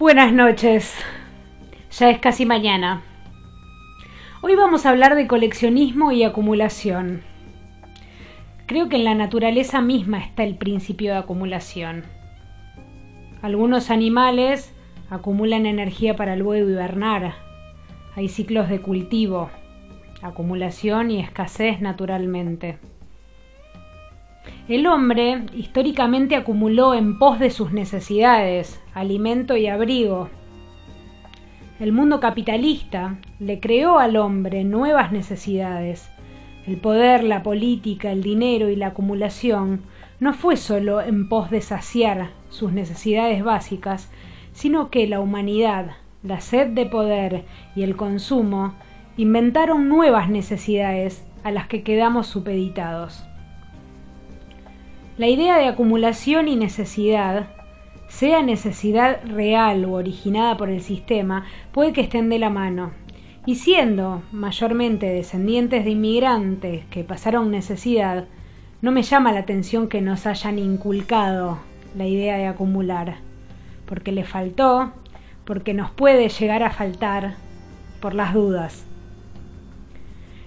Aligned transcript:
Buenas 0.00 0.32
noches. 0.32 0.94
Ya 1.90 2.08
es 2.08 2.18
casi 2.20 2.46
mañana. 2.46 3.02
Hoy 4.40 4.56
vamos 4.56 4.86
a 4.86 4.88
hablar 4.88 5.14
de 5.14 5.26
coleccionismo 5.26 6.10
y 6.10 6.24
acumulación. 6.24 7.20
Creo 8.64 8.88
que 8.88 8.96
en 8.96 9.04
la 9.04 9.14
naturaleza 9.14 9.82
misma 9.82 10.24
está 10.24 10.42
el 10.42 10.56
principio 10.56 11.12
de 11.12 11.18
acumulación. 11.18 12.04
Algunos 13.42 13.90
animales 13.90 14.74
acumulan 15.10 15.66
energía 15.66 16.16
para 16.16 16.34
luego 16.34 16.70
hibernar. 16.70 17.34
Hay 18.16 18.28
ciclos 18.28 18.70
de 18.70 18.80
cultivo, 18.80 19.50
acumulación 20.22 21.10
y 21.10 21.20
escasez 21.20 21.82
naturalmente. 21.82 22.78
El 24.68 24.86
hombre 24.86 25.46
históricamente 25.54 26.36
acumuló 26.36 26.94
en 26.94 27.18
pos 27.18 27.38
de 27.38 27.50
sus 27.50 27.72
necesidades, 27.72 28.80
alimento 28.94 29.56
y 29.56 29.66
abrigo. 29.66 30.30
El 31.80 31.92
mundo 31.92 32.20
capitalista 32.20 33.18
le 33.38 33.58
creó 33.58 33.98
al 33.98 34.16
hombre 34.16 34.64
nuevas 34.64 35.12
necesidades. 35.12 36.10
El 36.66 36.76
poder, 36.76 37.24
la 37.24 37.42
política, 37.42 38.12
el 38.12 38.22
dinero 38.22 38.68
y 38.68 38.76
la 38.76 38.88
acumulación 38.88 39.82
no 40.20 40.34
fue 40.34 40.56
solo 40.56 41.00
en 41.00 41.28
pos 41.28 41.50
de 41.50 41.62
saciar 41.62 42.30
sus 42.50 42.72
necesidades 42.72 43.42
básicas, 43.42 44.10
sino 44.52 44.90
que 44.90 45.06
la 45.06 45.20
humanidad, 45.20 45.92
la 46.22 46.40
sed 46.40 46.68
de 46.68 46.84
poder 46.84 47.44
y 47.74 47.82
el 47.82 47.96
consumo 47.96 48.74
inventaron 49.16 49.88
nuevas 49.88 50.28
necesidades 50.28 51.26
a 51.44 51.50
las 51.50 51.66
que 51.66 51.82
quedamos 51.82 52.26
supeditados. 52.26 53.24
La 55.20 55.28
idea 55.28 55.58
de 55.58 55.66
acumulación 55.66 56.48
y 56.48 56.56
necesidad, 56.56 57.50
sea 58.08 58.40
necesidad 58.40 59.20
real 59.26 59.84
o 59.84 59.92
originada 59.92 60.56
por 60.56 60.70
el 60.70 60.80
sistema, 60.80 61.44
puede 61.72 61.92
que 61.92 62.00
estén 62.00 62.30
de 62.30 62.38
la 62.38 62.48
mano. 62.48 62.92
Y 63.44 63.56
siendo 63.56 64.22
mayormente 64.32 65.04
descendientes 65.04 65.84
de 65.84 65.90
inmigrantes 65.90 66.86
que 66.86 67.04
pasaron 67.04 67.50
necesidad, 67.50 68.28
no 68.80 68.92
me 68.92 69.02
llama 69.02 69.30
la 69.30 69.40
atención 69.40 69.88
que 69.88 70.00
nos 70.00 70.24
hayan 70.24 70.58
inculcado 70.58 71.58
la 71.94 72.06
idea 72.06 72.38
de 72.38 72.46
acumular 72.46 73.16
porque 73.84 74.12
le 74.12 74.24
faltó, 74.24 74.90
porque 75.44 75.74
nos 75.74 75.90
puede 75.90 76.30
llegar 76.30 76.62
a 76.62 76.70
faltar, 76.70 77.34
por 78.00 78.14
las 78.14 78.32
dudas. 78.32 78.86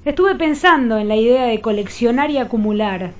Estuve 0.03 0.33
pensando 0.33 0.97
en 0.97 1.09
la 1.09 1.15
idea 1.15 1.43
de 1.43 1.61
coleccionar 1.61 2.31
y 2.31 2.39
acumular. 2.39 3.11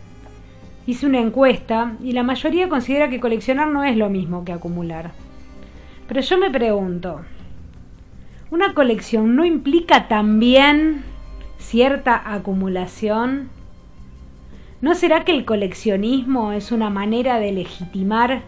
Hice 0.86 1.06
una 1.06 1.20
encuesta 1.20 1.94
y 2.04 2.12
la 2.12 2.24
mayoría 2.24 2.68
considera 2.68 3.10
que 3.10 3.22
coleccionar 3.22 3.70
no 3.70 3.86
es 3.86 3.96
lo 3.96 4.10
mismo 4.10 4.44
que 4.44 4.52
acumular. 4.52 5.12
Pero 6.08 6.20
yo 6.20 6.38
me 6.38 6.52
pregunto, 6.52 7.22
¿una 8.52 8.74
colección 8.74 9.36
no 9.36 9.46
implica 9.46 10.10
también 10.10 11.04
cierta 11.58 12.34
acumulación? 12.34 13.50
¿No 14.82 14.94
será 14.96 15.24
que 15.24 15.32
el 15.32 15.46
coleccionismo 15.46 16.52
es 16.52 16.74
una 16.74 16.90
manera 16.90 17.40
de 17.40 17.54
legitimar 17.54 18.42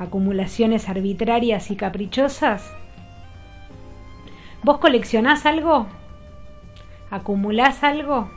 acumulaciones 0.00 0.88
arbitrarias 0.88 1.70
y 1.70 1.76
caprichosas? 1.76 2.68
¿Vos 4.64 4.78
coleccionás 4.78 5.46
algo? 5.46 5.86
¿Acumulás 7.10 7.84
algo? 7.84 8.28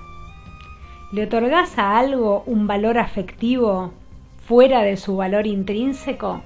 ¿Le 1.11 1.23
otorgás 1.23 1.77
a 1.77 1.99
algo 1.99 2.41
un 2.45 2.67
valor 2.67 2.97
afectivo 2.97 3.91
fuera 4.45 4.81
de 4.81 4.95
su 4.95 5.17
valor 5.17 5.45
intrínseco? 5.45 6.41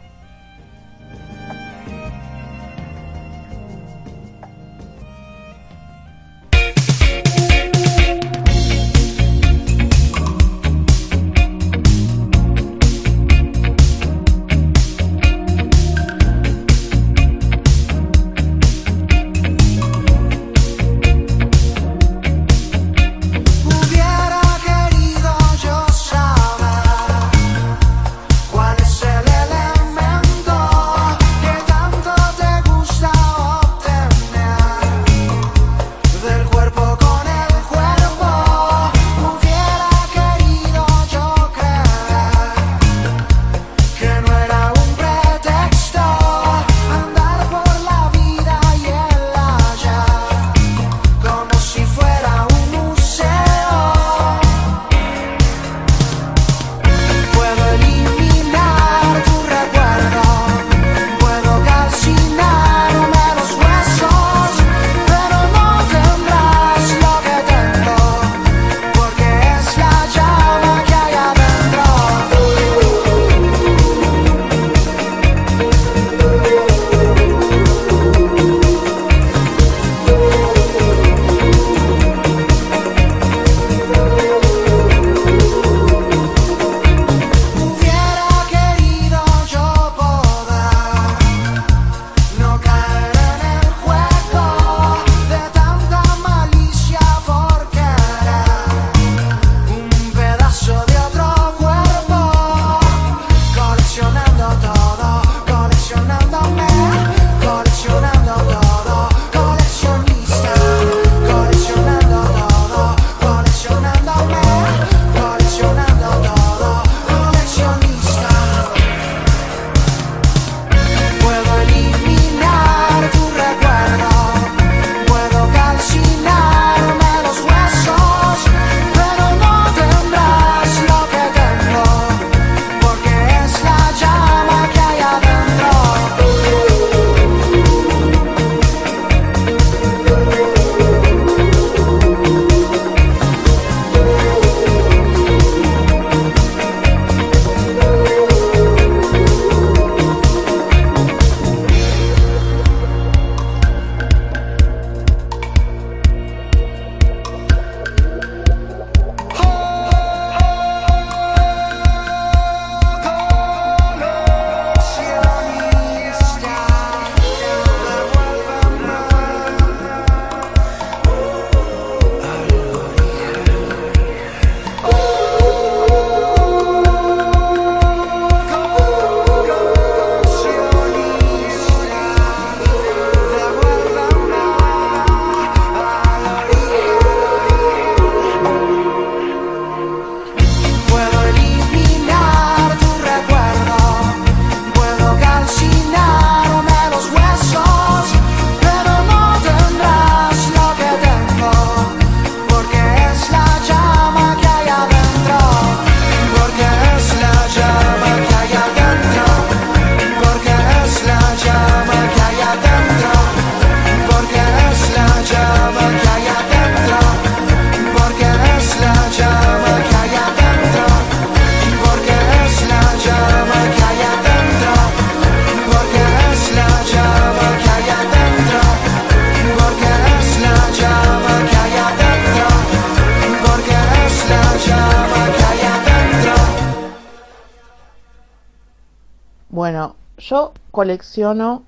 Colecciono 240.76 241.64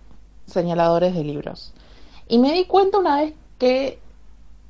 señaladores 0.45 1.15
de 1.15 1.23
libros. 1.23 1.73
Y 2.27 2.39
me 2.39 2.53
di 2.53 2.65
cuenta 2.65 2.99
una 2.99 3.21
vez 3.21 3.33
que 3.57 3.99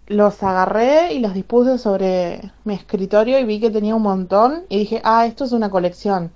los 0.07 0.41
agarré 0.41 1.13
y 1.13 1.19
los 1.19 1.33
dispuse 1.33 1.77
sobre 1.77 2.51
mi 2.63 2.73
escritorio 2.73 3.39
y 3.39 3.43
vi 3.43 3.59
que 3.59 3.69
tenía 3.69 3.95
un 3.95 4.03
montón 4.03 4.63
y 4.69 4.77
dije, 4.79 5.01
ah, 5.03 5.25
esto 5.25 5.43
es 5.43 5.51
una 5.51 5.69
colección. 5.69 6.31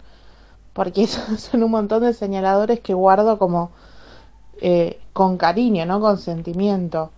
Porque 0.74 1.08
son 1.38 1.64
un 1.64 1.72
montón 1.72 2.04
de 2.04 2.14
señaladores 2.14 2.80
que 2.82 2.94
guardo 2.94 3.38
como 3.38 3.72
eh, 4.62 5.00
con 5.14 5.38
cariño, 5.38 5.86
¿no? 5.86 6.00
Con 6.00 6.18
sentimiento. 6.18 7.12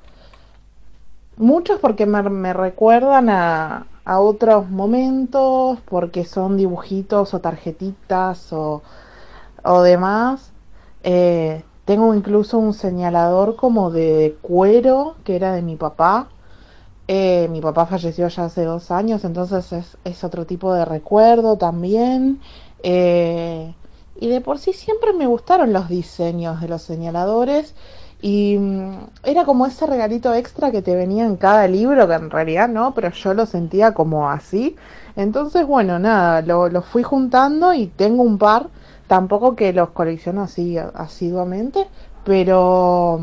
Muchos 1.37 1.79
porque 1.79 2.05
me, 2.05 2.53
recuerdan 2.53 3.29
a, 3.29 3.87
otros 4.05 4.69
momentos, 4.69 5.79
porque 5.85 6.25
son 6.25 6.57
dibujitos 6.57 7.33
o 7.33 7.39
tarjetitas 7.39 8.53
o, 8.53 8.81
demás. 9.83 10.52
Eh, 11.03 11.63
tengo 11.85 12.13
incluso 12.15 12.57
un 12.57 12.73
señalador 12.73 13.55
como 13.55 13.91
de 13.91 14.37
cuero 14.41 15.15
que 15.23 15.35
era 15.35 15.53
de 15.53 15.61
mi 15.61 15.75
papá. 15.75 16.29
Eh, 17.07 17.47
mi 17.51 17.61
papá 17.61 17.85
falleció 17.85 18.27
ya 18.29 18.45
hace 18.45 18.63
dos 18.63 18.89
años, 18.91 19.25
entonces 19.25 19.73
es, 19.73 19.97
es 20.05 20.23
otro 20.23 20.45
tipo 20.45 20.73
de 20.73 20.85
recuerdo 20.85 21.57
también. 21.57 22.39
Eh, 22.83 23.73
y 24.19 24.29
de 24.29 24.41
por 24.41 24.59
sí 24.59 24.73
siempre 24.73 25.13
me 25.13 25.27
gustaron 25.27 25.73
los 25.73 25.89
diseños 25.89 26.61
de 26.61 26.67
los 26.69 26.81
señaladores. 26.81 27.75
Y 28.21 28.57
mm, 28.57 28.97
era 29.25 29.43
como 29.45 29.65
ese 29.65 29.85
regalito 29.85 30.33
extra 30.33 30.71
que 30.71 30.81
te 30.81 30.95
venía 30.95 31.25
en 31.25 31.35
cada 31.35 31.67
libro, 31.67 32.07
que 32.07 32.13
en 32.13 32.29
realidad 32.29 32.69
no, 32.69 32.93
pero 32.93 33.11
yo 33.11 33.33
lo 33.33 33.45
sentía 33.45 33.93
como 33.93 34.29
así. 34.29 34.77
Entonces, 35.17 35.67
bueno, 35.67 35.99
nada, 35.99 36.41
lo, 36.41 36.69
lo 36.69 36.81
fui 36.81 37.03
juntando 37.03 37.73
y 37.73 37.87
tengo 37.87 38.23
un 38.23 38.37
par 38.37 38.69
Tampoco 39.13 39.55
que 39.55 39.73
los 39.73 39.89
colecciono 39.89 40.41
así 40.41 40.75
asiduamente, 40.75 41.85
pero, 42.25 43.19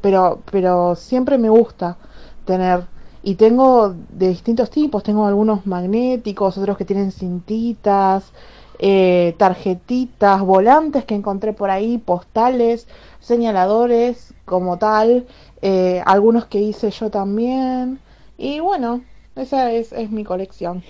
pero, 0.00 0.40
pero 0.50 0.94
siempre 0.94 1.36
me 1.36 1.50
gusta 1.50 1.98
tener 2.46 2.86
y 3.22 3.34
tengo 3.34 3.94
de 4.08 4.30
distintos 4.30 4.70
tipos, 4.70 5.02
tengo 5.02 5.26
algunos 5.26 5.66
magnéticos, 5.66 6.56
otros 6.56 6.78
que 6.78 6.86
tienen 6.86 7.12
cintitas, 7.12 8.32
eh, 8.78 9.34
tarjetitas, 9.36 10.40
volantes 10.40 11.04
que 11.04 11.14
encontré 11.14 11.52
por 11.52 11.68
ahí, 11.68 11.98
postales, 11.98 12.88
señaladores 13.20 14.32
como 14.46 14.78
tal, 14.78 15.26
eh, 15.60 16.02
algunos 16.06 16.46
que 16.46 16.62
hice 16.62 16.90
yo 16.92 17.10
también. 17.10 18.00
Y 18.38 18.60
bueno, 18.60 19.02
esa 19.36 19.70
es, 19.70 19.92
es 19.92 20.10
mi 20.10 20.24
colección. 20.24 20.82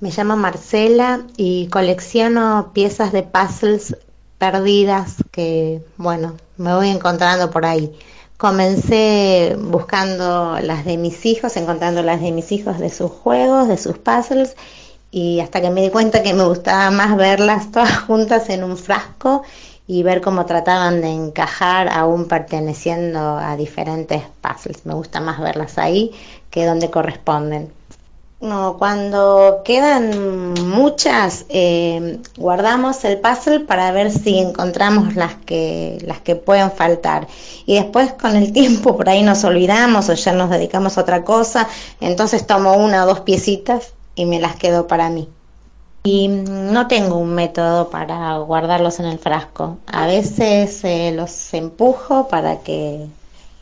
Me 0.00 0.10
llamo 0.10 0.36
Marcela 0.36 1.22
y 1.38 1.68
colecciono 1.68 2.72
piezas 2.74 3.10
de 3.10 3.22
puzzles 3.22 3.96
perdidas 4.36 5.16
que, 5.30 5.82
bueno, 5.96 6.36
me 6.58 6.74
voy 6.74 6.90
encontrando 6.90 7.50
por 7.50 7.64
ahí. 7.64 7.90
Comencé 8.36 9.56
buscando 9.58 10.58
las 10.60 10.84
de 10.84 10.98
mis 10.98 11.24
hijos, 11.24 11.56
encontrando 11.56 12.02
las 12.02 12.20
de 12.20 12.32
mis 12.32 12.52
hijos 12.52 12.78
de 12.78 12.90
sus 12.90 13.10
juegos, 13.10 13.66
de 13.68 13.78
sus 13.78 13.96
puzzles, 13.96 14.56
y 15.10 15.40
hasta 15.40 15.62
que 15.62 15.70
me 15.70 15.80
di 15.80 15.88
cuenta 15.88 16.22
que 16.22 16.34
me 16.34 16.44
gustaba 16.44 16.90
más 16.90 17.16
verlas 17.16 17.72
todas 17.72 17.98
juntas 18.06 18.50
en 18.50 18.62
un 18.62 18.76
frasco 18.76 19.42
y 19.86 20.02
ver 20.02 20.20
cómo 20.20 20.44
trataban 20.44 21.00
de 21.00 21.08
encajar 21.08 21.88
aún 21.88 22.28
perteneciendo 22.28 23.38
a 23.38 23.56
diferentes 23.56 24.22
puzzles. 24.42 24.84
Me 24.84 24.92
gusta 24.92 25.20
más 25.20 25.40
verlas 25.40 25.78
ahí 25.78 26.12
que 26.50 26.66
donde 26.66 26.90
corresponden. 26.90 27.79
No, 28.40 28.78
cuando 28.78 29.60
quedan 29.66 30.54
muchas, 30.66 31.44
eh, 31.50 32.18
guardamos 32.38 33.04
el 33.04 33.18
puzzle 33.18 33.60
para 33.60 33.92
ver 33.92 34.10
si 34.10 34.38
encontramos 34.38 35.14
las 35.14 35.34
que, 35.34 35.98
las 36.06 36.20
que 36.20 36.36
pueden 36.36 36.72
faltar. 36.72 37.28
Y 37.66 37.74
después 37.74 38.14
con 38.14 38.36
el 38.36 38.52
tiempo 38.52 38.96
por 38.96 39.10
ahí 39.10 39.22
nos 39.22 39.44
olvidamos 39.44 40.08
o 40.08 40.14
ya 40.14 40.32
nos 40.32 40.48
dedicamos 40.48 40.96
a 40.96 41.02
otra 41.02 41.22
cosa, 41.22 41.68
entonces 42.00 42.46
tomo 42.46 42.78
una 42.78 43.04
o 43.04 43.06
dos 43.06 43.20
piecitas 43.20 43.92
y 44.14 44.24
me 44.24 44.40
las 44.40 44.56
quedo 44.56 44.86
para 44.86 45.10
mí. 45.10 45.28
Y 46.04 46.28
no 46.28 46.86
tengo 46.88 47.16
un 47.16 47.34
método 47.34 47.90
para 47.90 48.38
guardarlos 48.38 49.00
en 49.00 49.06
el 49.06 49.18
frasco. 49.18 49.76
A 49.86 50.06
veces 50.06 50.82
eh, 50.84 51.12
los 51.14 51.52
empujo 51.52 52.28
para 52.28 52.60
que, 52.60 53.06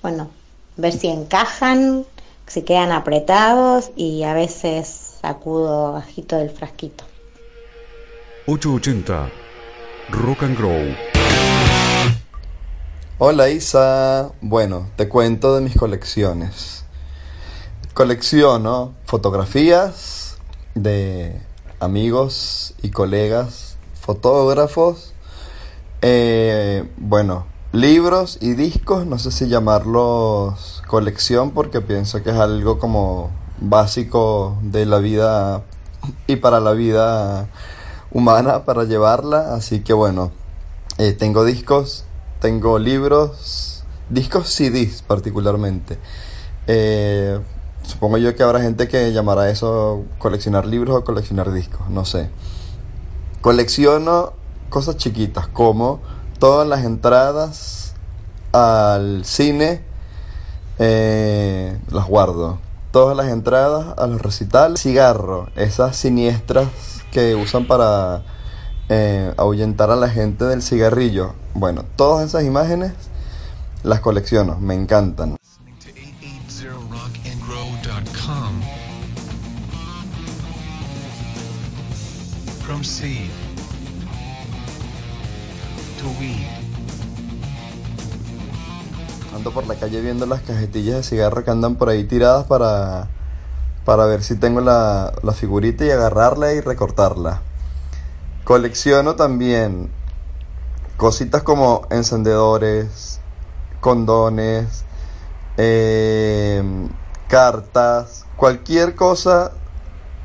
bueno, 0.02 0.28
ver 0.76 0.92
si 0.92 1.08
encajan 1.08 2.04
se 2.49 2.64
quedan 2.64 2.93
apretados 2.93 3.90
y 3.95 4.23
a 4.25 4.35
veces 4.35 5.17
sacudo 5.21 5.93
bajito 5.93 6.37
del 6.37 6.50
frasquito. 6.50 7.05
880 8.47 9.28
Rock 10.11 10.43
and 10.45 10.59
Grow. 10.59 10.97
Hola 13.19 13.50
Isa, 13.50 14.33
bueno, 14.40 14.88
te 14.97 15.09
cuento 15.09 15.55
de 15.55 15.61
mis 15.61 15.76
colecciones. 15.76 16.85
Colecciono 17.93 18.95
fotografías 19.05 20.38
de 20.75 21.43
amigos 21.81 22.75
y 22.81 22.90
colegas, 22.90 23.76
fotógrafos, 24.00 25.12
eh, 26.00 26.88
bueno, 26.97 27.47
libros 27.73 28.38
y 28.40 28.55
discos, 28.55 29.05
no 29.05 29.19
sé 29.19 29.33
si 29.33 29.49
llamarlos 29.49 30.77
colección 30.88 31.52
porque 31.52 31.80
pienso 31.80 32.23
que 32.25 32.30
es 32.30 32.37
algo 32.37 32.80
como 32.80 33.30
básico 33.61 34.59
de 34.62 34.87
la 34.87 34.99
vida 34.99 35.62
y 36.26 36.37
para 36.37 36.59
la 36.59 36.73
vida 36.73 37.49
humana 38.11 38.64
para 38.64 38.85
llevarla, 38.85 39.54
así 39.54 39.80
que 39.80 39.92
bueno, 39.92 40.33
eh, 40.97 41.12
tengo 41.12 41.45
discos, 41.45 42.04
tengo 42.40 42.78
libros, 42.78 43.85
discos 44.09 44.49
CDs 44.49 45.02
particularmente. 45.02 45.99
Eh, 46.66 47.38
supongo 47.83 48.16
yo 48.18 48.35
que 48.35 48.42
habrá 48.42 48.61
gente 48.61 48.88
que 48.88 49.12
llamará 49.12 49.50
eso 49.50 50.04
coleccionar 50.18 50.66
libros 50.66 50.97
o 50.97 51.04
coleccionar 51.04 51.52
discos, 51.52 51.88
no 51.90 52.04
sé. 52.04 52.30
Colecciono 53.42 54.33
cosas 54.71 54.97
chiquitas 54.97 55.49
como 55.49 56.00
todas 56.38 56.66
las 56.66 56.85
entradas 56.85 57.95
al 58.52 59.25
cine 59.25 59.88
eh, 60.78 61.78
las 61.90 62.06
guardo. 62.06 62.58
Todas 62.90 63.16
las 63.16 63.28
entradas 63.28 63.99
a 63.99 64.06
los 64.06 64.20
recitales. 64.23 64.80
Cigarro, 64.80 65.49
esas 65.56 65.97
siniestras 65.97 66.68
que 67.12 67.35
usan 67.35 67.66
para 67.66 68.23
eh, 68.88 69.32
ahuyentar 69.37 69.90
a 69.90 69.97
la 69.97 70.08
gente 70.08 70.44
del 70.44 70.62
cigarrillo. 70.62 71.35
Bueno, 71.54 71.85
todas 71.97 72.26
esas 72.26 72.44
imágenes 72.44 72.92
las 73.82 74.00
colecciono, 74.00 74.58
me 74.61 74.75
encantan. 74.75 75.37
Ando 89.38 89.52
por 89.52 89.68
la 89.68 89.76
calle 89.76 90.00
viendo 90.00 90.26
las 90.26 90.40
cajetillas 90.40 90.97
de 90.97 91.02
cigarro 91.04 91.45
que 91.45 91.52
andan 91.52 91.76
por 91.76 91.88
ahí 91.88 92.02
tiradas 92.02 92.45
para, 92.47 93.07
para 93.85 94.04
ver 94.07 94.25
si 94.25 94.35
tengo 94.35 94.61
la, 94.61 95.12
la 95.23 95.30
figurita 95.30 95.85
y 95.85 95.90
agarrarla 95.90 96.54
y 96.54 96.61
recortarla. 96.61 97.42
Colecciono 98.42 99.14
también 99.14 99.92
cositas 100.97 101.45
como 101.45 101.87
encendedores, 101.90 103.21
condones, 103.80 104.85
eh, 105.57 106.88
cartas, 107.28 108.26
cualquier 108.37 108.97
cosa 108.97 109.52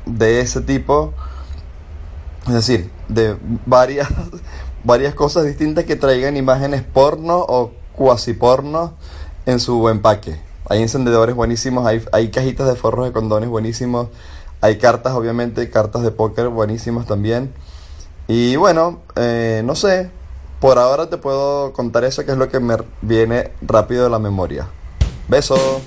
de 0.06 0.40
ese 0.40 0.60
tipo. 0.60 1.12
Es 2.48 2.54
decir, 2.54 2.90
de 3.08 3.38
varias, 3.64 4.08
varias 4.82 5.14
cosas 5.14 5.44
distintas 5.44 5.84
que 5.84 5.94
traigan 5.94 6.36
imágenes 6.36 6.82
porno 6.82 7.38
o 7.38 7.83
cuasi 7.96 8.34
porno 8.34 8.94
en 9.46 9.60
su 9.60 9.88
empaque. 9.88 10.40
Hay 10.68 10.82
encendedores 10.82 11.34
buenísimos, 11.34 11.86
hay, 11.86 12.02
hay 12.12 12.30
cajitas 12.30 12.66
de 12.66 12.74
forros 12.74 13.06
de 13.06 13.12
condones 13.12 13.48
buenísimos, 13.48 14.08
hay 14.60 14.78
cartas, 14.78 15.12
obviamente, 15.12 15.68
cartas 15.70 16.02
de 16.02 16.10
póker 16.10 16.48
buenísimas 16.48 17.06
también. 17.06 17.52
Y 18.28 18.56
bueno, 18.56 19.00
eh, 19.16 19.62
no 19.64 19.76
sé, 19.76 20.10
por 20.60 20.78
ahora 20.78 21.10
te 21.10 21.18
puedo 21.18 21.72
contar 21.74 22.04
eso 22.04 22.24
que 22.24 22.32
es 22.32 22.38
lo 22.38 22.48
que 22.48 22.60
me 22.60 22.76
viene 23.02 23.52
rápido 23.60 24.04
de 24.04 24.10
la 24.10 24.18
memoria. 24.18 24.68
Beso. 25.28 25.82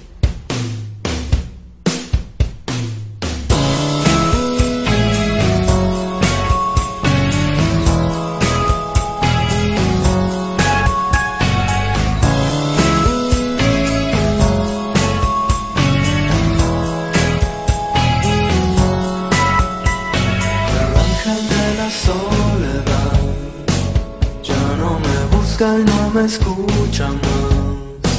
Escucha 26.27 27.07
más. 27.07 28.11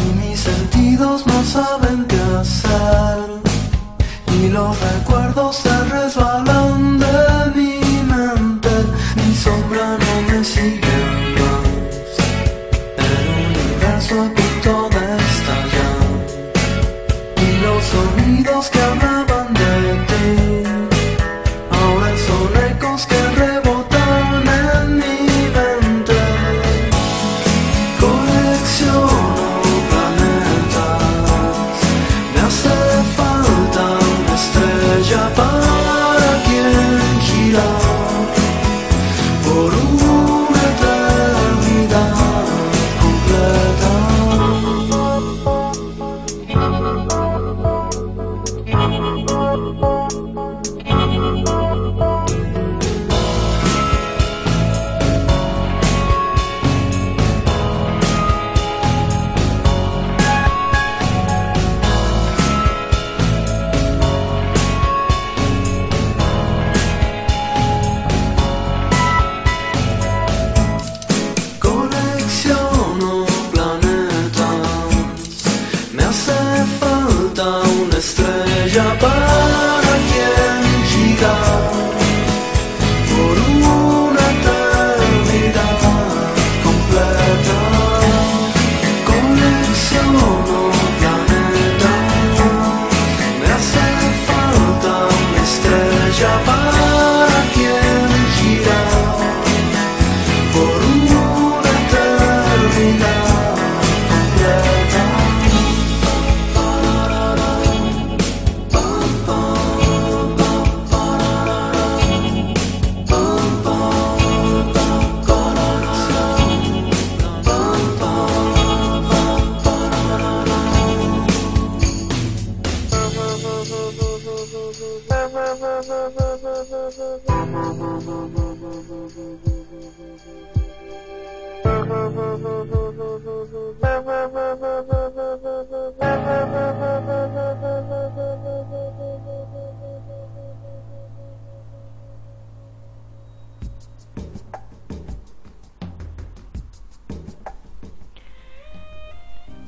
Y 0.00 0.02
mis 0.20 0.38
sentidos 0.40 1.26
no 1.26 1.42
saben 1.44 2.04
qué 2.06 2.20
hacer. 2.40 3.18
Y 4.36 4.48
los 4.48 4.78
recuerdos 4.80 5.56
se 5.56 5.84
resbalan 5.84 6.98
de 6.98 7.16
mi 7.56 7.80
mente. 8.12 8.74
Mi 9.16 9.34
sombra 9.34 9.86
no 10.04 10.12
me 10.28 10.44
sigue 10.44 10.98
más. 11.38 12.12
El 13.08 13.24
universo 13.40 14.14
a 14.24 14.28
punto 14.38 14.72
de 14.94 15.04
estallar. 15.30 16.04
Y 17.46 17.48
los 17.64 17.82
sonidos 17.94 18.68
que 18.70 18.80
hablaban 18.80 19.11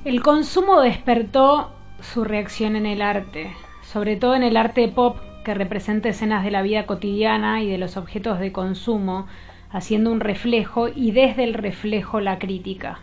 El 0.04 0.20
consumo 0.20 0.82
despertó 0.82 1.70
su 2.02 2.24
reacción 2.24 2.76
en 2.76 2.84
el 2.84 3.00
arte, 3.00 3.54
sobre 3.80 4.16
todo 4.16 4.34
en 4.34 4.42
el 4.42 4.58
arte 4.58 4.86
pop 4.88 5.16
que 5.46 5.54
representa 5.54 6.10
escenas 6.10 6.44
de 6.44 6.50
la 6.50 6.60
vida 6.60 6.84
cotidiana 6.84 7.62
y 7.62 7.70
de 7.70 7.78
los 7.78 7.96
objetos 7.96 8.38
de 8.38 8.52
consumo, 8.52 9.26
haciendo 9.70 10.12
un 10.12 10.20
reflejo 10.20 10.88
y 10.88 11.12
desde 11.12 11.44
el 11.44 11.54
reflejo 11.54 12.20
la 12.20 12.38
crítica. 12.38 13.00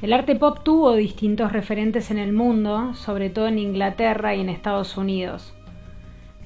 El 0.00 0.14
arte 0.14 0.36
pop 0.36 0.60
tuvo 0.62 0.94
distintos 0.94 1.52
referentes 1.52 2.10
en 2.10 2.16
el 2.16 2.32
mundo, 2.32 2.94
sobre 2.94 3.28
todo 3.28 3.48
en 3.48 3.58
Inglaterra 3.58 4.34
y 4.34 4.40
en 4.40 4.48
Estados 4.48 4.96
Unidos. 4.96 5.52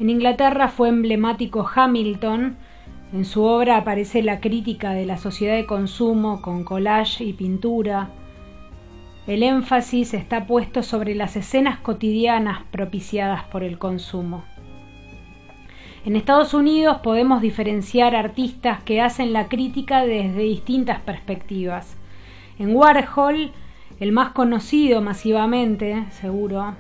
En 0.00 0.11
Inglaterra 0.11 0.67
fue 0.67 0.89
emblemático 0.89 1.65
Hamilton, 1.73 2.57
en 3.12 3.25
su 3.25 3.45
obra 3.45 3.77
aparece 3.77 4.21
la 4.25 4.41
crítica 4.41 4.91
de 4.95 5.07
la 5.07 5.17
sociedad 5.17 5.55
de 5.55 5.67
consumo 5.67 6.43
con 6.43 6.65
collage 6.65 7.23
y 7.23 7.35
pintura, 7.35 8.11
el 9.27 9.43
énfasis 9.43 10.15
está 10.15 10.47
puesto 10.47 10.83
sobre 10.83 11.15
las 11.15 11.37
escenas 11.37 11.79
cotidianas 11.79 12.65
propiciadas 12.71 13.45
por 13.45 13.62
el 13.62 13.79
consumo. 13.79 14.45
En 16.05 16.17
Estados 16.17 16.55
Unidos 16.55 16.99
podemos 17.03 17.43
diferenciar 17.43 18.17
artistas 18.17 18.83
que 18.83 19.03
hacen 19.03 19.35
la 19.35 19.49
crítica 19.49 20.07
desde 20.07 20.41
distintas 20.41 21.00
perspectivas. 21.00 21.97
En 22.59 22.75
Warhol, 22.75 23.53
el 24.00 24.12
más 24.12 24.33
conocido 24.33 25.03
masivamente, 25.03 26.07
seguro, 26.11 26.75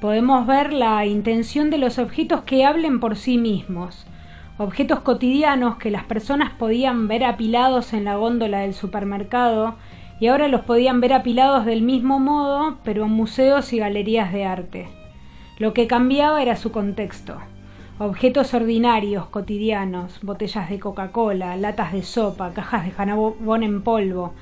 podemos 0.00 0.46
ver 0.48 0.72
la 0.72 1.06
intención 1.06 1.70
de 1.70 1.78
los 1.78 2.00
objetos 2.00 2.42
que 2.42 2.64
hablen 2.64 2.98
por 2.98 3.16
sí 3.16 3.38
mismos, 3.38 4.04
objetos 4.58 5.00
cotidianos 5.00 5.76
que 5.76 5.92
las 5.92 6.04
personas 6.04 6.52
podían 6.52 7.06
ver 7.06 7.24
apilados 7.24 7.92
en 7.92 8.04
la 8.04 8.16
góndola 8.16 8.58
del 8.60 8.74
supermercado 8.74 9.76
y 10.20 10.28
ahora 10.28 10.48
los 10.48 10.62
podían 10.62 11.00
ver 11.00 11.12
apilados 11.12 11.66
del 11.66 11.82
mismo 11.82 12.18
modo, 12.18 12.78
pero 12.84 13.04
en 13.04 13.10
museos 13.10 13.72
y 13.72 13.78
galerías 13.78 14.32
de 14.32 14.44
arte. 14.44 14.88
Lo 15.58 15.74
que 15.74 15.86
cambiaba 15.86 16.42
era 16.42 16.56
su 16.56 16.70
contexto. 16.70 17.38
Objetos 17.98 18.52
ordinarios, 18.52 19.26
cotidianos, 19.26 20.20
botellas 20.22 20.68
de 20.68 20.78
Coca-Cola, 20.78 21.56
latas 21.56 21.92
de 21.92 22.02
sopa, 22.02 22.52
cajas 22.52 22.84
de 22.84 22.90
jabón 22.90 23.62
en 23.62 23.82
polvo, 23.82 24.34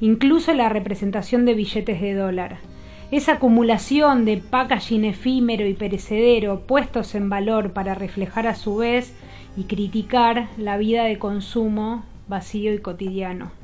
incluso 0.00 0.54
la 0.54 0.70
representación 0.70 1.44
de 1.44 1.54
billetes 1.54 2.00
de 2.00 2.14
dólar. 2.14 2.56
Esa 3.10 3.32
acumulación 3.32 4.24
de 4.24 4.38
packaging 4.38 5.04
efímero 5.04 5.66
y 5.66 5.74
perecedero 5.74 6.60
puestos 6.60 7.14
en 7.14 7.28
valor 7.28 7.74
para 7.74 7.94
reflejar 7.94 8.46
a 8.46 8.54
su 8.54 8.76
vez 8.76 9.14
y 9.58 9.64
criticar 9.64 10.48
la 10.56 10.78
vida 10.78 11.04
de 11.04 11.18
consumo 11.18 12.04
vacío 12.28 12.72
y 12.72 12.78
cotidiano. 12.78 13.61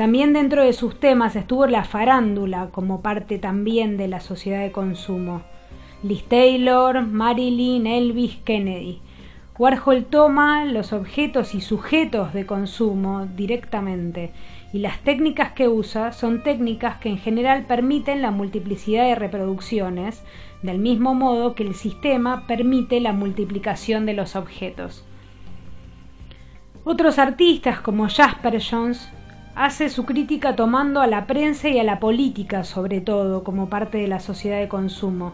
También 0.00 0.32
dentro 0.32 0.64
de 0.64 0.72
sus 0.72 0.98
temas 0.98 1.36
estuvo 1.36 1.66
la 1.66 1.84
farándula 1.84 2.70
como 2.72 3.02
parte 3.02 3.38
también 3.38 3.98
de 3.98 4.08
la 4.08 4.20
sociedad 4.20 4.62
de 4.62 4.72
consumo. 4.72 5.42
Liz 6.02 6.24
Taylor, 6.24 7.02
Marilyn, 7.02 7.86
Elvis, 7.86 8.36
Kennedy. 8.36 9.02
Warhol 9.58 10.06
toma 10.06 10.64
los 10.64 10.94
objetos 10.94 11.54
y 11.54 11.60
sujetos 11.60 12.32
de 12.32 12.46
consumo 12.46 13.26
directamente 13.36 14.30
y 14.72 14.78
las 14.78 15.00
técnicas 15.00 15.52
que 15.52 15.68
usa 15.68 16.12
son 16.12 16.42
técnicas 16.42 16.96
que 16.96 17.10
en 17.10 17.18
general 17.18 17.66
permiten 17.66 18.22
la 18.22 18.30
multiplicidad 18.30 19.04
de 19.04 19.16
reproducciones, 19.16 20.24
del 20.62 20.78
mismo 20.78 21.14
modo 21.14 21.54
que 21.54 21.64
el 21.64 21.74
sistema 21.74 22.46
permite 22.46 23.00
la 23.00 23.12
multiplicación 23.12 24.06
de 24.06 24.14
los 24.14 24.34
objetos. 24.34 25.04
Otros 26.84 27.18
artistas 27.18 27.80
como 27.80 28.08
Jasper 28.08 28.62
Jones 28.62 29.12
hace 29.54 29.88
su 29.88 30.04
crítica 30.04 30.56
tomando 30.56 31.00
a 31.00 31.06
la 31.06 31.26
prensa 31.26 31.68
y 31.68 31.78
a 31.78 31.84
la 31.84 32.00
política 32.00 32.64
sobre 32.64 33.00
todo 33.00 33.44
como 33.44 33.68
parte 33.68 33.98
de 33.98 34.08
la 34.08 34.20
sociedad 34.20 34.58
de 34.58 34.68
consumo. 34.68 35.32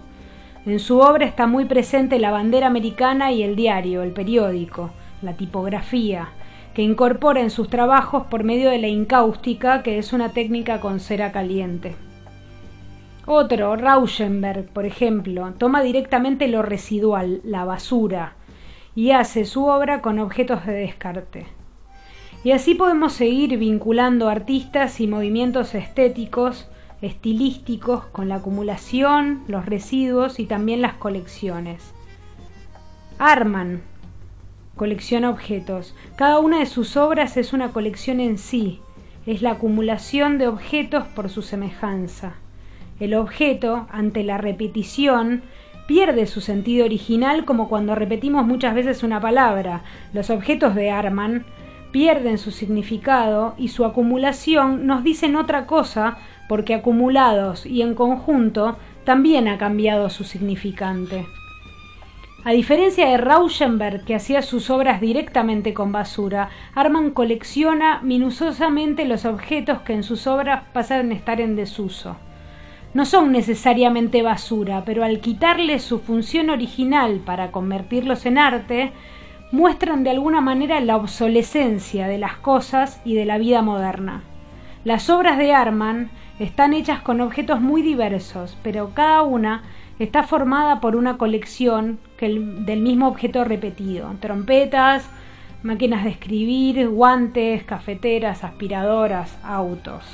En 0.64 0.80
su 0.80 0.98
obra 0.98 1.26
está 1.26 1.46
muy 1.46 1.64
presente 1.66 2.18
la 2.18 2.30
bandera 2.30 2.66
americana 2.66 3.30
y 3.30 3.42
el 3.42 3.54
diario, 3.54 4.02
el 4.02 4.12
periódico, 4.12 4.90
la 5.22 5.34
tipografía, 5.36 6.30
que 6.74 6.82
incorpora 6.82 7.40
en 7.40 7.50
sus 7.50 7.70
trabajos 7.70 8.26
por 8.26 8.42
medio 8.42 8.70
de 8.70 8.78
la 8.78 8.88
incáustica, 8.88 9.82
que 9.82 9.98
es 9.98 10.12
una 10.12 10.30
técnica 10.30 10.80
con 10.80 10.98
cera 10.98 11.30
caliente. 11.30 11.94
Otro, 13.26 13.76
Rauschenberg, 13.76 14.66
por 14.66 14.86
ejemplo, 14.86 15.52
toma 15.58 15.82
directamente 15.82 16.48
lo 16.48 16.62
residual, 16.62 17.40
la 17.44 17.64
basura, 17.64 18.34
y 18.94 19.12
hace 19.12 19.44
su 19.44 19.66
obra 19.66 20.00
con 20.00 20.18
objetos 20.18 20.64
de 20.66 20.72
descarte. 20.72 21.55
Y 22.46 22.52
así 22.52 22.76
podemos 22.76 23.12
seguir 23.12 23.58
vinculando 23.58 24.28
artistas 24.28 25.00
y 25.00 25.08
movimientos 25.08 25.74
estéticos, 25.74 26.68
estilísticos, 27.02 28.04
con 28.04 28.28
la 28.28 28.36
acumulación, 28.36 29.42
los 29.48 29.66
residuos 29.66 30.38
y 30.38 30.46
también 30.46 30.80
las 30.80 30.94
colecciones. 30.94 31.92
Arman, 33.18 33.82
colecciona 34.76 35.28
objetos. 35.28 35.96
Cada 36.14 36.38
una 36.38 36.60
de 36.60 36.66
sus 36.66 36.96
obras 36.96 37.36
es 37.36 37.52
una 37.52 37.72
colección 37.72 38.20
en 38.20 38.38
sí, 38.38 38.78
es 39.26 39.42
la 39.42 39.50
acumulación 39.50 40.38
de 40.38 40.46
objetos 40.46 41.04
por 41.16 41.30
su 41.30 41.42
semejanza. 41.42 42.34
El 43.00 43.14
objeto, 43.14 43.88
ante 43.90 44.22
la 44.22 44.38
repetición, 44.38 45.42
pierde 45.88 46.26
su 46.26 46.40
sentido 46.40 46.84
original 46.84 47.44
como 47.44 47.68
cuando 47.68 47.96
repetimos 47.96 48.46
muchas 48.46 48.72
veces 48.72 49.02
una 49.02 49.20
palabra. 49.20 49.82
Los 50.12 50.30
objetos 50.30 50.76
de 50.76 50.92
Arman 50.92 51.44
pierden 51.96 52.36
su 52.36 52.50
significado 52.50 53.54
y 53.56 53.68
su 53.68 53.86
acumulación 53.86 54.86
nos 54.86 55.02
dicen 55.02 55.34
otra 55.34 55.64
cosa 55.64 56.18
porque 56.46 56.74
acumulados 56.74 57.64
y 57.64 57.80
en 57.80 57.94
conjunto 57.94 58.76
también 59.04 59.48
ha 59.48 59.56
cambiado 59.56 60.10
su 60.10 60.22
significante. 60.22 61.24
A 62.44 62.52
diferencia 62.52 63.08
de 63.08 63.16
Rauschenberg, 63.16 64.04
que 64.04 64.14
hacía 64.14 64.42
sus 64.42 64.68
obras 64.68 65.00
directamente 65.00 65.72
con 65.72 65.90
basura, 65.90 66.50
Arman 66.74 67.12
colecciona 67.12 68.02
minuciosamente 68.02 69.06
los 69.06 69.24
objetos 69.24 69.80
que 69.80 69.94
en 69.94 70.02
sus 70.02 70.26
obras 70.26 70.64
pasan 70.74 71.12
a 71.12 71.14
estar 71.14 71.40
en 71.40 71.56
desuso. 71.56 72.16
No 72.92 73.06
son 73.06 73.32
necesariamente 73.32 74.20
basura, 74.20 74.82
pero 74.84 75.02
al 75.02 75.20
quitarles 75.20 75.82
su 75.82 75.98
función 76.00 76.50
original 76.50 77.22
para 77.24 77.50
convertirlos 77.52 78.26
en 78.26 78.36
arte, 78.36 78.92
muestran 79.52 80.04
de 80.04 80.10
alguna 80.10 80.40
manera 80.40 80.80
la 80.80 80.96
obsolescencia 80.96 82.08
de 82.08 82.18
las 82.18 82.36
cosas 82.36 83.00
y 83.04 83.14
de 83.14 83.24
la 83.24 83.38
vida 83.38 83.62
moderna. 83.62 84.22
Las 84.84 85.10
obras 85.10 85.38
de 85.38 85.52
Arman 85.52 86.10
están 86.38 86.74
hechas 86.74 87.00
con 87.00 87.20
objetos 87.20 87.60
muy 87.60 87.82
diversos, 87.82 88.56
pero 88.62 88.90
cada 88.94 89.22
una 89.22 89.62
está 89.98 90.22
formada 90.22 90.80
por 90.80 90.96
una 90.96 91.16
colección 91.16 91.98
del 92.20 92.80
mismo 92.80 93.08
objeto 93.08 93.44
repetido. 93.44 94.14
Trompetas, 94.20 95.08
máquinas 95.62 96.04
de 96.04 96.10
escribir, 96.10 96.88
guantes, 96.88 97.64
cafeteras, 97.64 98.44
aspiradoras, 98.44 99.38
autos. 99.42 100.04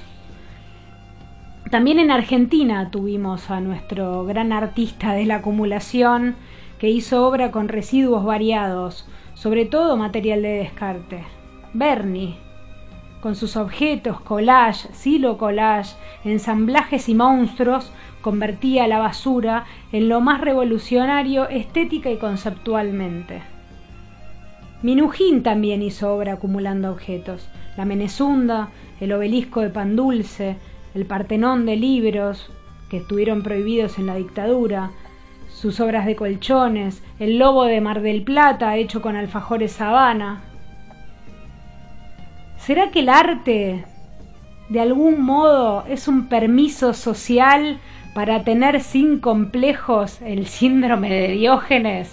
También 1.70 1.98
en 1.98 2.10
Argentina 2.10 2.90
tuvimos 2.90 3.50
a 3.50 3.60
nuestro 3.60 4.24
gran 4.24 4.52
artista 4.52 5.14
de 5.14 5.26
la 5.26 5.36
acumulación 5.36 6.36
que 6.82 6.90
hizo 6.90 7.24
obra 7.24 7.52
con 7.52 7.68
residuos 7.68 8.24
variados, 8.24 9.06
sobre 9.34 9.66
todo 9.66 9.96
material 9.96 10.42
de 10.42 10.48
descarte. 10.48 11.22
Bernie, 11.74 12.34
con 13.20 13.36
sus 13.36 13.56
objetos, 13.56 14.20
collage, 14.20 14.88
silo 14.92 15.38
collage, 15.38 15.94
ensamblajes 16.24 17.08
y 17.08 17.14
monstruos, 17.14 17.92
convertía 18.20 18.88
la 18.88 18.98
basura 18.98 19.64
en 19.92 20.08
lo 20.08 20.20
más 20.20 20.40
revolucionario 20.40 21.48
estética 21.48 22.10
y 22.10 22.16
conceptualmente. 22.16 23.42
Minujín 24.82 25.44
también 25.44 25.82
hizo 25.82 26.12
obra 26.12 26.32
acumulando 26.32 26.90
objetos. 26.90 27.48
La 27.76 27.84
Menezunda, 27.84 28.70
el 28.98 29.12
obelisco 29.12 29.60
de 29.60 29.70
pan 29.70 29.94
dulce, 29.94 30.56
el 30.96 31.06
Partenón 31.06 31.64
de 31.64 31.76
libros 31.76 32.50
que 32.90 32.96
estuvieron 32.96 33.44
prohibidos 33.44 34.00
en 34.00 34.06
la 34.06 34.16
dictadura, 34.16 34.90
sus 35.62 35.78
obras 35.78 36.06
de 36.06 36.16
colchones, 36.16 37.04
el 37.20 37.38
lobo 37.38 37.66
de 37.66 37.80
Mar 37.80 38.02
del 38.02 38.24
Plata 38.24 38.74
hecho 38.76 39.00
con 39.00 39.14
alfajores 39.14 39.70
sabana, 39.70 40.42
¿Será 42.58 42.90
que 42.90 42.98
el 43.00 43.08
arte 43.08 43.84
de 44.68 44.80
algún 44.80 45.22
modo 45.22 45.84
es 45.88 46.08
un 46.08 46.26
permiso 46.26 46.94
social 46.94 47.78
para 48.12 48.42
tener 48.42 48.80
sin 48.80 49.20
complejos 49.20 50.20
el 50.22 50.46
síndrome 50.46 51.10
de 51.10 51.28
Diógenes? 51.28 52.12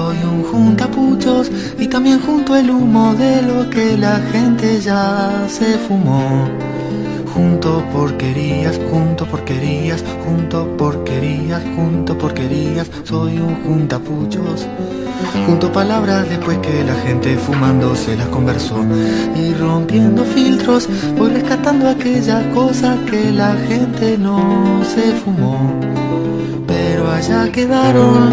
Soy 0.00 0.16
un 0.24 0.42
juntapuchos 0.44 1.50
y 1.78 1.86
también 1.86 2.20
junto 2.20 2.56
el 2.56 2.70
humo 2.70 3.14
de 3.16 3.42
lo 3.42 3.68
que 3.68 3.98
la 3.98 4.18
gente 4.32 4.80
ya 4.80 5.46
se 5.46 5.76
fumó. 5.76 6.48
Junto 7.34 7.84
porquerías, 7.92 8.80
junto 8.90 9.26
porquerías, 9.26 10.02
junto 10.24 10.74
porquerías, 10.78 11.62
junto 11.76 12.16
porquerías. 12.16 12.90
Soy 13.04 13.40
un 13.40 13.54
juntapuchos. 13.62 14.66
Junto 15.44 15.70
palabras 15.70 16.26
después 16.30 16.56
que 16.60 16.82
la 16.82 16.94
gente 16.94 17.36
fumando 17.36 17.94
se 17.94 18.16
las 18.16 18.28
conversó 18.28 18.82
y 19.36 19.52
rompiendo 19.52 20.24
filtros 20.24 20.88
voy 21.18 21.28
rescatando 21.28 21.90
aquellas 21.90 22.42
cosas 22.54 22.98
que 23.10 23.30
la 23.30 23.54
gente 23.68 24.16
no 24.16 24.82
se 24.82 25.12
fumó 25.12 25.78
allá 27.20 27.52
quedaron 27.52 28.30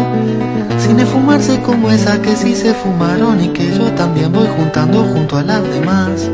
sin 0.88 1.00
esfumarse 1.00 1.60
como 1.60 1.90
esa 1.90 2.22
que 2.22 2.34
sí 2.34 2.54
se 2.54 2.72
fumaron 2.72 3.44
y 3.44 3.48
que 3.48 3.76
yo 3.76 3.92
también 3.92 4.32
voy 4.32 4.48
juntando 4.56 5.04
junto 5.04 5.36
a 5.36 5.42
las 5.42 5.62
demás. 5.68 6.30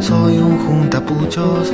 Soy 0.00 0.38
un 0.38 0.58
juntapuchos, 0.66 1.72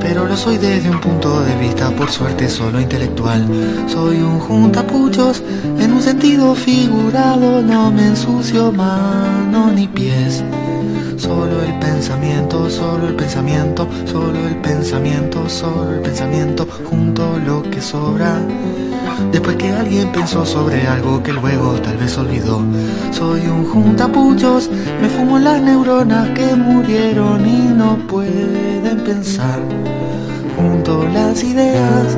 pero 0.00 0.26
lo 0.26 0.36
soy 0.36 0.58
desde 0.58 0.90
un 0.90 1.00
punto 1.00 1.40
de 1.40 1.56
vista 1.56 1.88
por 1.92 2.10
suerte 2.10 2.50
solo 2.50 2.78
intelectual. 2.78 3.48
Soy 3.86 4.18
un 4.18 4.38
juntapuchos, 4.38 5.42
en 5.78 5.94
un 5.94 6.02
sentido 6.02 6.54
figurado, 6.54 7.62
no 7.62 7.90
me 7.90 8.08
ensucio 8.08 8.70
mano 8.70 9.72
ni 9.72 9.88
pies. 9.88 10.44
Solo 11.16 11.62
el 11.62 11.78
pensamiento, 11.78 12.68
solo 12.68 13.08
el 13.08 13.14
pensamiento, 13.14 13.88
solo 14.04 14.46
el 14.46 14.56
pensamiento, 14.56 15.48
solo 15.48 15.94
el 15.94 16.00
pensamiento, 16.00 16.68
junto 16.84 17.38
lo 17.46 17.62
que 17.62 17.80
sobra. 17.80 18.42
Después 19.30 19.56
que 19.56 19.70
alguien 19.72 20.10
pensó 20.12 20.44
sobre 20.44 20.86
algo 20.86 21.22
que 21.22 21.32
luego 21.32 21.72
tal 21.74 21.96
vez 21.96 22.16
olvidó. 22.18 22.62
Soy 23.10 23.46
un 23.46 23.64
juntapuchos, 23.64 24.70
me 25.00 25.08
fumo 25.08 25.38
las 25.38 25.60
neuronas 25.60 26.28
que 26.30 26.54
murieron 26.54 27.46
y 27.46 27.58
no 27.74 27.96
pueden 28.06 29.00
pensar. 29.04 29.60
Junto 30.56 31.06
las 31.08 31.42
ideas 31.42 32.16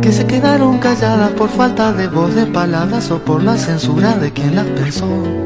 que 0.00 0.12
se 0.12 0.26
quedaron 0.26 0.78
calladas 0.78 1.30
por 1.32 1.48
falta 1.48 1.92
de 1.92 2.08
voz 2.08 2.34
de 2.34 2.46
palabras 2.46 3.10
o 3.10 3.18
por 3.18 3.42
la 3.42 3.56
censura 3.56 4.16
de 4.16 4.32
quien 4.32 4.54
las 4.56 4.66
pensó. 4.66 5.41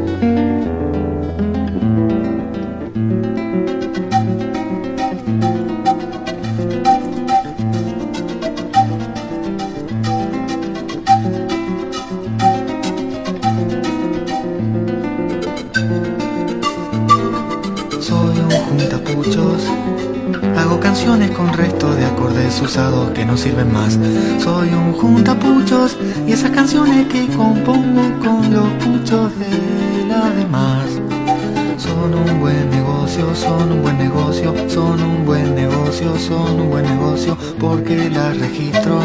Registro 38.48 39.00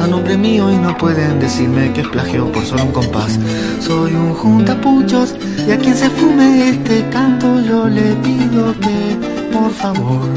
a 0.00 0.06
nombre 0.06 0.36
mío 0.36 0.70
y 0.70 0.76
no 0.76 0.96
pueden 0.96 1.40
decirme 1.40 1.92
que 1.92 2.02
es 2.02 2.08
plagio 2.08 2.50
por 2.52 2.64
solo 2.64 2.84
un 2.84 2.92
compás. 2.92 3.38
Soy 3.80 4.12
un 4.14 4.34
juntapuchos 4.34 5.34
y 5.66 5.70
a 5.70 5.78
quien 5.78 5.96
se 5.96 6.08
fume 6.10 6.70
este 6.70 7.08
canto 7.10 7.60
yo 7.60 7.88
le 7.88 8.14
pido 8.16 8.74
que, 8.80 9.16
por 9.52 9.70
favor, 9.72 10.28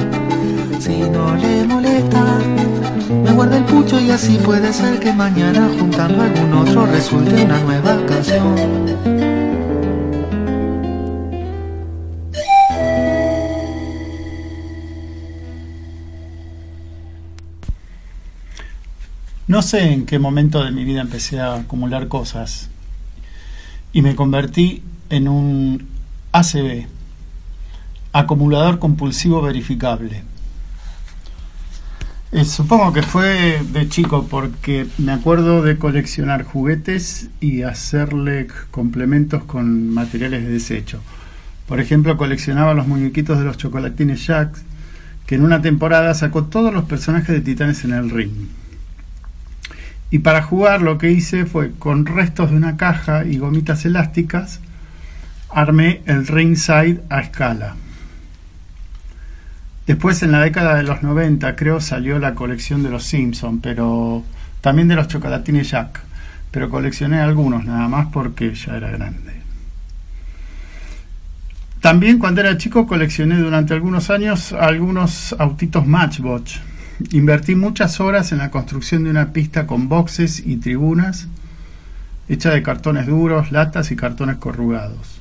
si 0.79 1.01
no 1.01 1.35
le 1.35 1.65
molesta, 1.65 2.23
me 3.23 3.31
guarde 3.31 3.57
el 3.57 3.65
pucho 3.65 3.99
y 3.99 4.11
así 4.11 4.37
puede 4.37 4.71
ser 4.73 4.99
que 4.99 5.11
mañana 5.13 5.69
juntando 5.79 6.23
algún 6.23 6.53
otro 6.53 6.85
resulte 6.85 7.43
una 7.43 7.59
nueva 7.59 7.97
canción. 8.07 9.28
No 19.49 19.63
sé 19.63 19.93
en 19.93 20.05
qué 20.05 20.19
momento 20.19 20.63
de 20.63 20.69
mi 20.69 20.83
vida 20.83 21.01
empecé 21.01 21.39
a 21.39 21.55
acumular 21.55 22.07
cosas 22.07 22.69
y 23.91 24.03
me 24.03 24.15
convertí 24.15 24.83
en 25.09 25.27
un 25.27 25.88
ACB, 26.33 26.85
acumulador 28.13 28.77
compulsivo 28.77 29.41
verificable. 29.41 30.21
Eh, 32.31 32.45
supongo 32.45 32.93
que 32.93 33.01
fue 33.01 33.59
de 33.73 33.89
chico 33.89 34.27
porque 34.29 34.85
me 34.99 35.13
acuerdo 35.13 35.63
de 35.63 35.79
coleccionar 35.79 36.43
juguetes 36.43 37.31
y 37.41 37.63
hacerle 37.63 38.45
complementos 38.69 39.45
con 39.45 39.89
materiales 39.89 40.43
de 40.43 40.51
desecho. 40.51 41.01
Por 41.67 41.79
ejemplo, 41.79 42.17
coleccionaba 42.17 42.75
los 42.75 42.85
muñequitos 42.85 43.39
de 43.39 43.45
los 43.45 43.57
chocolatines 43.57 44.27
Jacks, 44.27 44.62
que 45.25 45.33
en 45.33 45.43
una 45.43 45.63
temporada 45.63 46.13
sacó 46.13 46.43
todos 46.43 46.71
los 46.71 46.85
personajes 46.85 47.29
de 47.29 47.41
Titanes 47.41 47.83
en 47.83 47.93
el 47.93 48.12
ring. 48.12 48.58
Y 50.11 50.19
para 50.19 50.41
jugar 50.41 50.81
lo 50.81 50.97
que 50.97 51.11
hice 51.11 51.45
fue 51.45 51.71
con 51.71 52.05
restos 52.05 52.49
de 52.51 52.57
una 52.57 52.77
caja 52.77 53.25
y 53.25 53.37
gomitas 53.37 53.85
elásticas, 53.85 54.59
armé 55.49 56.01
el 56.05 56.25
ringside 56.25 57.01
a 57.09 57.21
escala. 57.21 57.75
Después 59.85 60.21
en 60.23 60.31
la 60.31 60.41
década 60.41 60.75
de 60.75 60.83
los 60.83 61.01
90 61.01 61.55
creo 61.55 61.79
salió 61.81 62.19
la 62.19 62.35
colección 62.35 62.83
de 62.83 62.89
los 62.89 63.03
Simpson, 63.03 63.59
pero 63.59 64.23
también 64.61 64.87
de 64.87 64.95
los 64.95 65.07
chocolatines 65.07 65.71
Jack, 65.71 66.01
pero 66.51 66.69
coleccioné 66.69 67.19
algunos 67.19 67.65
nada 67.65 67.87
más 67.87 68.07
porque 68.07 68.53
ya 68.53 68.77
era 68.77 68.91
grande. 68.91 69.33
También 71.81 72.19
cuando 72.19 72.41
era 72.41 72.57
chico 72.57 72.85
coleccioné 72.85 73.37
durante 73.37 73.73
algunos 73.73 74.09
años 74.09 74.53
algunos 74.53 75.33
autitos 75.39 75.87
Matchbox 75.87 76.59
Invertí 77.12 77.55
muchas 77.55 77.99
horas 78.01 78.31
en 78.31 78.39
la 78.39 78.51
construcción 78.51 79.05
de 79.05 79.09
una 79.09 79.31
pista 79.31 79.65
con 79.65 79.88
boxes 79.88 80.45
y 80.45 80.57
tribunas 80.57 81.27
hecha 82.27 82.51
de 82.51 82.62
cartones 82.62 83.07
duros, 83.07 83.51
latas 83.51 83.91
y 83.91 83.95
cartones 83.95 84.38
corrugados. 84.38 85.19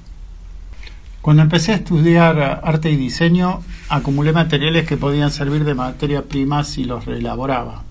Cuando 1.23 1.43
empecé 1.43 1.73
a 1.73 1.77
estudiar 1.77 2.61
arte 2.62 2.91
y 2.91 2.97
diseño, 2.97 3.62
acumulé 3.88 4.33
materiales 4.33 4.87
que 4.87 4.97
podían 4.97 5.31
servir 5.31 5.64
de 5.64 5.75
materia 5.75 6.23
prima 6.23 6.64
si 6.64 6.85
los 6.85 7.07
reelaboraba. 7.07 7.83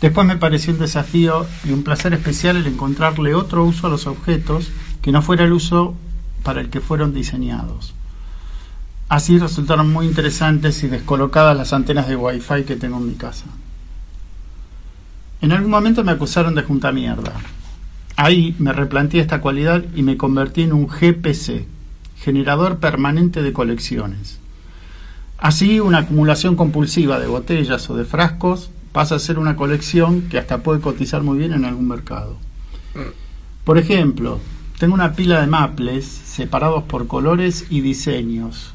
Después 0.00 0.26
me 0.26 0.36
pareció 0.36 0.72
un 0.72 0.78
desafío 0.78 1.46
y 1.64 1.72
un 1.72 1.82
placer 1.84 2.14
especial 2.14 2.56
el 2.56 2.66
encontrarle 2.66 3.34
otro 3.34 3.64
uso 3.64 3.86
a 3.86 3.90
los 3.90 4.06
objetos 4.06 4.70
que 5.02 5.12
no 5.12 5.22
fuera 5.22 5.44
el 5.44 5.52
uso 5.52 5.94
para 6.42 6.60
el 6.60 6.70
que 6.70 6.80
fueron 6.80 7.12
diseñados. 7.14 7.94
Así 9.10 9.38
resultaron 9.38 9.92
muy 9.92 10.06
interesantes 10.06 10.84
y 10.84 10.86
descolocadas 10.86 11.56
las 11.56 11.72
antenas 11.72 12.06
de 12.06 12.14
Wi-Fi 12.14 12.62
que 12.62 12.76
tengo 12.76 12.98
en 12.98 13.08
mi 13.08 13.14
casa. 13.14 13.46
En 15.40 15.50
algún 15.50 15.72
momento 15.72 16.04
me 16.04 16.12
acusaron 16.12 16.54
de 16.54 16.62
junta 16.62 16.92
mierda. 16.92 17.32
Ahí 18.14 18.54
me 18.60 18.72
replanteé 18.72 19.20
esta 19.20 19.40
cualidad 19.40 19.82
y 19.96 20.04
me 20.04 20.16
convertí 20.16 20.62
en 20.62 20.72
un 20.72 20.86
GPC, 20.86 21.66
generador 22.18 22.78
permanente 22.78 23.42
de 23.42 23.52
colecciones. 23.52 24.38
Así, 25.38 25.80
una 25.80 25.98
acumulación 25.98 26.54
compulsiva 26.54 27.18
de 27.18 27.26
botellas 27.26 27.90
o 27.90 27.96
de 27.96 28.04
frascos 28.04 28.70
pasa 28.92 29.16
a 29.16 29.18
ser 29.18 29.40
una 29.40 29.56
colección 29.56 30.28
que 30.28 30.38
hasta 30.38 30.58
puede 30.58 30.80
cotizar 30.80 31.24
muy 31.24 31.36
bien 31.36 31.52
en 31.52 31.64
algún 31.64 31.88
mercado. 31.88 32.36
Por 33.64 33.76
ejemplo, 33.76 34.38
tengo 34.78 34.94
una 34.94 35.14
pila 35.14 35.40
de 35.40 35.48
maples 35.48 36.04
separados 36.06 36.84
por 36.84 37.08
colores 37.08 37.66
y 37.70 37.80
diseños, 37.80 38.72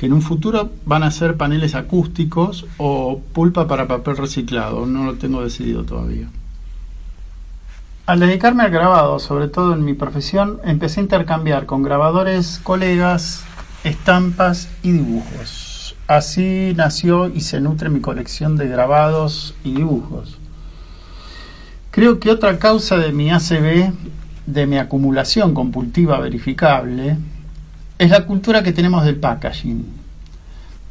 que 0.00 0.06
en 0.06 0.14
un 0.14 0.22
futuro 0.22 0.70
van 0.86 1.02
a 1.02 1.10
ser 1.10 1.36
paneles 1.36 1.74
acústicos 1.74 2.64
o 2.78 3.20
pulpa 3.34 3.68
para 3.68 3.86
papel 3.86 4.16
reciclado, 4.16 4.86
no 4.86 5.04
lo 5.04 5.16
tengo 5.16 5.42
decidido 5.42 5.84
todavía. 5.84 6.26
Al 8.06 8.18
dedicarme 8.18 8.62
al 8.62 8.70
grabado, 8.70 9.18
sobre 9.18 9.48
todo 9.48 9.74
en 9.74 9.84
mi 9.84 9.92
profesión, 9.92 10.58
empecé 10.64 11.00
a 11.00 11.02
intercambiar 11.02 11.66
con 11.66 11.82
grabadores, 11.82 12.60
colegas, 12.62 13.44
estampas 13.84 14.70
y 14.82 14.92
dibujos. 14.92 15.94
Así 16.06 16.72
nació 16.74 17.28
y 17.28 17.42
se 17.42 17.60
nutre 17.60 17.90
mi 17.90 18.00
colección 18.00 18.56
de 18.56 18.68
grabados 18.68 19.54
y 19.64 19.74
dibujos. 19.74 20.38
Creo 21.90 22.20
que 22.20 22.30
otra 22.30 22.58
causa 22.58 22.96
de 22.96 23.12
mi 23.12 23.30
ACB, 23.30 23.92
de 24.46 24.66
mi 24.66 24.78
acumulación 24.78 25.52
compulsiva 25.52 26.18
verificable, 26.20 27.18
es 28.00 28.08
la 28.08 28.24
cultura 28.24 28.62
que 28.62 28.72
tenemos 28.72 29.04
del 29.04 29.16
packaging. 29.16 29.84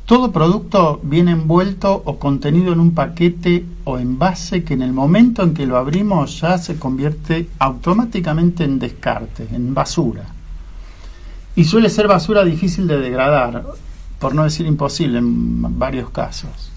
Todo 0.06 0.32
producto 0.32 1.00
viene 1.02 1.32
envuelto 1.32 2.04
o 2.06 2.19
contenido 2.19 2.72
en 2.72 2.80
un 2.80 2.91
paquete 2.91 3.65
o 3.84 3.98
envase 3.98 4.63
que 4.63 4.76
en 4.76 4.84
el 4.84 4.93
momento 4.93 5.41
en 5.41 5.56
que 5.56 5.65
lo 5.65 5.78
abrimos 5.78 6.39
ya 6.39 6.60
se 6.60 6.78
convierte 6.78 7.50
automáticamente 7.58 8.63
en 8.63 8.78
descarte, 8.78 9.48
en 9.52 9.74
basura. 9.74 10.26
Y 11.56 11.63
suele 11.63 11.89
ser 11.89 12.08
basura 12.08 12.45
difícil 12.45 12.86
de 12.86 13.00
degradar, 13.00 13.65
por 14.19 14.36
no 14.36 14.43
decir 14.43 14.67
imposible 14.67 15.17
en 15.17 15.80
varios 15.80 16.12
casos. 16.12 16.72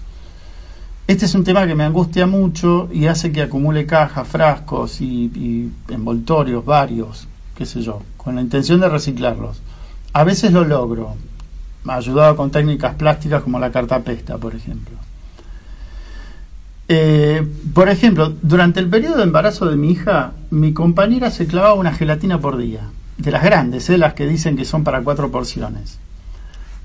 Este 1.05 1.25
es 1.27 1.35
un 1.35 1.43
tema 1.43 1.67
que 1.67 1.75
me 1.75 1.83
angustia 1.83 2.25
mucho 2.25 2.89
y 2.91 3.05
hace 3.05 3.31
que 3.31 3.43
acumule 3.43 3.85
cajas, 3.85 4.27
frascos 4.27 4.99
y, 4.99 5.25
y 5.35 5.71
envoltorios 5.93 6.65
varios, 6.65 7.27
qué 7.55 7.67
sé 7.67 7.83
yo, 7.83 8.01
con 8.17 8.33
la 8.33 8.41
intención 8.41 8.79
de 8.79 8.89
reciclarlos. 8.89 9.61
A 10.13 10.23
veces 10.23 10.51
lo 10.51 10.63
logro, 10.63 11.15
ayudado 11.87 12.35
con 12.35 12.51
técnicas 12.51 12.95
plásticas 12.95 13.41
como 13.41 13.59
la 13.59 13.71
cartapesta, 13.71 14.37
por 14.37 14.53
ejemplo. 14.55 14.95
Eh, 16.87 17.47
por 17.73 17.89
ejemplo, 17.89 18.33
durante 18.41 18.79
el 18.79 18.89
periodo 18.89 19.17
de 19.17 19.23
embarazo 19.23 19.65
de 19.65 19.75
mi 19.75 19.91
hija, 19.91 20.33
mi 20.51 20.73
compañera 20.73 21.31
se 21.31 21.47
clavaba 21.47 21.73
una 21.73 21.93
gelatina 21.93 22.39
por 22.39 22.57
día, 22.57 22.81
de 23.17 23.31
las 23.31 23.43
grandes, 23.43 23.89
¿eh? 23.89 23.97
las 23.97 24.13
que 24.13 24.27
dicen 24.27 24.55
que 24.55 24.65
son 24.65 24.83
para 24.83 25.01
cuatro 25.01 25.31
porciones. 25.31 25.97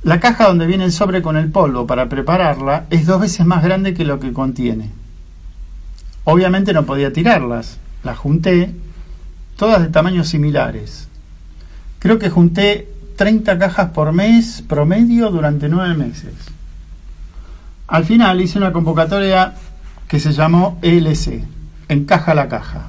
La 0.05 0.21
caja 0.21 0.47
donde 0.47 0.67
viene 0.67 0.85
el 0.85 0.93
sobre 0.93 1.21
con 1.21 1.37
el 1.37 1.51
polvo 1.51 1.87
para 1.87 2.09
prepararla 2.09 2.87
es 2.89 3.05
dos 3.05 3.21
veces 3.21 3.45
más 3.45 3.63
grande 3.63 3.93
que 3.93 4.05
lo 4.05 4.21
que 4.21 4.33
contiene. 4.33 4.91
Obviamente 6.25 6.73
no 6.73 6.87
podía 6.87 7.13
tirarlas, 7.13 7.79
las 8.05 8.17
junté, 8.17 8.73
todas 9.57 9.83
de 9.83 9.89
tamaños 9.89 10.29
similares. 10.29 11.09
Creo 11.99 12.19
que 12.19 12.31
junté 12.31 12.89
30 13.19 13.59
cajas 13.59 13.91
por 13.91 14.13
mes 14.13 14.63
promedio 14.69 15.33
durante 15.33 15.69
nueve 15.69 15.93
meses. 15.95 16.35
Al 17.89 18.05
final 18.05 18.41
hice 18.41 18.59
una 18.59 18.73
convocatoria 18.73 19.55
que 20.07 20.21
se 20.21 20.33
llamó 20.33 20.79
ELC, 20.83 21.43
Encaja 21.89 22.33
la 22.35 22.49
Caja. 22.49 22.87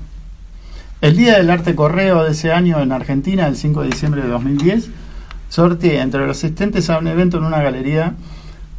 El 1.01 1.17
Día 1.17 1.37
del 1.37 1.49
Arte 1.49 1.73
Correo 1.73 2.23
de 2.23 2.33
ese 2.33 2.53
año 2.53 2.79
en 2.79 2.91
Argentina, 2.91 3.47
el 3.47 3.55
5 3.55 3.81
de 3.81 3.87
diciembre 3.87 4.21
de 4.21 4.27
2010, 4.27 4.91
sorteé 5.49 5.99
entre 5.99 6.27
los 6.27 6.37
asistentes 6.37 6.91
a 6.91 6.99
un 6.99 7.07
evento 7.07 7.39
en 7.39 7.45
una 7.45 7.63
galería 7.63 8.13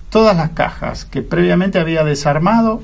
todas 0.08 0.36
las 0.36 0.50
cajas 0.50 1.04
que 1.04 1.22
previamente 1.22 1.80
había 1.80 2.04
desarmado, 2.04 2.80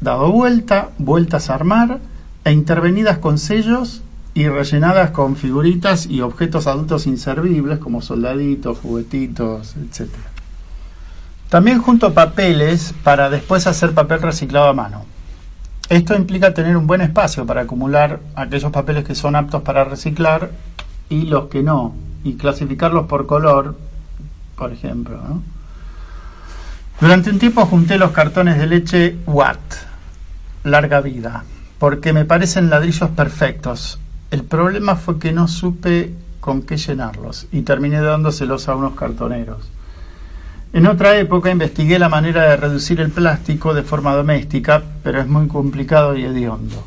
dado 0.00 0.32
vuelta, 0.32 0.92
vueltas 0.96 1.50
a 1.50 1.56
armar 1.56 1.98
e 2.46 2.52
intervenidas 2.52 3.18
con 3.18 3.36
sellos 3.36 4.00
y 4.38 4.48
rellenadas 4.48 5.10
con 5.10 5.34
figuritas 5.34 6.06
y 6.06 6.20
objetos 6.20 6.68
adultos 6.68 7.08
inservibles 7.08 7.80
como 7.80 8.00
soldaditos, 8.00 8.78
juguetitos, 8.78 9.74
etc. 9.74 10.08
También 11.48 11.82
junto 11.82 12.14
papeles 12.14 12.94
para 13.02 13.30
después 13.30 13.66
hacer 13.66 13.94
papel 13.94 14.22
reciclado 14.22 14.68
a 14.68 14.74
mano. 14.74 15.04
Esto 15.88 16.14
implica 16.14 16.54
tener 16.54 16.76
un 16.76 16.86
buen 16.86 17.00
espacio 17.00 17.46
para 17.46 17.62
acumular 17.62 18.20
aquellos 18.36 18.70
papeles 18.70 19.04
que 19.04 19.16
son 19.16 19.34
aptos 19.34 19.62
para 19.62 19.82
reciclar 19.82 20.52
y 21.08 21.22
los 21.22 21.46
que 21.46 21.64
no, 21.64 21.96
y 22.22 22.34
clasificarlos 22.34 23.08
por 23.08 23.26
color, 23.26 23.74
por 24.54 24.72
ejemplo. 24.72 25.18
Durante 27.00 27.30
un 27.30 27.40
tiempo 27.40 27.66
junté 27.66 27.98
los 27.98 28.12
cartones 28.12 28.56
de 28.56 28.68
leche 28.68 29.16
Watt, 29.26 29.58
larga 30.62 31.00
vida, 31.00 31.42
porque 31.80 32.12
me 32.12 32.24
parecen 32.24 32.70
ladrillos 32.70 33.10
perfectos, 33.10 33.98
el 34.30 34.44
problema 34.44 34.96
fue 34.96 35.18
que 35.18 35.32
no 35.32 35.48
supe 35.48 36.12
con 36.40 36.62
qué 36.62 36.76
llenarlos 36.76 37.46
y 37.50 37.62
terminé 37.62 38.00
dándoselos 38.00 38.68
a 38.68 38.74
unos 38.74 38.94
cartoneros. 38.94 39.70
En 40.72 40.86
otra 40.86 41.18
época 41.18 41.50
investigué 41.50 41.98
la 41.98 42.10
manera 42.10 42.42
de 42.42 42.56
reducir 42.56 43.00
el 43.00 43.10
plástico 43.10 43.72
de 43.72 43.82
forma 43.82 44.14
doméstica, 44.14 44.82
pero 45.02 45.20
es 45.20 45.26
muy 45.26 45.48
complicado 45.48 46.14
y 46.14 46.24
hediondo. 46.24 46.84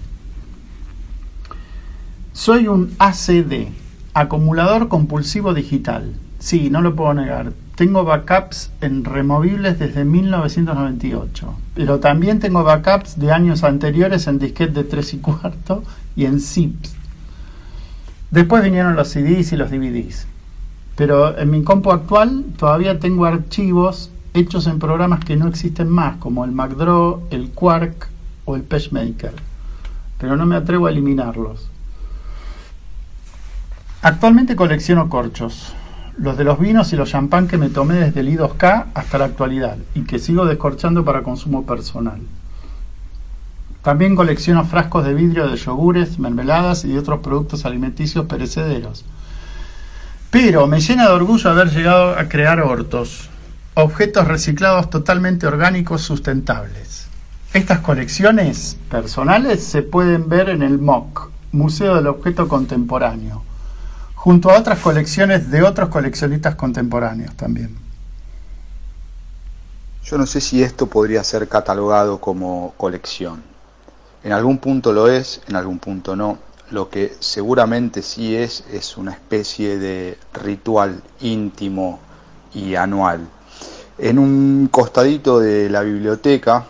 Soy 2.32 2.68
un 2.68 2.94
ACD, 3.00 3.70
acumulador 4.14 4.88
compulsivo 4.88 5.56
digital. 5.56 6.14
Sí, 6.38 6.70
no 6.70 6.82
lo 6.82 6.96
puedo 6.96 7.14
negar. 7.16 7.54
Tengo 7.76 8.04
backups 8.04 8.72
en 8.82 9.04
removibles 9.04 9.80
desde 9.80 10.06
1998, 10.06 11.56
pero 11.74 12.00
también 12.00 12.40
tengo 12.40 12.64
backups 12.64 13.20
de 13.20 13.32
años 13.32 13.64
anteriores 13.64 14.28
en 14.28 14.38
disquete 14.38 14.74
de 14.74 14.84
3 14.84 15.16
y 15.16 15.18
cuarto 15.18 15.84
y 16.16 16.26
en 16.26 16.40
zips. 16.40 17.01
Después 18.32 18.64
vinieron 18.64 18.96
los 18.96 19.10
CDs 19.10 19.52
y 19.52 19.58
los 19.58 19.70
DVDs. 19.70 20.26
Pero 20.96 21.38
en 21.38 21.52
mi 21.52 21.64
compu 21.64 21.92
actual 21.92 22.46
todavía 22.58 22.98
tengo 22.98 23.26
archivos 23.26 24.10
hechos 24.34 24.68
en 24.68 24.80
programas 24.80 25.26
que 25.26 25.36
no 25.36 25.48
existen 25.48 25.90
más, 25.90 26.16
como 26.16 26.46
el 26.46 26.54
MacDraw, 26.54 27.28
el 27.30 27.50
Quark 27.50 28.08
o 28.46 28.56
el 28.56 28.64
PageMaker. 28.64 29.34
Pero 30.18 30.38
no 30.38 30.46
me 30.46 30.56
atrevo 30.56 30.88
a 30.88 30.92
eliminarlos. 30.92 31.70
Actualmente 34.02 34.56
colecciono 34.56 35.10
corchos, 35.10 35.74
los 36.18 36.38
de 36.38 36.46
los 36.46 36.58
vinos 36.58 36.94
y 36.94 36.96
los 36.96 37.10
champán 37.10 37.50
que 37.50 37.58
me 37.58 37.70
tomé 37.70 37.96
desde 37.96 38.22
el 38.22 38.30
I2K 38.30 38.86
hasta 38.94 39.18
la 39.18 39.26
actualidad 39.26 39.78
y 39.94 40.04
que 40.04 40.20
sigo 40.20 40.46
descorchando 40.46 41.04
para 41.04 41.22
consumo 41.22 41.66
personal. 41.66 42.22
También 43.84 44.16
colecciono 44.16 44.64
frascos 44.64 45.06
de 45.06 45.16
vidrio 45.16 45.48
de 45.48 45.58
yogures, 45.58 46.20
mermeladas 46.20 46.86
y 46.86 46.96
otros 46.98 47.22
productos 47.22 47.66
alimenticios 47.66 48.28
perecederos. 48.28 49.06
Pero 50.30 50.68
me 50.68 50.80
llena 50.80 51.08
de 51.08 51.14
orgullo 51.14 51.50
haber 51.50 51.72
llegado 51.72 52.18
a 52.18 52.30
crear 52.30 52.62
hortos, 52.62 53.30
objetos 53.74 54.28
reciclados 54.28 54.90
totalmente 54.90 55.48
orgánicos 55.48 56.04
sustentables. 56.04 57.08
Estas 57.54 57.80
colecciones 57.80 58.78
personales 58.90 59.64
se 59.64 59.82
pueden 59.82 60.30
ver 60.30 60.50
en 60.50 60.62
el 60.62 60.78
MOC, 60.78 61.32
Museo 61.52 61.96
del 61.96 62.08
Objeto 62.08 62.48
Contemporáneo, 62.48 63.44
junto 64.14 64.52
a 64.52 64.60
otras 64.60 64.80
colecciones 64.80 65.50
de 65.50 65.64
otros 65.64 65.90
coleccionistas 65.90 66.56
contemporáneos 66.56 67.36
también. 67.36 67.76
Yo 70.06 70.18
no 70.18 70.26
sé 70.26 70.40
si 70.40 70.62
esto 70.62 70.88
podría 70.88 71.24
ser 71.24 71.48
catalogado 71.48 72.22
como 72.22 72.74
colección. 72.78 73.51
En 74.24 74.34
algún 74.34 74.60
punto 74.60 74.94
lo 74.94 75.08
es, 75.08 75.42
en 75.48 75.56
algún 75.56 75.80
punto 75.80 76.16
no. 76.16 76.38
Lo 76.70 76.90
que 76.90 77.16
seguramente 77.20 78.02
sí 78.02 78.36
es 78.36 78.64
es 78.72 78.96
una 78.98 79.12
especie 79.12 79.78
de 79.78 80.18
ritual 80.34 81.02
íntimo 81.20 82.00
y 82.54 82.76
anual. 82.76 83.28
En 83.98 84.20
un 84.20 84.70
costadito 84.72 85.40
de 85.40 85.70
la 85.70 85.82
biblioteca 85.82 86.66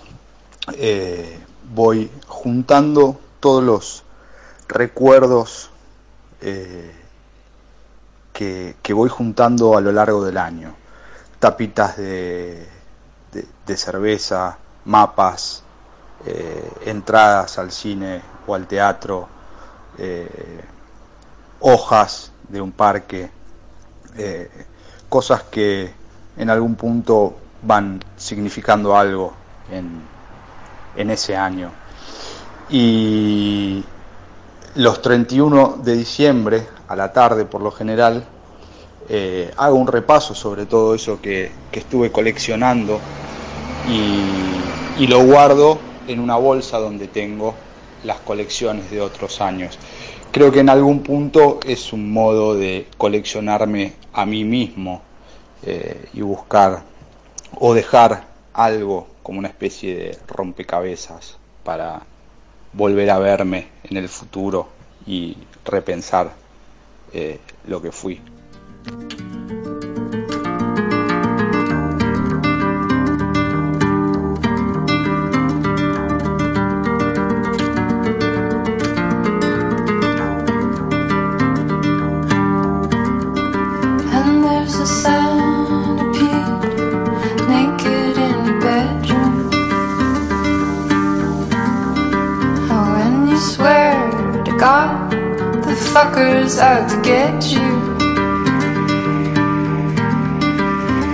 eh, 0.76 1.40
voy 1.74 2.10
juntando 2.28 3.20
todos 3.40 3.64
los 3.64 4.04
recuerdos 4.68 5.70
eh, 6.42 6.96
que, 8.34 8.94
voy 8.94 9.10
juntando 9.10 9.78
a 9.78 9.82
lo 9.82 9.92
largo 9.92 10.26
del 10.26 10.38
año. 10.38 10.74
Tapitas 11.40 11.98
de, 11.98 12.68
de 13.32 13.78
cerveza, 13.78 14.58
mapas, 14.86 15.64
eh, 16.26 16.72
entradas 16.86 17.58
al 17.58 17.72
cine 17.72 18.22
o 18.48 18.56
al 18.56 18.68
teatro, 18.68 19.28
eh, 19.98 20.62
hojas 21.60 22.32
de 22.50 22.62
un 22.62 22.72
parque, 22.72 23.30
eh, 24.18 24.50
cosas 25.10 25.44
que 25.44 25.94
en 26.38 26.50
algún 26.50 26.76
punto 26.76 27.38
van 27.62 28.04
significando 28.18 28.96
algo 28.98 29.34
en, 29.72 30.02
en 30.96 31.10
ese 31.12 31.36
año. 31.36 31.72
Y 32.70 33.84
los 34.76 35.02
31 35.02 35.80
de 35.84 35.96
diciembre, 35.96 36.68
a 36.88 36.96
la 36.96 37.12
tarde 37.12 37.46
por 37.46 37.62
lo 37.62 37.72
general, 37.72 38.26
hago 39.58 39.76
un 39.76 39.88
repaso 39.88 40.34
sobre 40.34 40.66
todo 40.66 40.96
eso 40.96 41.20
que, 41.20 41.52
que 41.70 41.82
estuve 41.82 42.14
coleccionando 42.14 43.02
y, 43.90 45.08
lo 45.08 45.24
guardo 45.24 45.80
en 46.08 46.20
una 46.20 46.36
bolsa 46.38 46.80
donde 46.80 47.08
tengo 47.08 47.56
las 48.04 48.20
colecciones 48.20 48.90
de 48.92 49.02
otros 49.02 49.42
años. 49.42 49.78
Creo 50.32 50.52
que 50.52 50.60
en 50.60 50.70
algún 50.70 51.04
punto 51.04 51.60
es 51.66 51.94
un 51.94 52.12
modo 52.12 52.56
de 52.56 52.88
coleccionarme 52.98 53.94
a 54.14 54.26
mí 54.26 54.44
mismo 54.44 55.02
eh, 55.64 56.08
y 56.14 56.22
buscar 56.22 56.84
o 57.60 57.74
dejar 57.74 58.24
algo 58.54 59.08
como 59.24 59.40
una 59.40 59.50
especie 59.50 59.96
de 59.96 60.18
rompecabezas 60.28 61.38
para 61.64 62.02
volver 62.74 63.10
a 63.10 63.20
verme 63.20 63.68
en 63.84 63.98
el 63.98 64.08
futuro 64.10 64.70
y 65.06 65.38
repensar 65.66 66.32
eh, 67.14 67.40
lo 67.68 67.82
que 67.82 67.92
fui. 67.92 68.22
Fucker's 95.94 96.58
out 96.58 96.90
to 96.90 97.02
get 97.02 97.52
you. 97.52 97.70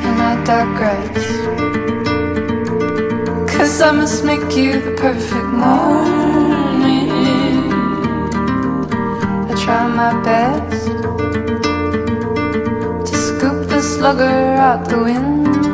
And 0.05 0.17
I 0.21 0.33
digress. 0.45 1.25
Cause 3.51 3.81
I 3.81 3.91
must 3.91 4.23
make 4.23 4.55
you 4.55 4.73
the 4.79 4.95
perfect 4.95 5.51
morning. 5.65 7.09
I 9.49 9.53
try 9.63 9.87
my 9.87 10.13
best 10.21 10.85
to 13.09 13.17
scoop 13.17 13.67
the 13.67 13.81
slugger 13.81 14.37
out 14.67 14.87
the 14.89 14.99
window. 14.99 15.66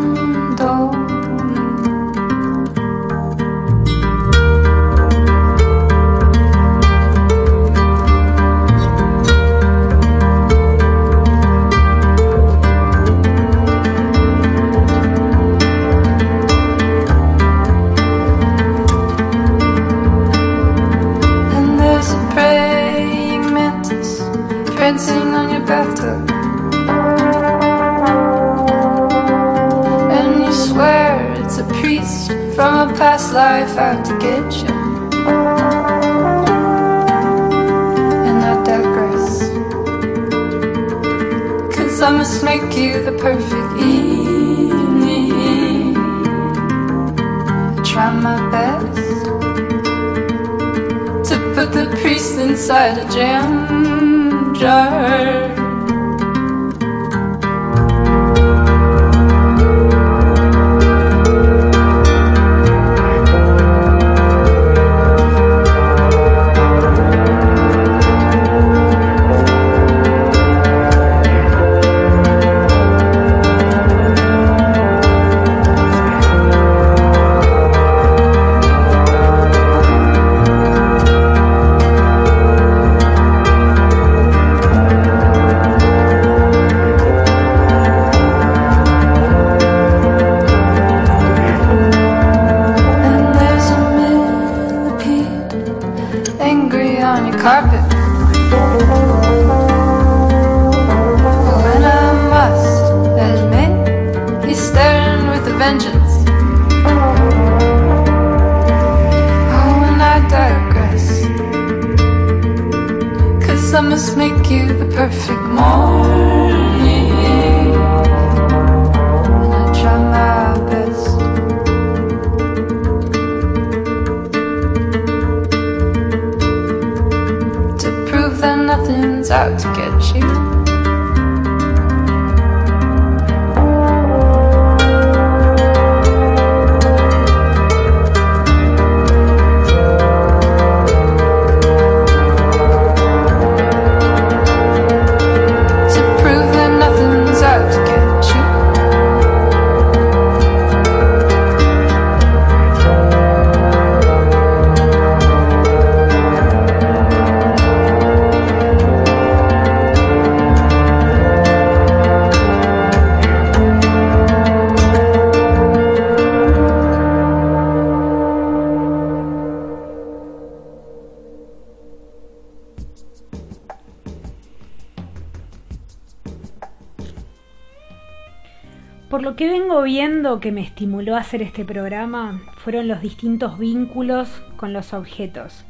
Viendo 179.83 180.39
que 180.39 180.51
me 180.51 180.61
estimuló 180.61 181.15
a 181.15 181.19
hacer 181.19 181.41
este 181.41 181.65
programa 181.65 182.41
fueron 182.57 182.87
los 182.87 183.01
distintos 183.01 183.59
vínculos 183.59 184.41
con 184.55 184.73
los 184.73 184.93
objetos. 184.93 185.65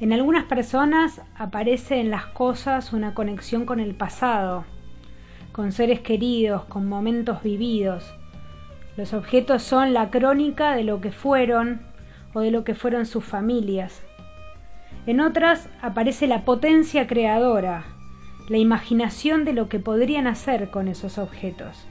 En 0.00 0.12
algunas 0.12 0.44
personas 0.44 1.20
aparece 1.36 2.00
en 2.00 2.10
las 2.10 2.26
cosas 2.26 2.92
una 2.92 3.12
conexión 3.12 3.66
con 3.66 3.80
el 3.80 3.94
pasado, 3.94 4.64
con 5.52 5.72
seres 5.72 6.00
queridos, 6.00 6.64
con 6.64 6.88
momentos 6.88 7.42
vividos. 7.42 8.14
Los 8.96 9.12
objetos 9.12 9.62
son 9.62 9.92
la 9.92 10.10
crónica 10.10 10.74
de 10.74 10.84
lo 10.84 11.00
que 11.00 11.12
fueron 11.12 11.82
o 12.32 12.40
de 12.40 12.50
lo 12.50 12.64
que 12.64 12.74
fueron 12.74 13.04
sus 13.04 13.24
familias. 13.24 14.02
En 15.06 15.20
otras 15.20 15.68
aparece 15.82 16.26
la 16.26 16.44
potencia 16.44 17.06
creadora, 17.06 17.84
la 18.48 18.58
imaginación 18.58 19.44
de 19.44 19.52
lo 19.52 19.68
que 19.68 19.80
podrían 19.80 20.26
hacer 20.26 20.70
con 20.70 20.88
esos 20.88 21.18
objetos. 21.18 21.86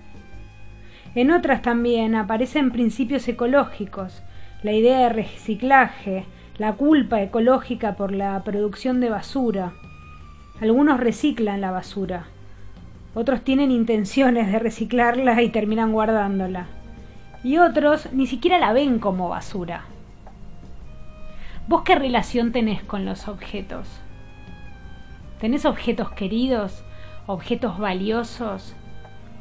En 1.16 1.32
otras 1.32 1.62
también 1.62 2.16
aparecen 2.16 2.72
principios 2.72 3.28
ecológicos, 3.28 4.22
la 4.64 4.74
idea 4.74 5.00
de 5.00 5.10
reciclaje, 5.10 6.26
la 6.58 6.74
culpa 6.74 7.22
ecológica 7.22 7.96
por 7.96 8.12
la 8.12 8.44
producción 8.44 9.00
de 9.00 9.10
basura. 9.10 9.74
Algunos 10.62 11.00
reciclan 11.00 11.62
la 11.62 11.72
basura, 11.72 12.26
otros 13.16 13.42
tienen 13.42 13.72
intenciones 13.72 14.52
de 14.52 14.60
reciclarla 14.60 15.42
y 15.42 15.50
terminan 15.50 15.92
guardándola. 15.92 16.68
Y 17.44 17.58
otros 17.58 18.14
ni 18.14 18.28
siquiera 18.28 18.60
la 18.60 18.72
ven 18.72 19.00
como 19.00 19.30
basura. 19.30 19.86
¿Vos 21.68 21.82
qué 21.84 21.96
relación 21.96 22.52
tenés 22.52 22.84
con 22.84 23.06
los 23.06 23.28
objetos? 23.28 23.88
¿Tenés 25.40 25.66
objetos 25.66 26.12
queridos? 26.12 26.84
¿Objetos 27.26 27.80
valiosos? 27.80 28.76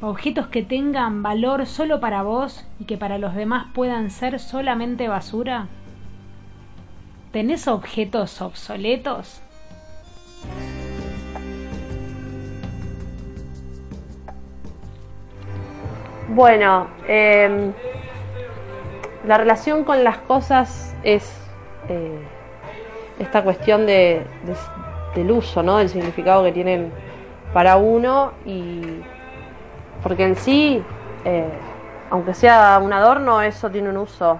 ¿Objetos 0.01 0.47
que 0.47 0.63
tengan 0.63 1.23
valor 1.23 1.65
solo 1.65 1.99
para 1.99 2.23
vos 2.23 2.65
y 2.79 2.85
que 2.85 2.97
para 2.97 3.17
los 3.17 3.35
demás 3.35 3.67
puedan 3.73 4.09
ser 4.11 4.39
solamente 4.39 5.09
basura? 5.09 5.67
¿Tenés 7.33 7.67
objetos 7.67 8.41
obsoletos? 8.41 9.41
Bueno, 16.29 16.87
eh, 17.07 17.71
la 19.25 19.37
relación 19.37 19.83
con 19.83 20.03
las 20.03 20.19
cosas 20.19 20.95
es 21.03 21.35
eh, 21.89 22.19
esta 23.19 23.43
cuestión 23.43 23.85
de- 23.85 24.21
del 25.15 25.31
uso, 25.31 25.63
¿no? 25.63 25.77
Del 25.77 25.89
significado 25.89 26.43
que 26.43 26.51
tienen 26.51 26.91
para 27.53 27.77
uno 27.77 28.31
y 28.45 28.81
porque 30.03 30.23
en 30.23 30.35
sí, 30.35 30.83
eh, 31.25 31.49
aunque 32.09 32.33
sea 32.33 32.79
un 32.81 32.93
adorno, 32.93 33.41
eso 33.41 33.69
tiene 33.69 33.89
un 33.89 33.97
uso. 33.97 34.39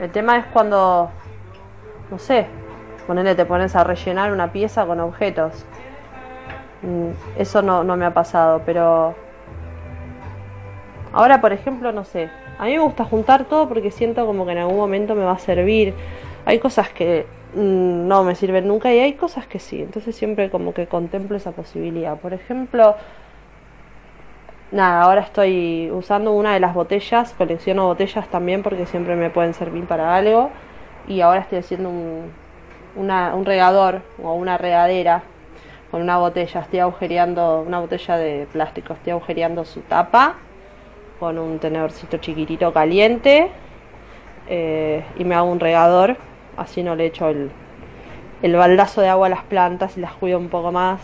El 0.00 0.10
tema 0.10 0.36
es 0.36 0.46
cuando, 0.46 1.10
no 2.10 2.18
sé, 2.18 2.46
ponele, 3.06 3.34
te 3.34 3.44
pones 3.44 3.74
a 3.76 3.84
rellenar 3.84 4.32
una 4.32 4.52
pieza 4.52 4.84
con 4.86 5.00
objetos. 5.00 5.64
Mm, 6.82 7.10
Eso 7.38 7.62
no, 7.62 7.84
no 7.84 7.96
me 7.96 8.04
ha 8.04 8.12
pasado, 8.12 8.62
pero 8.66 9.14
ahora, 11.12 11.40
por 11.40 11.52
ejemplo, 11.52 11.92
no 11.92 12.04
sé. 12.04 12.28
A 12.58 12.64
mí 12.64 12.72
me 12.72 12.80
gusta 12.80 13.04
juntar 13.04 13.44
todo 13.44 13.68
porque 13.68 13.90
siento 13.90 14.26
como 14.26 14.46
que 14.46 14.52
en 14.52 14.58
algún 14.58 14.76
momento 14.76 15.14
me 15.14 15.24
va 15.24 15.32
a 15.32 15.38
servir. 15.38 15.94
Hay 16.44 16.58
cosas 16.58 16.88
que 16.90 17.26
mm, 17.54 18.06
no 18.08 18.24
me 18.24 18.34
sirven 18.34 18.66
nunca 18.68 18.92
y 18.92 18.98
hay 18.98 19.14
cosas 19.14 19.46
que 19.46 19.58
sí. 19.58 19.82
Entonces 19.82 20.14
siempre 20.16 20.50
como 20.50 20.74
que 20.74 20.86
contemplo 20.86 21.36
esa 21.36 21.52
posibilidad. 21.52 22.16
Por 22.18 22.32
ejemplo, 22.34 22.96
nada, 24.72 25.02
ahora 25.02 25.22
estoy 25.22 25.90
usando 25.90 26.32
una 26.32 26.52
de 26.54 26.60
las 26.60 26.74
botellas, 26.74 27.34
colecciono 27.36 27.86
botellas 27.86 28.28
también 28.28 28.62
porque 28.62 28.86
siempre 28.86 29.16
me 29.16 29.30
pueden 29.30 29.54
servir 29.54 29.84
para 29.86 30.14
algo. 30.16 30.50
Y 31.08 31.20
ahora 31.20 31.40
estoy 31.40 31.58
haciendo 31.58 31.88
un, 31.88 32.32
una- 32.96 33.34
un 33.34 33.44
regador 33.44 34.02
o 34.22 34.34
una 34.34 34.58
regadera 34.58 35.22
con 35.90 36.02
una 36.02 36.18
botella. 36.18 36.60
Estoy 36.60 36.80
agujereando 36.80 37.62
una 37.66 37.78
botella 37.80 38.16
de 38.16 38.46
plástico, 38.52 38.94
estoy 38.94 39.12
agujereando 39.12 39.64
su 39.64 39.80
tapa 39.82 40.34
con 41.20 41.38
un 41.38 41.58
tenedorcito 41.58 42.18
chiquitito 42.18 42.72
caliente 42.72 43.50
eh, 44.48 45.04
y 45.18 45.24
me 45.24 45.34
hago 45.34 45.50
un 45.50 45.60
regador, 45.60 46.16
así 46.56 46.82
no 46.82 46.94
le 46.94 47.06
echo 47.06 47.28
el, 47.28 47.50
el 48.42 48.54
baldazo 48.56 49.00
de 49.00 49.08
agua 49.08 49.28
a 49.28 49.30
las 49.30 49.44
plantas 49.44 49.96
y 49.96 50.00
las 50.00 50.12
cuido 50.12 50.38
un 50.38 50.48
poco 50.48 50.72
más. 50.72 51.00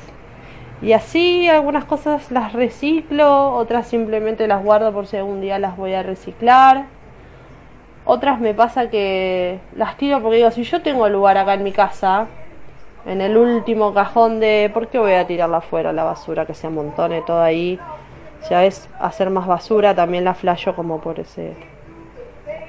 Y 0.83 0.95
así 0.95 1.49
algunas 1.49 1.85
cosas 1.85 2.33
las 2.33 2.53
reciclo, 2.53 3.55
otras 3.55 3.87
simplemente 3.87 4.49
las 4.49 4.65
guardo 4.65 4.93
por 4.93 5.07
si 5.07 5.17
algún 5.17 5.41
día 5.41 5.61
las 5.61 5.77
voy 5.77 5.95
a 5.95 6.03
reciclar. 6.03 6.87
Otras 8.05 8.41
me 8.41 8.53
pasa 8.53 8.91
que 8.91 9.61
las 9.77 9.97
tiro 9.97 10.21
porque 10.21 10.39
digo, 10.39 10.51
si 10.51 10.65
yo 10.65 10.83
tengo 10.83 11.09
lugar 11.09 11.39
acá 11.39 11.55
en 11.55 11.63
mi 11.63 11.71
casa, 11.71 12.27
en 13.07 13.21
el 13.21 13.37
último 13.37 13.95
cajón 13.95 14.41
de, 14.41 14.73
¿por 14.75 14.89
qué 14.89 14.99
voy 14.99 15.13
a 15.13 15.25
tirarla 15.25 15.59
afuera 15.59 15.93
la 15.93 16.03
basura 16.03 16.47
que 16.47 16.55
se 16.55 16.67
amontone 16.67 17.23
todo 17.23 17.43
ahí? 17.43 17.79
Si 18.41 18.53
es 18.53 18.89
hacer 18.99 19.31
más 19.31 19.47
basura, 19.47 19.95
también 19.95 20.25
la 20.25 20.35
flasho 20.35 20.75
como 20.75 21.01
por 21.01 21.21
ese, 21.21 21.55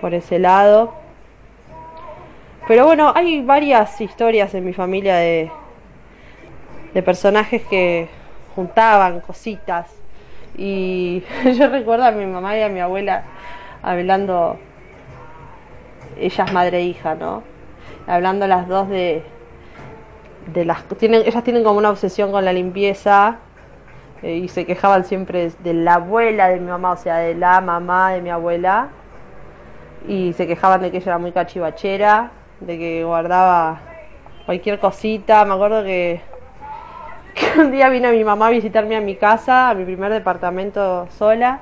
por 0.01 0.13
ese 0.13 0.37
lado. 0.37 0.93
Pero 2.67 2.85
bueno, 2.85 3.11
hay 3.15 3.41
varias 3.41 3.99
historias 3.99 4.53
en 4.53 4.65
mi 4.65 4.73
familia 4.73 5.15
de, 5.15 5.51
de 6.93 7.03
personajes 7.03 7.63
que 7.63 8.07
juntaban 8.55 9.19
cositas. 9.19 9.87
Y 10.57 11.23
yo 11.57 11.69
recuerdo 11.69 12.05
a 12.05 12.11
mi 12.11 12.25
mamá 12.25 12.57
y 12.57 12.61
a 12.61 12.69
mi 12.69 12.79
abuela 12.79 13.23
hablando, 13.81 14.57
ellas 16.17 16.53
madre 16.53 16.79
e 16.79 16.83
hija, 16.83 17.15
¿no? 17.15 17.43
Hablando 18.07 18.47
las 18.47 18.67
dos 18.67 18.89
de, 18.89 19.23
de 20.53 20.65
las 20.65 20.83
tienen 20.97 21.23
ellas 21.25 21.43
tienen 21.43 21.63
como 21.63 21.79
una 21.79 21.89
obsesión 21.89 22.31
con 22.31 22.43
la 22.43 22.53
limpieza 22.53 23.37
eh, 24.21 24.35
y 24.35 24.47
se 24.47 24.65
quejaban 24.65 25.05
siempre 25.05 25.51
de 25.63 25.73
la 25.73 25.95
abuela 25.95 26.49
de 26.49 26.59
mi 26.59 26.69
mamá, 26.69 26.91
o 26.91 26.97
sea, 26.97 27.17
de 27.17 27.35
la 27.35 27.61
mamá 27.61 28.11
de 28.11 28.21
mi 28.21 28.29
abuela 28.29 28.89
y 30.07 30.33
se 30.33 30.47
quejaban 30.47 30.81
de 30.81 30.91
que 30.91 30.97
ella 30.97 31.11
era 31.11 31.17
muy 31.17 31.31
cachivachera, 31.31 32.31
de 32.59 32.77
que 32.77 33.03
guardaba 33.03 33.79
cualquier 34.45 34.79
cosita. 34.79 35.45
Me 35.45 35.53
acuerdo 35.53 35.83
que, 35.83 36.21
que 37.33 37.59
un 37.59 37.71
día 37.71 37.89
vino 37.89 38.11
mi 38.11 38.23
mamá 38.23 38.47
a 38.47 38.49
visitarme 38.49 38.95
a 38.95 39.01
mi 39.01 39.15
casa, 39.15 39.69
a 39.69 39.73
mi 39.73 39.85
primer 39.85 40.11
departamento 40.11 41.07
sola. 41.11 41.59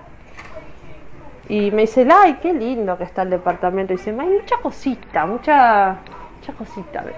Y 1.50 1.72
me 1.72 1.82
dice, 1.82 2.08
ay, 2.14 2.38
qué 2.42 2.54
lindo 2.54 2.98
que 2.98 3.04
está 3.04 3.24
el 3.24 3.30
departamento. 3.30 3.94
Y 3.94 3.98
dice, 3.98 4.12
hay 4.12 4.28
mucha 4.28 4.58
cosita, 4.58 5.26
mucha, 5.26 5.98
mucha 6.38 6.54
cosita. 6.54 7.04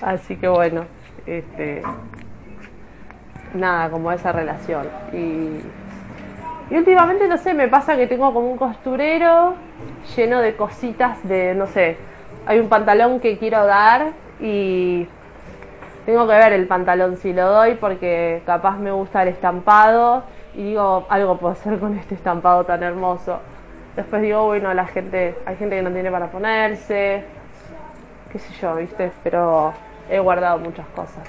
Así 0.00 0.36
que 0.36 0.48
bueno, 0.48 0.84
este, 1.26 1.82
nada, 3.54 3.90
como 3.90 4.10
esa 4.12 4.32
relación. 4.32 4.86
Y, 5.12 5.60
y 6.72 6.78
últimamente, 6.78 7.28
no 7.28 7.36
sé, 7.36 7.54
me 7.54 7.68
pasa 7.68 7.96
que 7.96 8.06
tengo 8.06 8.32
como 8.32 8.50
un 8.50 8.56
costurero 8.56 9.54
lleno 10.16 10.40
de 10.40 10.56
cositas 10.56 11.26
de, 11.26 11.54
no 11.54 11.66
sé, 11.66 11.96
hay 12.46 12.58
un 12.58 12.68
pantalón 12.68 13.20
que 13.20 13.38
quiero 13.38 13.64
dar 13.66 14.12
y 14.40 15.06
tengo 16.04 16.26
que 16.26 16.34
ver 16.34 16.52
el 16.52 16.66
pantalón 16.66 17.16
si 17.16 17.32
lo 17.32 17.46
doy 17.48 17.74
porque 17.74 18.42
capaz 18.46 18.76
me 18.76 18.90
gusta 18.90 19.22
el 19.22 19.28
estampado 19.28 20.24
y 20.54 20.62
digo, 20.62 21.06
algo 21.08 21.36
puedo 21.38 21.52
hacer 21.52 21.78
con 21.78 21.96
este 21.98 22.14
estampado 22.14 22.64
tan 22.64 22.82
hermoso. 22.82 23.40
Después 23.96 24.22
digo, 24.22 24.44
bueno, 24.46 24.74
la 24.74 24.86
gente, 24.86 25.36
hay 25.46 25.56
gente 25.56 25.76
que 25.76 25.82
no 25.82 25.90
tiene 25.90 26.10
para 26.10 26.26
ponerse, 26.28 27.24
qué 28.30 28.38
sé 28.38 28.52
yo, 28.60 28.74
¿viste? 28.76 29.12
Pero 29.22 29.72
he 30.10 30.18
guardado 30.18 30.58
muchas 30.58 30.86
cosas. 30.88 31.22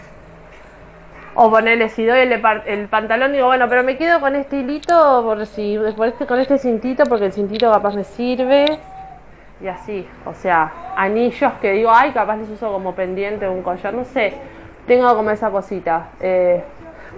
O 1.36 1.50
ponerle, 1.50 1.90
si 1.90 2.06
doy 2.06 2.20
el, 2.20 2.42
el 2.66 2.88
pantalón, 2.88 3.34
digo, 3.34 3.48
bueno, 3.48 3.68
pero 3.68 3.84
me 3.84 3.98
quedo 3.98 4.20
con 4.20 4.36
este 4.36 4.58
hilito, 4.58 5.22
por 5.24 5.46
si, 5.46 5.78
por 5.96 6.08
este, 6.08 6.26
con 6.26 6.40
este 6.40 6.58
cintito, 6.58 7.04
porque 7.06 7.26
el 7.26 7.34
cintito 7.34 7.72
capaz 7.72 7.94
me 7.94 8.04
sirve. 8.04 8.80
Y 9.62 9.68
así, 9.68 10.08
o 10.26 10.34
sea, 10.34 10.72
anillos 10.96 11.54
que 11.62 11.74
digo, 11.74 11.92
ay, 11.94 12.12
capaz 12.12 12.38
les 12.38 12.50
uso 12.50 12.72
como 12.72 12.96
pendiente, 12.96 13.48
un 13.48 13.62
collar, 13.64 13.94
no 13.94 14.06
sé. 14.06 14.34
Tengo 14.88 15.16
como 15.16 15.32
esa 15.32 15.50
cosita. 15.50 16.10
Eh, 16.20 16.64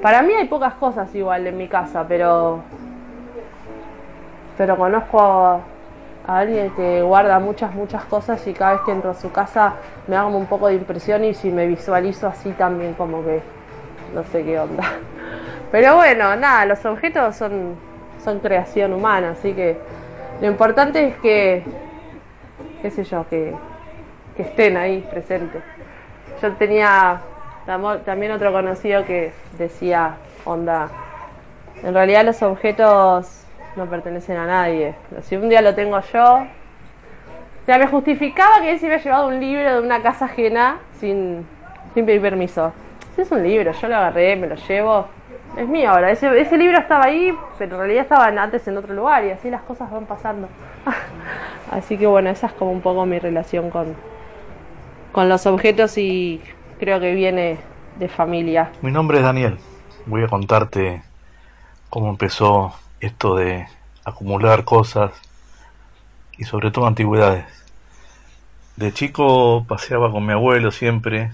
para 0.01 0.21
mí 0.21 0.33
hay 0.33 0.47
pocas 0.47 0.75
cosas 0.75 1.13
igual 1.15 1.47
en 1.47 1.57
mi 1.57 1.67
casa, 1.67 2.05
pero. 2.07 2.59
Pero 4.57 4.77
conozco 4.77 5.19
a, 5.21 5.59
alguien 6.25 6.71
que 6.71 7.01
guarda 7.01 7.39
muchas, 7.39 7.73
muchas 7.73 8.03
cosas 8.05 8.45
y 8.47 8.53
cada 8.53 8.73
vez 8.73 8.81
que 8.81 8.91
entro 8.91 9.11
a 9.11 9.13
su 9.13 9.31
casa 9.31 9.73
me 10.07 10.15
da 10.15 10.23
como 10.23 10.37
un 10.37 10.45
poco 10.45 10.67
de 10.67 10.73
impresión 10.73 11.23
y 11.23 11.33
si 11.33 11.49
me 11.51 11.67
visualizo 11.67 12.27
así 12.27 12.51
también 12.51 12.93
como 12.95 13.23
que 13.23 13.41
no 14.13 14.23
sé 14.25 14.43
qué 14.43 14.59
onda. 14.59 14.83
Pero 15.71 15.95
bueno, 15.95 16.35
nada, 16.35 16.65
los 16.65 16.83
objetos 16.85 17.35
son, 17.35 17.75
son 18.23 18.39
creación 18.39 18.93
humana, 18.93 19.31
así 19.31 19.53
que 19.53 19.77
lo 20.41 20.47
importante 20.47 21.07
es 21.07 21.17
que, 21.17 21.63
qué 22.81 22.91
sé 22.91 23.03
yo, 23.03 23.25
que, 23.29 23.53
que 24.35 24.43
estén 24.43 24.75
ahí 24.75 25.07
presentes. 25.09 25.61
Yo 26.41 26.51
tenía 26.53 27.21
también 27.67 28.31
otro 28.31 28.53
conocido 28.53 29.05
que 29.05 29.33
decía, 29.57 30.15
onda, 30.45 30.89
En 31.83 31.93
realidad 31.93 32.25
los 32.25 32.41
objetos 32.41 33.43
no 33.75 33.85
pertenecen 33.85 34.37
a 34.37 34.47
nadie. 34.47 34.95
Si 35.21 35.35
un 35.35 35.49
día 35.49 35.61
lo 35.61 35.75
tengo 35.75 35.99
yo, 35.99 36.35
o 36.37 37.65
sea, 37.65 37.77
me 37.77 37.87
justificaba 37.87 38.61
que 38.61 38.71
él 38.71 38.79
se 38.79 38.85
había 38.85 38.97
llevado 38.97 39.27
un 39.27 39.39
libro 39.39 39.75
de 39.75 39.81
una 39.81 40.01
casa 40.01 40.25
ajena 40.25 40.77
sin, 40.99 41.45
sin 41.93 42.05
pedir 42.05 42.21
permiso. 42.21 42.71
Si 43.15 43.21
es 43.21 43.31
un 43.31 43.43
libro, 43.43 43.73
yo 43.73 43.87
lo 43.89 43.95
agarré, 43.97 44.35
me 44.37 44.47
lo 44.47 44.55
llevo, 44.55 45.05
es 45.57 45.67
mío 45.67 45.89
ahora. 45.89 46.11
Ese, 46.11 46.39
ese 46.39 46.57
libro 46.57 46.77
estaba 46.77 47.05
ahí, 47.05 47.35
pero 47.57 47.75
en 47.75 47.79
realidad 47.79 48.03
estaba 48.03 48.27
antes 48.27 48.67
en 48.67 48.77
otro 48.77 48.93
lugar 48.93 49.25
y 49.25 49.31
así 49.31 49.49
las 49.49 49.61
cosas 49.63 49.91
van 49.91 50.05
pasando. 50.05 50.47
así 51.71 51.97
que 51.97 52.07
bueno, 52.07 52.29
esa 52.29 52.47
es 52.47 52.53
como 52.53 52.71
un 52.71 52.81
poco 52.81 53.05
mi 53.05 53.19
relación 53.19 53.69
con, 53.69 53.93
con 55.11 55.27
los 55.27 55.45
objetos 55.45 55.97
y 55.97 56.41
creo 56.79 56.99
que 56.99 57.13
viene 57.13 57.57
de 57.99 58.07
familia. 58.07 58.71
Mi 58.81 58.91
nombre 58.91 59.17
es 59.17 59.23
Daniel. 59.23 59.57
Voy 60.05 60.23
a 60.23 60.27
contarte 60.27 61.01
cómo 61.89 62.09
empezó 62.09 62.73
esto 62.99 63.35
de 63.35 63.67
acumular 64.05 64.63
cosas 64.63 65.11
y 66.37 66.45
sobre 66.45 66.71
todo 66.71 66.87
antigüedades. 66.87 67.45
De 68.75 68.93
chico 68.93 69.65
paseaba 69.67 70.11
con 70.11 70.25
mi 70.25 70.33
abuelo 70.33 70.71
siempre, 70.71 71.31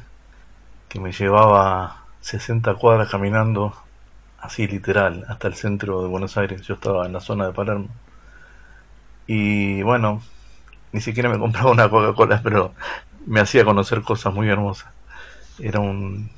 que 0.87 0.99
me 0.99 1.11
llevaba 1.11 2.03
60 2.21 2.73
cuadras 2.75 3.09
caminando, 3.09 3.75
así 4.39 4.65
literal, 4.67 5.25
hasta 5.27 5.49
el 5.49 5.55
centro 5.55 6.01
de 6.01 6.07
Buenos 6.07 6.37
Aires. 6.37 6.61
Yo 6.61 6.75
estaba 6.75 7.05
en 7.05 7.13
la 7.13 7.19
zona 7.19 7.47
de 7.47 7.53
Palermo. 7.53 7.89
Y 9.27 9.81
bueno, 9.83 10.21
ni 10.93 11.01
siquiera 11.01 11.29
me 11.29 11.37
compraba 11.37 11.71
una 11.71 11.89
Coca-Cola, 11.89 12.39
pero 12.43 12.73
me 13.25 13.41
hacía 13.41 13.65
conocer 13.65 14.01
cosas 14.01 14.33
muy 14.33 14.47
hermosas. 14.49 14.93
Era 15.59 15.79
un, 15.79 16.29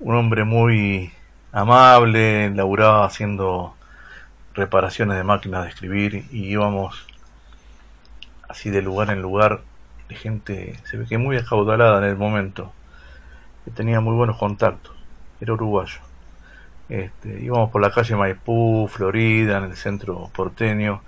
un 0.00 0.14
hombre 0.14 0.44
muy 0.44 1.12
amable, 1.52 2.50
laburaba 2.50 3.04
haciendo 3.04 3.74
reparaciones 4.54 5.16
de 5.16 5.24
máquinas 5.24 5.64
de 5.64 5.70
escribir 5.70 6.26
y 6.30 6.46
íbamos 6.46 7.06
así 8.48 8.70
de 8.70 8.82
lugar 8.82 9.10
en 9.10 9.22
lugar 9.22 9.62
de 10.08 10.14
gente, 10.14 10.78
se 10.84 10.96
ve 10.96 11.06
que 11.06 11.18
muy 11.18 11.36
acaudalada 11.36 11.98
en 11.98 12.04
el 12.04 12.16
momento, 12.16 12.72
que 13.64 13.70
tenía 13.70 14.00
muy 14.00 14.14
buenos 14.14 14.36
contactos, 14.36 14.94
era 15.40 15.52
uruguayo. 15.52 16.00
Este, 16.88 17.40
íbamos 17.42 17.70
por 17.70 17.80
la 17.80 17.90
calle 17.90 18.14
Maipú, 18.14 18.88
Florida, 18.88 19.58
en 19.58 19.64
el 19.64 19.76
centro 19.76 20.30
porteño, 20.34 21.00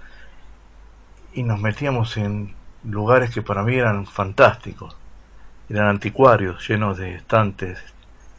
y 1.35 1.43
nos 1.43 1.61
metíamos 1.61 2.17
en 2.17 2.55
lugares 2.85 3.31
que 3.31 3.43
para 3.43 3.63
mí 3.63 3.75
eran 3.75 4.07
fantásticos. 4.07 4.97
Eran 5.69 5.89
anticuarios, 5.89 6.67
llenos 6.69 6.97
de 6.97 7.17
estantes, 7.17 7.83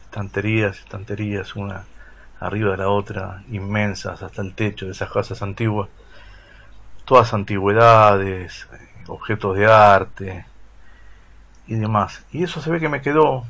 estanterías, 0.04 0.78
estanterías, 0.78 1.56
una 1.56 1.84
arriba 2.40 2.70
de 2.70 2.78
la 2.78 2.88
otra, 2.88 3.42
inmensas 3.50 4.22
hasta 4.22 4.40
el 4.40 4.54
techo 4.54 4.86
de 4.86 4.92
esas 4.92 5.10
casas 5.10 5.42
antiguas, 5.42 5.90
todas 7.04 7.34
antigüedades, 7.34 8.66
objetos 9.08 9.58
de 9.58 9.66
arte 9.66 10.46
y 11.66 11.74
demás. 11.74 12.24
Y 12.32 12.44
eso 12.44 12.62
se 12.62 12.70
ve 12.70 12.80
que 12.80 12.88
me 12.88 13.02
quedó, 13.02 13.44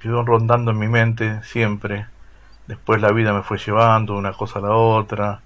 quedó 0.00 0.24
rondando 0.24 0.70
en 0.70 0.78
mi 0.78 0.88
mente 0.88 1.42
siempre. 1.42 2.06
Después 2.66 3.02
la 3.02 3.12
vida 3.12 3.34
me 3.34 3.42
fue 3.42 3.58
llevando 3.58 4.14
de 4.14 4.20
una 4.20 4.32
cosa 4.32 4.58
a 4.58 4.62
la 4.62 4.70
otra. 4.70 5.40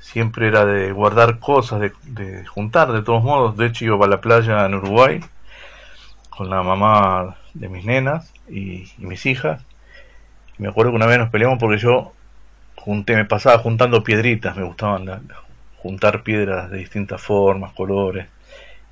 Siempre 0.00 0.48
era 0.48 0.64
de 0.64 0.90
guardar 0.90 1.38
cosas, 1.38 1.80
de, 1.80 2.46
juntar 2.46 2.90
de 2.92 3.02
todos 3.02 3.22
modos. 3.22 3.56
De 3.56 3.66
hecho 3.66 3.84
iba 3.84 4.04
a 4.04 4.08
la 4.08 4.20
playa 4.20 4.66
en 4.66 4.74
Uruguay 4.74 5.20
con 6.38 6.48
la 6.48 6.62
mamá 6.62 7.36
de 7.52 7.68
mis 7.68 7.84
nenas 7.84 8.32
y 8.48 8.90
mis 8.96 9.26
hijas 9.26 9.62
me 10.58 10.68
acuerdo 10.68 10.90
que 10.90 10.96
una 10.96 11.06
vez 11.06 11.18
nos 11.18 11.30
peleamos 11.30 11.58
porque 11.58 11.78
yo 11.78 12.12
junté, 12.74 13.14
me 13.14 13.24
pasaba 13.24 13.58
juntando 13.58 14.02
piedritas, 14.02 14.56
me 14.56 14.64
gustaban 14.64 15.22
juntar 15.76 16.24
piedras 16.24 16.70
de 16.70 16.78
distintas 16.78 17.22
formas, 17.22 17.72
colores. 17.72 18.26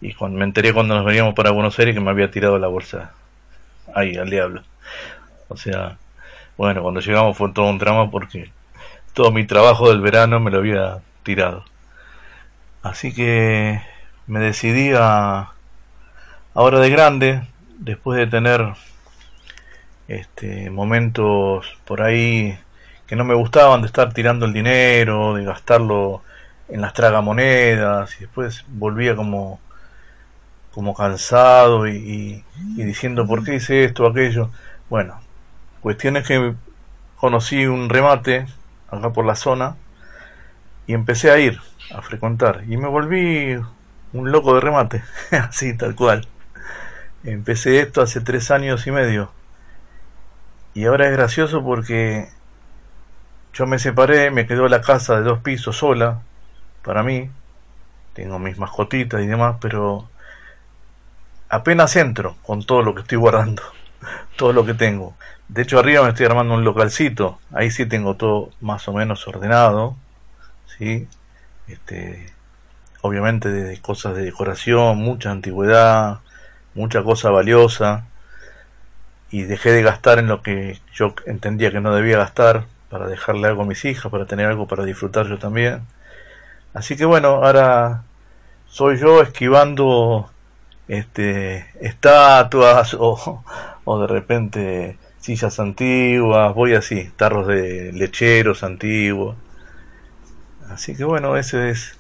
Y 0.00 0.12
cuando, 0.14 0.38
me 0.38 0.44
enteré 0.44 0.72
cuando 0.72 0.94
nos 0.94 1.04
veníamos 1.04 1.34
para 1.34 1.50
Buenos 1.50 1.76
Aires 1.78 1.94
que 1.94 2.00
me 2.00 2.10
había 2.10 2.30
tirado 2.30 2.58
la 2.58 2.68
bolsa 2.68 3.12
ahí, 3.94 4.16
al 4.16 4.30
diablo. 4.30 4.62
O 5.48 5.56
sea, 5.56 5.98
bueno, 6.56 6.82
cuando 6.82 7.00
llegamos 7.00 7.36
fue 7.36 7.50
todo 7.52 7.68
un 7.68 7.78
drama 7.78 8.10
porque 8.10 8.50
todo 9.12 9.32
mi 9.32 9.44
trabajo 9.44 9.88
del 9.88 10.00
verano 10.00 10.38
me 10.38 10.52
lo 10.52 10.58
había 10.58 11.00
tirado. 11.24 11.64
Así 12.82 13.12
que 13.12 13.80
me 14.28 14.38
decidí 14.38 14.92
a, 14.96 15.52
ahora 16.56 16.80
de 16.80 16.88
grande, 16.88 17.42
después 17.78 18.18
de 18.18 18.26
tener 18.26 18.66
este, 20.08 20.70
momentos 20.70 21.66
por 21.84 22.00
ahí 22.00 22.58
que 23.06 23.14
no 23.14 23.24
me 23.24 23.34
gustaban 23.34 23.82
de 23.82 23.88
estar 23.88 24.14
tirando 24.14 24.46
el 24.46 24.54
dinero, 24.54 25.34
de 25.34 25.44
gastarlo 25.44 26.22
en 26.68 26.80
las 26.80 26.94
tragamonedas 26.94 28.16
y 28.16 28.20
después 28.20 28.64
volvía 28.68 29.14
como 29.14 29.60
como 30.72 30.94
cansado 30.94 31.86
y, 31.88 32.42
diciendo 32.74 33.26
por 33.26 33.44
qué 33.44 33.56
hice 33.56 33.84
esto 33.84 34.06
aquello. 34.06 34.50
Bueno, 34.90 35.20
cuestiones 35.80 36.26
que 36.26 36.54
conocí 37.16 37.66
un 37.66 37.88
remate 37.90 38.46
acá 38.90 39.10
por 39.10 39.26
la 39.26 39.36
zona 39.36 39.76
y 40.86 40.94
empecé 40.94 41.30
a 41.30 41.38
ir, 41.38 41.60
a 41.94 42.00
frecuentar 42.00 42.64
y 42.66 42.78
me 42.78 42.88
volví 42.88 43.58
un 44.14 44.32
loco 44.32 44.54
de 44.54 44.60
remate, 44.60 45.02
así 45.30 45.76
tal 45.76 45.94
cual. 45.94 46.26
Empecé 47.26 47.80
esto 47.80 48.02
hace 48.02 48.20
tres 48.20 48.50
años 48.50 48.86
y 48.86 48.92
medio 48.92 49.30
y 50.74 50.84
ahora 50.84 51.06
es 51.06 51.12
gracioso 51.12 51.64
porque 51.64 52.28
yo 53.52 53.66
me 53.66 53.80
separé, 53.80 54.30
me 54.30 54.46
quedó 54.46 54.68
la 54.68 54.80
casa 54.80 55.16
de 55.16 55.22
dos 55.22 55.40
pisos 55.40 55.78
sola 55.78 56.20
para 56.84 57.02
mí. 57.02 57.30
Tengo 58.12 58.38
mis 58.38 58.58
mascotitas 58.58 59.22
y 59.22 59.26
demás, 59.26 59.56
pero 59.60 60.08
apenas 61.48 61.96
entro 61.96 62.36
con 62.42 62.64
todo 62.64 62.82
lo 62.82 62.94
que 62.94 63.00
estoy 63.00 63.18
guardando, 63.18 63.62
todo 64.36 64.52
lo 64.52 64.64
que 64.64 64.74
tengo. 64.74 65.16
De 65.48 65.62
hecho, 65.62 65.80
arriba 65.80 66.04
me 66.04 66.10
estoy 66.10 66.26
armando 66.26 66.54
un 66.54 66.62
localcito. 66.62 67.40
Ahí 67.52 67.72
sí 67.72 67.86
tengo 67.86 68.14
todo 68.16 68.50
más 68.60 68.86
o 68.86 68.92
menos 68.92 69.26
ordenado. 69.26 69.96
¿sí? 70.78 71.08
Este, 71.66 72.32
obviamente 73.00 73.48
de 73.48 73.80
cosas 73.80 74.14
de 74.14 74.24
decoración, 74.24 74.98
mucha 74.98 75.30
antigüedad, 75.32 76.20
mucha 76.76 77.02
cosa 77.02 77.30
valiosa 77.30 78.04
y 79.30 79.42
dejé 79.42 79.72
de 79.72 79.82
gastar 79.82 80.18
en 80.18 80.28
lo 80.28 80.42
que 80.42 80.78
yo 80.94 81.14
entendía 81.26 81.72
que 81.72 81.80
no 81.80 81.94
debía 81.94 82.18
gastar 82.18 82.66
para 82.90 83.08
dejarle 83.08 83.48
algo 83.48 83.62
a 83.62 83.66
mis 83.66 83.84
hijas, 83.84 84.10
para 84.10 84.26
tener 84.26 84.46
algo 84.46 84.68
para 84.68 84.84
disfrutar 84.84 85.26
yo 85.26 85.38
también. 85.38 85.82
Así 86.74 86.96
que 86.96 87.04
bueno, 87.04 87.44
ahora 87.44 88.04
soy 88.68 88.98
yo 88.98 89.22
esquivando 89.22 90.30
este 90.88 91.66
estatuas 91.80 92.94
o, 92.94 93.42
o 93.84 94.00
de 94.00 94.06
repente 94.06 94.98
sillas 95.18 95.58
antiguas, 95.58 96.54
voy 96.54 96.74
así, 96.74 97.10
tarros 97.16 97.48
de 97.48 97.92
lecheros 97.92 98.62
antiguos. 98.62 99.36
Así 100.70 100.94
que 100.96 101.04
bueno, 101.04 101.36
esa 101.36 101.68
es 101.68 101.98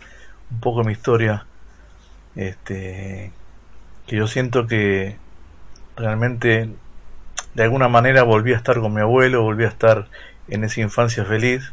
un 0.50 0.60
poco 0.60 0.84
mi 0.84 0.92
historia. 0.92 1.46
Este 2.36 3.32
que 4.06 4.16
yo 4.16 4.26
siento 4.26 4.66
que 4.66 5.16
realmente 5.96 6.70
de 7.54 7.62
alguna 7.62 7.88
manera 7.88 8.22
volví 8.22 8.52
a 8.52 8.56
estar 8.56 8.80
con 8.80 8.92
mi 8.94 9.00
abuelo, 9.00 9.42
volví 9.42 9.64
a 9.64 9.68
estar 9.68 10.08
en 10.48 10.64
esa 10.64 10.80
infancia 10.80 11.24
feliz, 11.24 11.72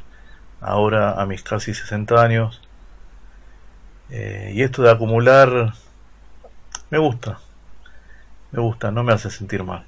ahora 0.62 1.22
a 1.22 1.26
mis 1.26 1.44
casi 1.44 1.74
60 1.74 2.22
años. 2.22 2.62
Eh, 4.10 4.52
y 4.56 4.64
esto 4.64 4.82
de 4.82 4.92
acumular 4.92 5.74
me 6.90 6.98
gusta, 6.98 7.40
me 8.52 8.62
gusta, 8.62 8.92
no 8.92 9.04
me 9.04 9.14
hace 9.14 9.30
sentir 9.30 9.64
mal. 9.64 9.86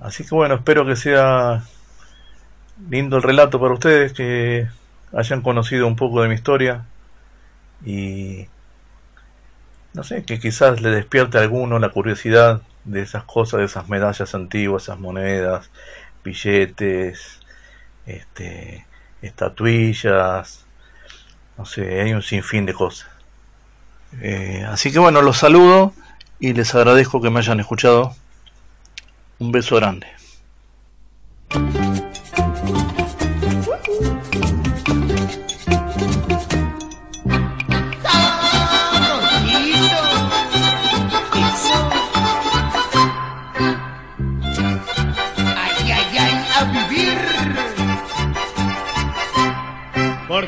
Así 0.00 0.24
que 0.24 0.34
bueno, 0.34 0.54
espero 0.56 0.86
que 0.86 0.96
sea 0.96 1.62
lindo 2.88 3.16
el 3.16 3.22
relato 3.22 3.60
para 3.60 3.74
ustedes, 3.74 4.12
que 4.12 4.68
hayan 5.12 5.42
conocido 5.42 5.86
un 5.86 5.96
poco 5.96 6.22
de 6.22 6.28
mi 6.28 6.34
historia 6.34 6.84
y 7.84 8.46
no 9.94 10.04
sé, 10.04 10.24
que 10.24 10.40
quizás 10.40 10.80
le 10.80 10.90
despierte 10.90 11.38
a 11.38 11.42
alguno 11.42 11.78
la 11.78 11.90
curiosidad 11.90 12.62
de 12.84 13.02
esas 13.02 13.24
cosas, 13.24 13.60
de 13.60 13.66
esas 13.66 13.88
medallas 13.88 14.34
antiguas, 14.34 14.84
esas 14.84 14.98
monedas, 14.98 15.70
billetes, 16.24 17.40
este, 18.06 18.86
estatuillas, 19.20 20.64
no 21.58 21.64
sé, 21.66 22.00
hay 22.00 22.12
un 22.12 22.22
sinfín 22.22 22.66
de 22.66 22.74
cosas. 22.74 23.08
Eh, 24.20 24.64
así 24.68 24.92
que 24.92 24.98
bueno, 24.98 25.22
los 25.22 25.38
saludo 25.38 25.94
y 26.38 26.52
les 26.52 26.74
agradezco 26.74 27.20
que 27.20 27.30
me 27.30 27.38
hayan 27.38 27.60
escuchado. 27.60 28.14
Un 29.38 29.52
beso 29.52 29.76
grande. 29.76 30.06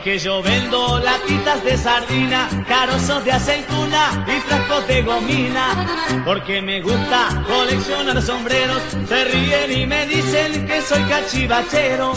Porque 0.05 0.19
yo 0.19 0.43
vendo 0.43 0.99
latitas 0.99 1.65
de 1.65 1.79
sardina, 1.79 2.47
carozos 2.69 3.25
de 3.25 3.33
aceituna 3.33 4.23
y 4.27 4.39
frascos 4.41 4.87
de 4.87 5.01
gomina. 5.01 6.23
Porque 6.27 6.61
me 6.61 6.83
gusta 6.83 7.43
coleccionar 7.47 8.21
sombreros, 8.21 8.83
se 9.09 9.25
ríen 9.25 9.73
y 9.73 9.87
me 9.87 10.07
dicen 10.07 10.67
que 10.67 10.83
soy 10.83 11.03
cachivachero. 11.05 12.13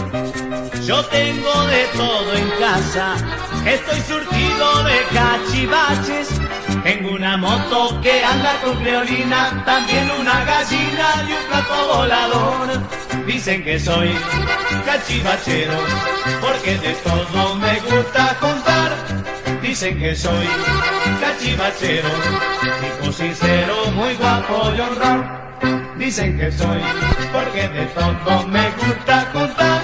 Yo 0.85 1.05
tengo 1.05 1.67
de 1.67 1.85
todo 1.95 2.33
en 2.33 2.49
casa, 2.59 3.15
estoy 3.65 4.01
surtido 4.01 4.83
de 4.83 5.05
cachivaches. 5.13 6.27
Tengo 6.83 7.11
una 7.11 7.37
moto 7.37 8.01
que 8.01 8.21
anda 8.21 8.59
con 8.65 8.75
creolina, 8.83 9.63
también 9.63 10.11
una 10.11 10.43
gallina 10.43 11.25
y 11.25 11.31
un 11.31 11.47
plato 11.47 11.87
volador. 11.87 13.06
Dicen 13.27 13.61
que 13.61 13.77
soy 13.77 14.15
cachivachero, 14.85 15.73
porque 16.39 16.77
de 16.77 16.93
todo 16.93 17.55
me 17.55 17.77
gusta 17.81 18.37
contar. 18.39 18.95
Dicen 19.61 19.99
que 19.99 20.15
soy 20.15 20.47
cachivachero, 21.19 22.07
tipo 22.79 23.11
sincero, 23.11 23.91
muy 23.91 24.15
guapo 24.15 24.71
y 24.73 24.79
honrado. 24.79 25.25
Dicen 25.97 26.37
que 26.39 26.49
soy, 26.53 26.79
porque 27.33 27.67
de 27.67 27.85
todo 27.87 28.47
me 28.47 28.71
gusta 28.71 29.29
contar. 29.33 29.81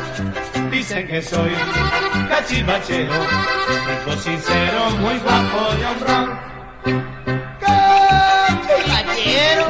Dicen 0.72 1.06
que 1.06 1.22
soy 1.22 1.52
cachivachero, 2.30 3.14
tipo 3.14 4.22
sincero, 4.22 4.90
muy 5.02 5.20
guapo 5.20 5.76
y 5.78 5.84
honrado. 5.84 6.40
Cachivachero. 8.70 9.68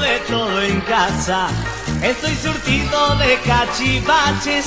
De 0.00 0.18
todo 0.28 0.62
en 0.62 0.80
casa, 0.82 1.48
estoy 2.02 2.34
surtido 2.36 3.16
de 3.16 3.38
cachivaches. 3.40 4.66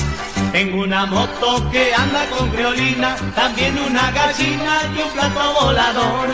Tengo 0.52 0.84
una 0.84 1.06
moto 1.06 1.70
que 1.72 1.94
anda 1.94 2.26
con 2.30 2.50
creolina, 2.50 3.16
también 3.36 3.78
una 3.80 4.12
gallina 4.12 4.82
y 4.96 5.02
un 5.02 5.10
plato 5.12 5.54
volador. 5.62 6.28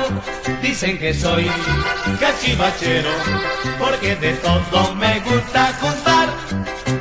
Dicen 0.62 0.98
que 0.98 1.14
soy 1.14 1.50
cachivachero, 2.20 3.10
porque 3.78 4.16
de 4.16 4.34
todo 4.34 4.96
me 4.96 5.20
gusta 5.20 5.78
contar. 5.80 6.30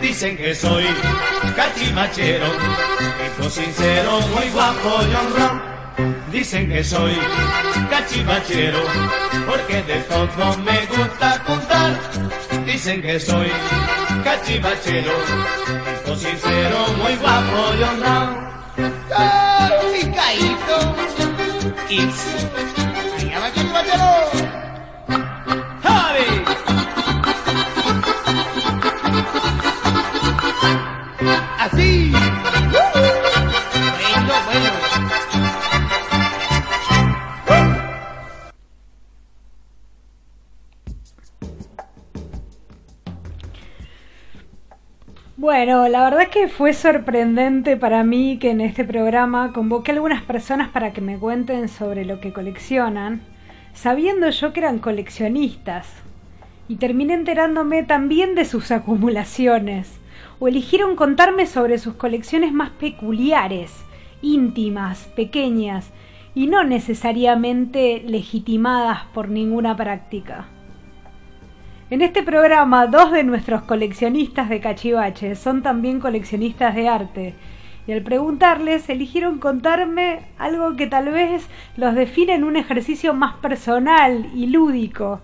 Dicen 0.00 0.36
que 0.36 0.54
soy 0.54 0.84
cachivachero, 1.54 2.46
tipo 3.22 3.48
sincero, 3.48 4.20
muy 4.34 4.50
guapo 4.50 5.00
y 5.10 5.14
honrado. 5.14 5.76
Dicen 6.30 6.68
que 6.68 6.84
soy 6.84 7.16
cachivachero, 7.88 8.80
porque 9.46 9.82
de 9.82 10.00
todo 10.02 10.58
me 10.58 10.84
gusta 10.86 11.42
contar. 11.44 11.65
Dicen 12.76 13.00
que 13.00 13.18
soy 13.18 13.50
cachivachero, 14.22 15.10
tipo 16.04 16.14
sincero, 16.14 16.88
muy 17.02 17.16
guapo 17.16 17.74
y 17.74 17.82
honrado. 17.82 18.36
Ah, 19.16 19.70
Picadito. 19.94 20.94
It's 21.88 22.55
Bueno, 45.46 45.86
la 45.86 46.02
verdad 46.02 46.26
que 46.28 46.48
fue 46.48 46.72
sorprendente 46.72 47.76
para 47.76 48.02
mí 48.02 48.36
que 48.40 48.50
en 48.50 48.60
este 48.60 48.84
programa 48.84 49.52
convoqué 49.52 49.92
a 49.92 49.94
algunas 49.94 50.24
personas 50.24 50.70
para 50.70 50.92
que 50.92 51.00
me 51.00 51.20
cuenten 51.20 51.68
sobre 51.68 52.04
lo 52.04 52.18
que 52.18 52.32
coleccionan, 52.32 53.20
sabiendo 53.72 54.28
yo 54.28 54.52
que 54.52 54.58
eran 54.58 54.80
coleccionistas. 54.80 55.86
Y 56.66 56.78
terminé 56.78 57.14
enterándome 57.14 57.84
también 57.84 58.34
de 58.34 58.44
sus 58.44 58.72
acumulaciones, 58.72 60.00
o 60.40 60.48
eligieron 60.48 60.96
contarme 60.96 61.46
sobre 61.46 61.78
sus 61.78 61.94
colecciones 61.94 62.52
más 62.52 62.70
peculiares, 62.70 63.72
íntimas, 64.22 65.04
pequeñas, 65.14 65.92
y 66.34 66.48
no 66.48 66.64
necesariamente 66.64 68.02
legitimadas 68.04 69.04
por 69.14 69.28
ninguna 69.28 69.76
práctica. 69.76 70.48
En 71.88 72.02
este 72.02 72.24
programa, 72.24 72.88
dos 72.88 73.12
de 73.12 73.22
nuestros 73.22 73.62
coleccionistas 73.62 74.48
de 74.48 74.58
cachivaches 74.58 75.38
son 75.38 75.62
también 75.62 76.00
coleccionistas 76.00 76.74
de 76.74 76.88
arte. 76.88 77.34
Y 77.86 77.92
al 77.92 78.02
preguntarles, 78.02 78.88
eligieron 78.88 79.38
contarme 79.38 80.22
algo 80.36 80.74
que 80.74 80.88
tal 80.88 81.12
vez 81.12 81.46
los 81.76 81.94
define 81.94 82.34
en 82.34 82.42
un 82.42 82.56
ejercicio 82.56 83.14
más 83.14 83.36
personal 83.36 84.28
y 84.34 84.48
lúdico. 84.48 85.20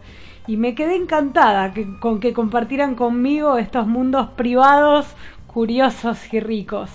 Y 0.47 0.57
me 0.57 0.77
quedé 0.77 0.95
encantada 0.95 1.75
con 1.99 2.21
que 2.21 2.33
compartieran 2.33 2.95
conmigo 2.95 3.59
estos 3.59 3.89
mundos 3.89 4.29
privados, 4.37 5.17
curiosos 5.49 6.33
y 6.33 6.39
ricos. 6.39 6.93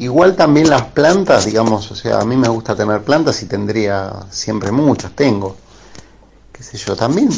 Igual 0.00 0.34
también 0.34 0.70
las 0.70 0.80
plantas, 0.80 1.44
digamos, 1.44 1.90
o 1.90 1.94
sea, 1.94 2.20
a 2.20 2.24
mí 2.24 2.34
me 2.34 2.48
gusta 2.48 2.74
tener 2.74 3.04
plantas 3.04 3.42
y 3.42 3.46
tendría 3.46 4.10
siempre 4.30 4.72
muchas, 4.72 5.12
tengo. 5.12 5.56
Qué 6.50 6.62
sé 6.62 6.78
yo, 6.78 6.96
también, 6.96 7.28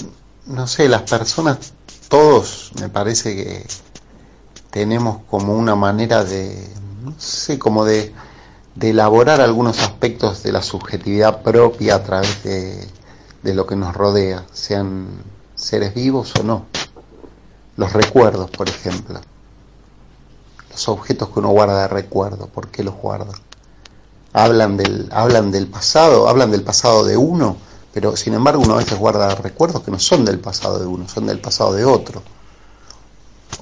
no 0.46 0.68
sé, 0.68 0.88
las 0.88 1.02
personas, 1.02 1.72
todos 2.08 2.70
me 2.80 2.88
parece 2.88 3.34
que 3.34 3.66
tenemos 4.70 5.22
como 5.28 5.56
una 5.56 5.74
manera 5.74 6.22
de, 6.22 6.72
no 7.02 7.14
sé, 7.18 7.58
como 7.58 7.84
de, 7.84 8.14
de 8.76 8.90
elaborar 8.90 9.40
algunos 9.40 9.80
aspectos 9.80 10.44
de 10.44 10.52
la 10.52 10.62
subjetividad 10.62 11.42
propia 11.42 11.96
a 11.96 12.04
través 12.04 12.44
de, 12.44 12.86
de 13.42 13.54
lo 13.54 13.66
que 13.66 13.74
nos 13.74 13.92
rodea, 13.92 14.46
sean 14.52 15.08
seres 15.56 15.94
vivos 15.94 16.32
o 16.38 16.44
no. 16.44 16.66
Los 17.76 17.92
recuerdos, 17.92 18.50
por 18.50 18.68
ejemplo 18.68 19.20
los 20.72 20.88
objetos 20.88 21.28
que 21.28 21.38
uno 21.38 21.50
guarda 21.50 21.82
de 21.82 21.88
recuerdo, 21.88 22.46
¿por 22.48 22.68
qué 22.68 22.82
los 22.82 22.94
guarda? 22.94 23.32
Hablan 24.32 24.76
del, 24.76 25.08
hablan 25.12 25.50
del 25.50 25.66
pasado, 25.68 26.28
hablan 26.28 26.50
del 26.50 26.62
pasado 26.62 27.04
de 27.04 27.16
uno, 27.16 27.56
pero 27.92 28.16
sin 28.16 28.34
embargo 28.34 28.62
uno 28.64 28.74
a 28.74 28.78
veces 28.78 28.98
guarda 28.98 29.34
recuerdos 29.34 29.82
que 29.82 29.90
no 29.90 29.98
son 29.98 30.24
del 30.24 30.38
pasado 30.40 30.78
de 30.78 30.86
uno, 30.86 31.08
son 31.08 31.26
del 31.26 31.38
pasado 31.40 31.74
de 31.74 31.84
otro. 31.84 32.22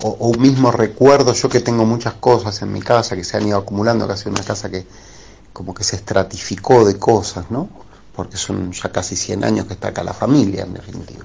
O, 0.02 0.28
un 0.28 0.40
mismo 0.40 0.70
recuerdo, 0.70 1.32
yo 1.34 1.48
que 1.48 1.60
tengo 1.60 1.84
muchas 1.84 2.14
cosas 2.14 2.62
en 2.62 2.72
mi 2.72 2.80
casa 2.80 3.16
que 3.16 3.24
se 3.24 3.36
han 3.36 3.46
ido 3.46 3.58
acumulando, 3.58 4.06
casi 4.08 4.28
una 4.28 4.42
casa 4.42 4.70
que 4.70 4.86
como 5.52 5.74
que 5.74 5.84
se 5.84 5.96
estratificó 5.96 6.84
de 6.84 6.98
cosas, 6.98 7.50
¿no? 7.50 7.68
Porque 8.14 8.36
son 8.36 8.72
ya 8.72 8.90
casi 8.92 9.16
100 9.16 9.44
años 9.44 9.66
que 9.66 9.74
está 9.74 9.88
acá 9.88 10.02
la 10.04 10.14
familia, 10.14 10.62
en 10.62 10.74
definitiva. 10.74 11.24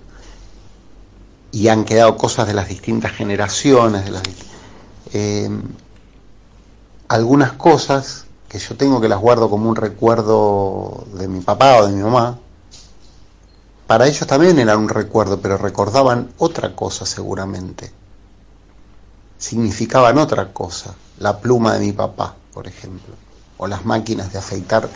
Y 1.51 1.67
han 1.69 1.85
quedado 1.85 2.17
cosas 2.17 2.47
de 2.47 2.53
las 2.53 2.67
distintas 2.67 3.13
generaciones, 3.13 4.03
de 4.05 4.11
las 4.11 4.23
dist- 4.23 4.54
eh, 5.13 5.49
algunas 7.07 7.53
cosas 7.53 8.25
que 8.49 8.59
yo 8.59 8.75
tengo 8.77 9.01
que 9.01 9.09
las 9.09 9.19
guardo 9.19 9.49
como 9.49 9.69
un 9.69 9.75
recuerdo 9.75 11.05
de 11.13 11.27
mi 11.27 11.41
papá 11.41 11.77
o 11.77 11.87
de 11.87 11.93
mi 11.93 12.01
mamá, 12.01 12.39
para 13.87 14.07
ellos 14.07 14.25
también 14.25 14.57
eran 14.57 14.79
un 14.79 14.89
recuerdo, 14.89 15.39
pero 15.39 15.57
recordaban 15.57 16.29
otra 16.39 16.75
cosa 16.75 17.05
seguramente. 17.05 17.91
Significaban 19.37 20.17
otra 20.17 20.51
cosa. 20.53 20.95
La 21.19 21.39
pluma 21.39 21.73
de 21.73 21.79
mi 21.81 21.91
papá, 21.91 22.35
por 22.51 22.67
ejemplo, 22.67 23.13
o 23.57 23.67
las 23.67 23.85
máquinas 23.85 24.33
de 24.33 24.39
afeitar, 24.39 24.89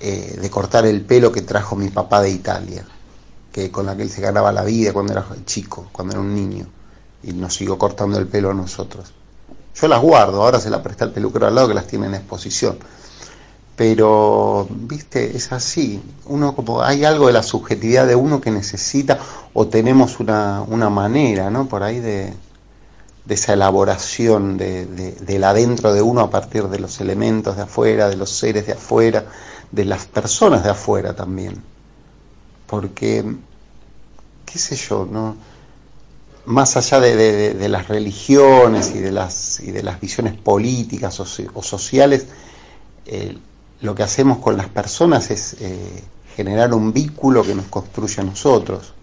eh, 0.00 0.38
de 0.40 0.50
cortar 0.50 0.86
el 0.86 1.02
pelo 1.02 1.30
que 1.30 1.42
trajo 1.42 1.76
mi 1.76 1.90
papá 1.90 2.22
de 2.22 2.30
Italia, 2.30 2.86
que 3.52 3.70
con 3.70 3.84
la 3.84 3.96
que 3.96 4.02
él 4.02 4.10
se 4.10 4.22
ganaba 4.22 4.50
la 4.50 4.64
vida 4.64 4.92
cuando 4.92 5.12
era 5.12 5.26
chico, 5.44 5.88
cuando 5.92 6.14
era 6.14 6.20
un 6.22 6.34
niño, 6.34 6.66
y 7.22 7.32
nos 7.34 7.54
siguió 7.54 7.76
cortando 7.76 8.18
el 8.18 8.26
pelo 8.26 8.50
a 8.50 8.54
nosotros. 8.54 9.12
Yo 9.74 9.88
las 9.88 10.00
guardo, 10.00 10.42
ahora 10.42 10.60
se 10.60 10.70
las 10.70 10.80
presta 10.80 11.04
el 11.04 11.12
peluquero 11.12 11.46
al 11.46 11.54
lado 11.54 11.68
que 11.68 11.74
las 11.74 11.86
tiene 11.86 12.06
en 12.06 12.14
exposición. 12.14 12.78
Pero, 13.76 14.68
viste, 14.70 15.36
es 15.36 15.52
así. 15.52 16.02
Uno 16.26 16.54
como 16.54 16.82
hay 16.82 17.04
algo 17.04 17.26
de 17.28 17.32
la 17.32 17.42
subjetividad 17.42 18.06
de 18.06 18.14
uno 18.16 18.40
que 18.40 18.50
necesita 18.50 19.18
o 19.54 19.68
tenemos 19.68 20.20
una, 20.20 20.62
una 20.62 20.90
manera, 20.90 21.50
¿no? 21.50 21.68
Por 21.68 21.82
ahí 21.82 22.00
de, 22.00 22.34
de 23.24 23.34
esa 23.34 23.54
elaboración 23.54 24.58
de, 24.58 24.86
de- 24.86 25.12
del 25.12 25.44
adentro 25.44 25.92
de 25.94 26.02
uno 26.02 26.22
a 26.22 26.30
partir 26.30 26.64
de 26.68 26.78
los 26.80 27.00
elementos 27.00 27.56
de 27.56 27.62
afuera, 27.62 28.08
de 28.08 28.16
los 28.16 28.30
seres 28.30 28.66
de 28.66 28.74
afuera, 28.74 29.26
de 29.72 29.84
las 29.86 30.06
personas 30.06 30.64
de 30.64 30.70
afuera 30.70 31.14
también. 31.14 31.62
Porque, 32.66 33.22
qué 34.44 34.58
sé 34.58 34.76
yo, 34.76 35.06
¿no? 35.10 35.36
Más 36.46 36.76
allá 36.76 37.00
de, 37.00 37.16
de- 37.16 37.54
de- 37.54 37.68
las 37.68 37.88
religiones 37.88 38.92
y 38.94 39.00
de 39.00 39.12
las, 39.12 39.60
y 39.60 39.70
de 39.70 39.82
las 39.82 40.00
visiones 40.00 40.34
políticas 40.36 41.18
o, 41.20 41.24
so- 41.26 41.44
o 41.54 41.62
sociales, 41.62 42.26
eh, 43.06 43.38
lo 43.80 43.94
que 43.94 44.02
hacemos 44.02 44.38
con 44.38 44.56
las 44.56 44.68
personas 44.68 45.30
es 45.30 45.56
eh, 45.60 46.04
generar 46.36 46.74
un 46.74 46.92
vínculo 46.92 47.42
que 47.44 47.54
nos 47.54 47.66
construye 47.66 48.20
a 48.20 48.24
nosotros. 48.24 48.94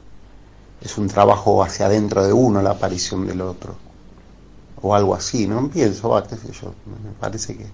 Es 0.81 0.97
un 0.97 1.07
trabajo 1.07 1.63
hacia 1.63 1.87
adentro 1.87 2.25
de 2.25 2.33
uno 2.33 2.61
la 2.61 2.71
aparición 2.71 3.27
del 3.27 3.41
otro. 3.41 3.75
O 4.81 4.95
algo 4.95 5.13
así, 5.15 5.47
¿no? 5.47 5.69
Pienso, 5.69 6.17
sé 6.29 6.51
yo, 6.53 6.73
me 6.85 7.11
parece 7.19 7.57
que, 7.57 7.65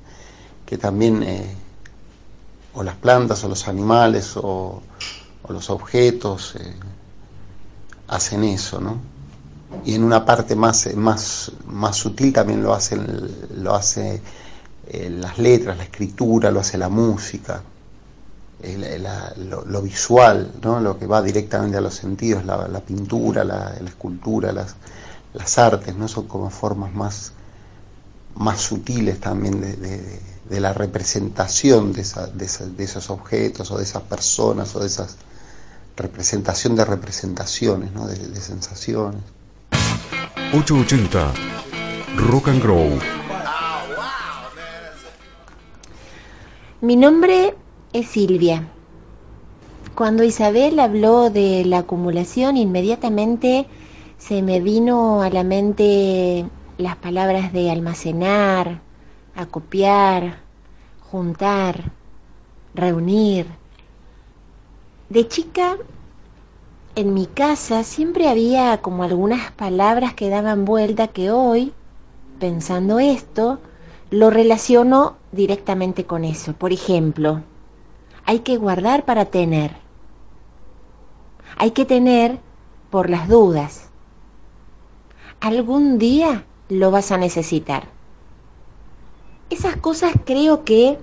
que 0.66 0.78
también 0.78 1.22
eh, 1.24 1.56
o 2.74 2.84
las 2.84 2.96
plantas 2.96 3.44
o 3.44 3.48
los 3.48 3.68
animales 3.68 4.36
o, 4.38 4.82
o 5.44 5.54
los 5.54 5.70
objetos 5.70 6.56
hacen 8.08 8.44
eso, 8.44 8.80
¿no? 8.80 9.00
Y 9.84 9.94
en 9.96 10.04
una 10.04 10.26
parte 10.26 10.56
más, 10.56 10.88
eh, 10.88 10.96
más, 10.96 11.52
más 11.68 11.96
sutil 11.98 12.34
también 12.34 12.64
lo 12.64 12.74
hacen, 12.74 13.06
lo 13.56 13.76
hace 13.76 14.22
eh, 14.88 15.10
las 15.10 15.38
letras, 15.38 15.78
la 15.78 15.84
escritura, 15.84 16.52
lo 16.52 16.60
hace 16.62 16.78
la 16.78 16.90
música, 16.90 17.62
el- 18.62 19.04
la- 19.04 19.34
lo, 19.38 19.82
visual, 19.82 20.52
¿no? 20.64 20.80
lo 20.80 20.98
que 20.98 21.06
va 21.08 21.22
directamente 21.22 21.78
a 21.78 21.82
los 21.82 21.94
sentidos, 21.96 22.46
la, 22.46 22.68
la 22.68 22.80
pintura, 22.82 23.44
la, 23.44 23.76
escultura, 23.86 24.52
las, 24.52 24.76
las 25.34 25.58
artes, 25.58 25.96
¿no? 25.96 26.08
son 26.08 26.28
como 26.28 26.50
formas 26.50 26.94
más, 26.94 27.32
más 28.36 28.62
sutiles 28.62 29.20
también 29.20 29.62
de, 29.62 29.76
de- 29.76 30.60
la 30.60 30.74
representación 30.74 31.92
de, 31.94 32.02
esa- 32.02 32.30
esa- 32.40 32.66
de 32.68 32.84
esos 32.84 33.10
objetos 33.10 33.72
o 33.72 33.78
de 33.78 33.84
esas 33.84 34.04
personas 34.04 34.76
o 34.76 34.80
de 34.80 34.88
esas 34.88 35.18
representación 35.98 36.76
de 36.76 36.86
representaciones, 36.86 37.92
¿no? 37.94 38.08
de 38.08 38.42
sensaciones. 38.42 39.22
880 40.54 41.34
Rock 42.18 42.48
and 42.48 42.62
Grow. 42.62 43.00
Mi 46.82 46.96
nombre 46.96 47.56
es 47.92 48.08
Silvia. 48.08 48.68
Cuando 49.96 50.24
Isabel 50.24 50.80
habló 50.80 51.30
de 51.30 51.66
la 51.66 51.80
acumulación, 51.80 52.58
inmediatamente 52.58 53.66
se 54.18 54.42
me 54.44 54.62
vino 54.62 55.24
a 55.24 55.30
la 55.30 55.44
mente 55.44 56.46
las 56.78 56.96
palabras 56.96 57.52
de 57.52 57.72
almacenar, 57.72 58.82
acopiar, 59.36 60.38
juntar, 61.02 61.92
reunir. 62.76 63.48
De 65.10 65.28
chica, 65.28 65.76
en 66.96 67.14
mi 67.14 67.26
casa 67.26 67.84
siempre 67.84 68.30
había 68.30 68.82
como 68.82 69.04
algunas 69.04 69.52
palabras 69.52 70.14
que 70.14 70.30
daban 70.30 70.64
vuelta 70.64 71.08
que 71.10 71.30
hoy, 71.30 71.74
pensando 72.40 73.00
esto, 73.00 73.60
lo 74.12 74.30
relaciono 74.30 75.18
directamente 75.34 76.06
con 76.06 76.24
eso. 76.24 76.54
Por 76.54 76.72
ejemplo, 76.72 77.42
hay 78.26 78.40
que 78.40 78.58
guardar 78.58 79.04
para 79.04 79.26
tener. 79.26 79.76
Hay 81.58 81.72
que 81.72 81.86
tener 81.86 82.40
por 82.90 83.10
las 83.10 83.28
dudas. 83.28 83.90
Algún 85.42 86.00
día 86.00 86.46
lo 86.70 86.92
vas 86.92 87.12
a 87.12 87.18
necesitar. 87.18 87.90
Esas 89.50 89.76
cosas 89.76 90.14
creo 90.26 90.64
que 90.64 90.98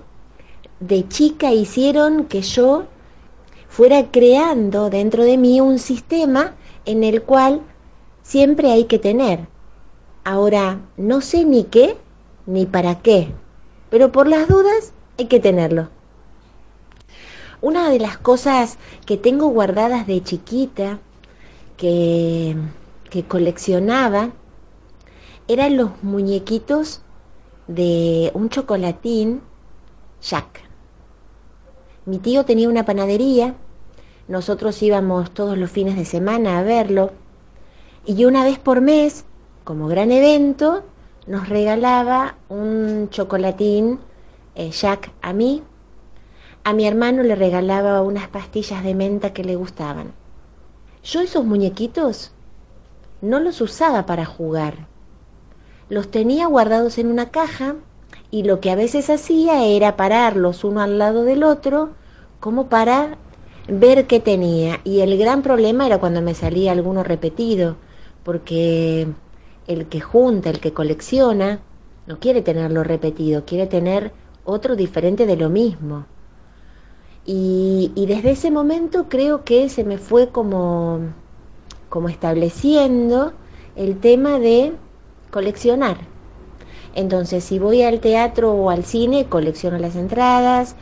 de 0.79 1.07
chica 1.07 1.51
hicieron 1.51 2.25
que 2.25 2.41
yo 2.41 2.85
fuera 3.73 4.11
creando 4.11 4.91
dentro 4.91 5.23
de 5.23 5.35
mí 5.35 5.59
un 5.59 5.79
sistema 5.79 6.53
en 6.85 7.03
el 7.03 7.23
cual 7.23 7.61
siempre 8.21 8.71
hay 8.71 8.83
que 8.83 8.99
tener. 8.99 9.47
Ahora, 10.23 10.79
no 10.95 11.21
sé 11.21 11.43
ni 11.43 11.63
qué 11.63 11.97
ni 12.45 12.67
para 12.67 13.01
qué, 13.01 13.33
pero 13.89 14.11
por 14.11 14.27
las 14.27 14.47
dudas 14.47 14.93
hay 15.17 15.25
que 15.25 15.39
tenerlo. 15.39 15.89
Una 17.61 17.89
de 17.89 17.97
las 17.97 18.15
cosas 18.19 18.77
que 19.07 19.17
tengo 19.17 19.47
guardadas 19.47 20.05
de 20.05 20.21
chiquita, 20.21 20.99
que, 21.75 22.55
que 23.09 23.23
coleccionaba, 23.23 24.33
eran 25.47 25.77
los 25.77 26.03
muñequitos 26.03 27.01
de 27.65 28.29
un 28.35 28.49
chocolatín 28.49 29.41
Jack. 30.21 30.61
Mi 32.05 32.19
tío 32.19 32.43
tenía 32.43 32.67
una 32.67 32.85
panadería, 32.85 33.55
nosotros 34.27 34.81
íbamos 34.81 35.31
todos 35.31 35.57
los 35.57 35.69
fines 35.69 35.95
de 35.95 36.05
semana 36.05 36.59
a 36.59 36.63
verlo, 36.63 37.11
y 38.05 38.25
una 38.25 38.43
vez 38.43 38.59
por 38.59 38.81
mes, 38.81 39.25
como 39.63 39.87
gran 39.87 40.11
evento, 40.11 40.83
nos 41.27 41.49
regalaba 41.49 42.35
un 42.49 43.09
chocolatín 43.09 43.99
eh, 44.55 44.71
Jack 44.71 45.11
a 45.21 45.33
mí, 45.33 45.63
a 46.63 46.73
mi 46.73 46.87
hermano 46.87 47.23
le 47.23 47.35
regalaba 47.35 48.01
unas 48.01 48.27
pastillas 48.27 48.83
de 48.83 48.95
menta 48.95 49.33
que 49.33 49.43
le 49.43 49.55
gustaban. 49.55 50.13
Yo 51.03 51.21
esos 51.21 51.43
muñequitos 51.43 52.31
no 53.21 53.39
los 53.39 53.61
usaba 53.61 54.05
para 54.05 54.25
jugar, 54.25 54.87
los 55.89 56.09
tenía 56.09 56.47
guardados 56.47 56.97
en 56.97 57.07
una 57.07 57.29
caja 57.31 57.75
y 58.31 58.43
lo 58.43 58.59
que 58.59 58.71
a 58.71 58.75
veces 58.75 59.09
hacía 59.09 59.65
era 59.65 59.97
pararlos 59.97 60.63
uno 60.63 60.81
al 60.81 60.97
lado 60.97 61.23
del 61.23 61.43
otro 61.43 61.91
como 62.39 62.67
para 62.67 63.17
ver 63.67 64.07
qué 64.07 64.19
tenía. 64.19 64.79
Y 64.83 65.01
el 65.01 65.17
gran 65.17 65.41
problema 65.41 65.85
era 65.85 65.99
cuando 65.99 66.21
me 66.21 66.33
salía 66.33 66.71
alguno 66.71 67.03
repetido, 67.03 67.77
porque 68.23 69.07
el 69.67 69.85
que 69.87 70.01
junta, 70.01 70.49
el 70.49 70.59
que 70.59 70.73
colecciona, 70.73 71.59
no 72.05 72.19
quiere 72.19 72.41
tenerlo 72.41 72.83
repetido, 72.83 73.45
quiere 73.45 73.67
tener 73.67 74.11
otro 74.43 74.75
diferente 74.75 75.25
de 75.25 75.37
lo 75.37 75.49
mismo. 75.49 76.05
Y, 77.25 77.91
desde 77.95 78.31
ese 78.31 78.51
momento 78.51 79.07
creo 79.07 79.45
que 79.45 79.69
se 79.69 79.85
me 79.85 79.97
fue 79.97 80.29
como, 80.29 80.99
como 81.89 82.09
estableciendo 82.09 83.31
el 83.77 83.99
tema 83.99 84.39
de 84.39 84.73
coleccionar. 85.31 85.97
Entonces, 86.95 87.43
si 87.43 87.59
voy 87.59 87.81
al 87.83 88.01
teatro 88.01 88.51
o 88.51 88.69
al 88.69 88.83
cine, 88.83 89.25
colecciono 89.25 89.77
las 89.79 89.95
entradas. 89.95 90.75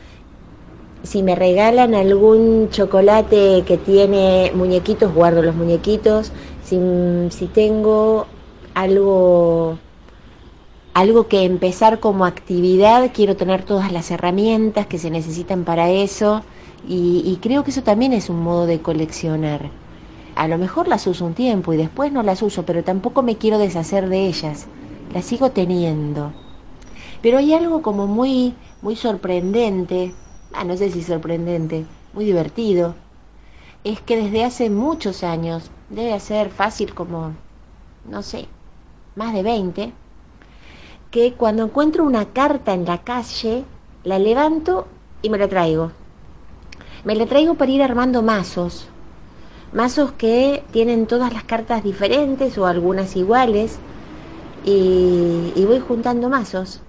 Si 1.03 1.23
me 1.23 1.35
regalan 1.35 1.95
algún 1.95 2.69
chocolate 2.69 3.63
que 3.65 3.77
tiene 3.77 4.51
muñequitos, 4.53 5.13
guardo 5.13 5.41
los 5.41 5.55
muñequitos. 5.55 6.31
Si, 6.63 6.79
si 7.29 7.47
tengo 7.47 8.27
algo 8.75 9.77
algo 10.93 11.27
que 11.27 11.43
empezar 11.45 11.99
como 11.99 12.25
actividad, 12.25 13.11
quiero 13.13 13.35
tener 13.37 13.63
todas 13.63 13.91
las 13.91 14.11
herramientas 14.11 14.87
que 14.87 14.97
se 14.97 15.09
necesitan 15.09 15.63
para 15.63 15.89
eso 15.89 16.43
y, 16.87 17.23
y 17.25 17.37
creo 17.41 17.63
que 17.63 17.71
eso 17.71 17.81
también 17.81 18.13
es 18.13 18.29
un 18.29 18.41
modo 18.41 18.65
de 18.65 18.81
coleccionar. 18.81 19.71
A 20.35 20.47
lo 20.47 20.57
mejor 20.57 20.87
las 20.87 21.07
uso 21.07 21.25
un 21.25 21.33
tiempo 21.33 21.73
y 21.73 21.77
después 21.77 22.11
no 22.11 22.23
las 22.23 22.41
uso, 22.41 22.63
pero 22.65 22.83
tampoco 22.83 23.21
me 23.21 23.37
quiero 23.37 23.57
deshacer 23.57 24.09
de 24.09 24.27
ellas. 24.27 24.67
Las 25.13 25.25
sigo 25.25 25.51
teniendo. 25.51 26.31
Pero 27.21 27.37
hay 27.37 27.53
algo 27.53 27.81
como 27.81 28.07
muy, 28.07 28.53
muy 28.81 28.95
sorprendente, 28.95 30.13
ah, 30.53 30.63
no 30.63 30.77
sé 30.77 30.89
si 30.91 31.03
sorprendente, 31.03 31.85
muy 32.13 32.25
divertido. 32.25 32.95
Es 33.83 34.01
que 34.01 34.17
desde 34.17 34.43
hace 34.43 34.69
muchos 34.69 35.23
años, 35.23 35.71
debe 35.89 36.19
ser 36.19 36.49
fácil 36.49 36.93
como, 36.93 37.33
no 38.09 38.21
sé, 38.21 38.47
más 39.15 39.33
de 39.33 39.43
20, 39.43 39.93
que 41.09 41.33
cuando 41.33 41.63
encuentro 41.63 42.03
una 42.03 42.25
carta 42.25 42.73
en 42.73 42.85
la 42.85 42.99
calle, 42.99 43.65
la 44.03 44.19
levanto 44.19 44.87
y 45.21 45.29
me 45.29 45.37
la 45.37 45.47
traigo. 45.47 45.91
Me 47.03 47.15
la 47.15 47.25
traigo 47.25 47.55
para 47.55 47.71
ir 47.71 47.83
armando 47.83 48.21
mazos. 48.21 48.87
Mazos 49.73 50.11
que 50.11 50.63
tienen 50.71 51.07
todas 51.07 51.33
las 51.33 51.43
cartas 51.43 51.83
diferentes 51.83 52.57
o 52.57 52.65
algunas 52.65 53.15
iguales. 53.15 53.79
Y, 54.63 55.51
y 55.55 55.65
voy 55.65 55.79
juntando 55.79 56.29
mazos. 56.29 56.81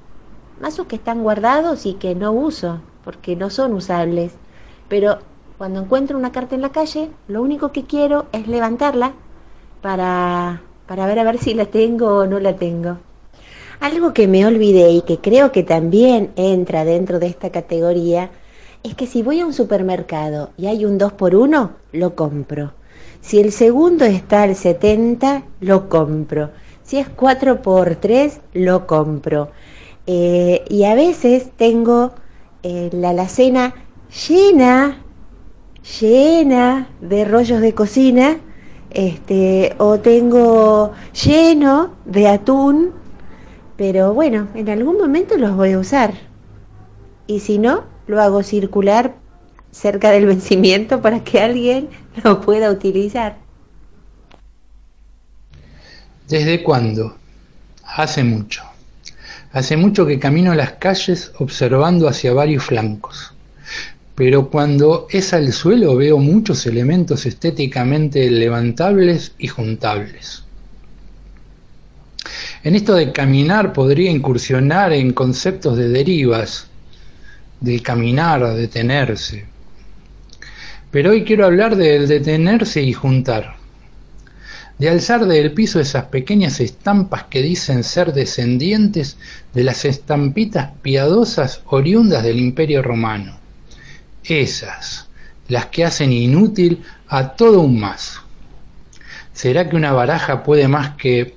Mazos 0.61 0.87
que 0.87 0.97
están 0.97 1.23
guardados 1.23 1.87
y 1.87 1.95
que 1.95 2.15
no 2.15 2.33
uso, 2.33 2.81
porque 3.05 3.37
no 3.37 3.51
son 3.51 3.75
usables. 3.75 4.33
Pero 4.89 5.19
cuando 5.59 5.81
encuentro 5.81 6.19
una 6.19 6.33
carta 6.33 6.55
en 6.55 6.63
la 6.63 6.73
calle, 6.73 7.11
lo 7.29 7.43
único 7.43 7.73
que 7.73 7.85
quiero 7.85 8.27
es 8.33 8.49
levantarla 8.49 9.13
para, 9.81 10.63
para 10.87 11.07
ver 11.07 11.19
a 11.19 11.25
ver 11.25 11.39
si 11.39 11.55
la 11.55 11.67
tengo 11.67 12.17
o 12.17 12.27
no 12.27 12.41
la 12.41 12.57
tengo. 12.57 12.99
Algo 13.81 14.13
que 14.15 14.29
me 14.29 14.47
olvidé 14.47 14.91
y 14.91 15.03
que 15.03 15.19
creo 15.19 15.51
que 15.51 15.65
también 15.65 16.31
entra 16.37 16.85
dentro 16.85 17.19
de 17.19 17.27
esta 17.27 17.51
categoría 17.51 18.31
es 18.83 18.95
que 18.95 19.07
si 19.07 19.23
voy 19.23 19.41
a 19.41 19.47
un 19.47 19.53
supermercado 19.53 20.51
y 20.57 20.67
hay 20.67 20.85
un 20.85 20.99
2 20.99 21.13
por 21.15 21.35
1 21.35 21.71
lo 21.93 22.15
compro. 22.15 22.75
Si 23.21 23.41
el 23.41 23.53
segundo 23.53 24.05
está 24.05 24.43
al 24.43 24.57
70, 24.57 25.45
lo 25.61 25.89
compro. 25.89 26.51
Si 26.83 26.99
es 26.99 27.09
4x3, 27.09 28.41
lo 28.55 28.87
compro. 28.87 29.51
Eh, 30.07 30.65
y 30.69 30.85
a 30.85 30.97
veces 30.97 31.53
tengo 31.57 32.13
eh, 32.63 32.91
la 32.93 33.11
alacena 33.11 33.75
llena, 34.29 35.03
llena 36.01 36.89
de 37.01 37.25
rollos 37.25 37.61
de 37.61 37.75
cocina, 37.75 38.39
este, 38.91 39.75
o 39.79 39.99
tengo 39.99 40.93
lleno 41.25 41.95
de 42.05 42.29
atún, 42.29 42.93
pero 43.77 44.15
bueno, 44.15 44.49
en 44.55 44.69
algún 44.69 44.99
momento 44.99 45.37
los 45.39 45.57
voy 45.57 45.73
a 45.73 45.79
usar. 45.79 46.15
Y 47.27 47.41
si 47.41 47.59
no, 47.59 47.85
lo 48.07 48.21
hago 48.21 48.43
circular 48.43 49.15
cerca 49.71 50.11
del 50.11 50.27
vencimiento 50.35 51.01
para 51.01 51.25
que 51.25 51.41
alguien 51.41 51.89
lo 52.23 52.41
pueda 52.41 52.71
utilizar. 52.71 53.39
¿Desde 56.29 56.63
cuándo? 56.63 57.17
Hace 57.85 58.23
mucho. 58.25 58.63
Hace 59.53 59.77
mucho 59.77 60.07
que 60.07 60.19
camino 60.19 60.55
las 60.55 60.73
calles 60.73 61.33
observando 61.39 62.09
hacia 62.09 62.33
varios 62.33 62.65
flancos. 62.65 63.35
Pero 64.15 64.49
cuando 64.49 65.07
es 65.11 65.35
al 65.35 65.53
suelo 65.53 65.97
veo 65.97 66.19
muchos 66.19 66.67
elementos 66.67 67.27
estéticamente 67.27 68.31
levantables 68.31 69.33
y 69.39 69.49
juntables. 69.49 70.45
En 72.65 72.77
esto 72.77 72.95
de 72.95 73.13
caminar 73.13 73.73
podría 73.73 74.11
incursionar 74.11 74.93
en 74.93 75.13
conceptos 75.13 75.77
de 75.77 75.89
derivas, 75.89 76.69
de 77.61 77.81
caminar, 77.81 78.55
detenerse. 78.55 79.45
Pero 80.91 81.11
hoy 81.11 81.25
quiero 81.25 81.45
hablar 81.45 81.77
del 81.77 82.07
detenerse 82.07 82.83
y 82.83 82.93
juntar, 82.93 83.57
de 84.83 84.89
alzar 84.89 85.27
del 85.27 85.53
piso 85.53 85.79
esas 85.79 86.07
pequeñas 86.07 86.59
estampas 86.59 87.23
que 87.31 87.41
dicen 87.41 87.85
ser 87.85 88.13
descendientes 88.13 89.17
de 89.55 89.63
las 89.63 89.85
estampitas 89.85 90.73
piadosas 90.83 91.63
oriundas 91.67 92.25
del 92.25 92.41
Imperio 92.41 92.83
Romano. 92.83 93.39
Esas, 94.25 95.07
las 95.47 95.67
que 95.67 95.85
hacen 95.85 96.11
inútil 96.11 96.83
a 97.07 97.37
todo 97.37 97.61
un 97.61 97.79
mazo. 97.79 98.23
¿Será 99.33 99.71
que 99.71 99.77
una 99.77 99.93
baraja 99.93 100.43
puede 100.43 100.67
más 100.67 100.97
que... 100.97 101.37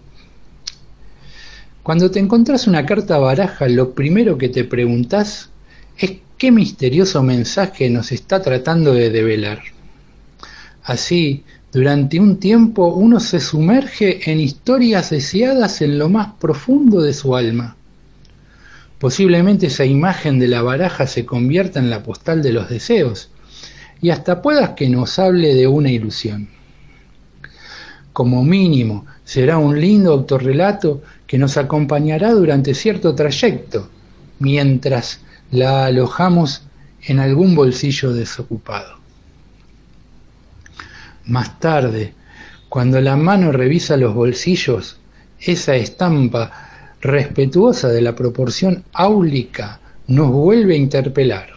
Cuando 1.83 2.09
te 2.09 2.17
encontrás 2.17 2.65
una 2.65 2.83
carta 2.83 3.19
baraja, 3.19 3.67
lo 3.67 3.93
primero 3.93 4.39
que 4.39 4.49
te 4.49 4.63
preguntás 4.63 5.51
es 5.99 6.13
qué 6.39 6.51
misterioso 6.51 7.21
mensaje 7.21 7.91
nos 7.91 8.11
está 8.11 8.41
tratando 8.41 8.91
de 8.91 9.11
develar. 9.11 9.61
Así, 10.83 11.43
durante 11.75 12.21
un 12.21 12.37
tiempo 12.37 12.87
uno 12.87 13.19
se 13.19 13.41
sumerge 13.41 14.31
en 14.31 14.39
historias 14.39 15.09
deseadas 15.09 15.81
en 15.81 15.99
lo 15.99 16.07
más 16.07 16.31
profundo 16.39 17.01
de 17.01 17.13
su 17.13 17.35
alma. 17.35 17.75
Posiblemente 18.97 19.67
esa 19.67 19.83
imagen 19.83 20.39
de 20.39 20.47
la 20.47 20.61
baraja 20.61 21.05
se 21.05 21.25
convierta 21.25 21.79
en 21.79 21.89
la 21.89 22.01
postal 22.01 22.41
de 22.41 22.53
los 22.53 22.69
deseos 22.69 23.29
y 24.01 24.11
hasta 24.11 24.41
puedas 24.41 24.69
que 24.69 24.87
nos 24.87 25.19
hable 25.19 25.53
de 25.53 25.67
una 25.67 25.91
ilusión. 25.91 26.47
Como 28.13 28.45
mínimo, 28.45 29.05
será 29.25 29.57
un 29.57 29.77
lindo 29.81 30.13
autorrelato 30.13 31.03
que 31.27 31.37
nos 31.37 31.57
acompañará 31.57 32.31
durante 32.31 32.73
cierto 32.73 33.15
trayecto, 33.15 33.89
mientras 34.39 35.19
la 35.51 35.87
alojamos 35.87 36.61
en 37.01 37.19
algún 37.19 37.53
bolsillo 37.53 38.13
desocupado. 38.13 39.04
Más 41.27 41.59
tarde, 41.59 42.13
cuando 42.69 43.01
la 43.01 43.15
mano 43.15 43.51
revisa 43.51 43.97
los 43.97 44.13
bolsillos, 44.13 44.99
esa 45.39 45.75
estampa 45.75 46.51
respetuosa 47.01 47.89
de 47.89 48.01
la 48.01 48.15
proporción 48.15 48.83
áulica 48.93 49.79
nos 50.07 50.29
vuelve 50.29 50.75
a 50.75 50.77
interpelar, 50.77 51.47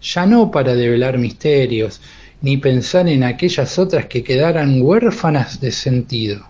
ya 0.00 0.24
no 0.24 0.50
para 0.50 0.74
develar 0.74 1.18
misterios, 1.18 2.00
ni 2.40 2.56
pensar 2.56 3.06
en 3.06 3.22
aquellas 3.22 3.78
otras 3.78 4.06
que 4.06 4.24
quedaran 4.24 4.80
huérfanas 4.80 5.60
de 5.60 5.72
sentido. 5.72 6.46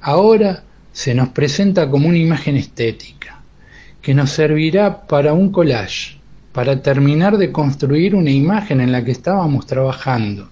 Ahora 0.00 0.62
se 0.92 1.14
nos 1.14 1.30
presenta 1.30 1.90
como 1.90 2.08
una 2.08 2.18
imagen 2.18 2.56
estética, 2.56 3.40
que 4.00 4.14
nos 4.14 4.30
servirá 4.30 5.06
para 5.08 5.32
un 5.32 5.50
collage, 5.50 6.18
para 6.52 6.82
terminar 6.82 7.36
de 7.36 7.50
construir 7.50 8.14
una 8.14 8.30
imagen 8.30 8.80
en 8.80 8.92
la 8.92 9.04
que 9.04 9.10
estábamos 9.10 9.66
trabajando, 9.66 10.50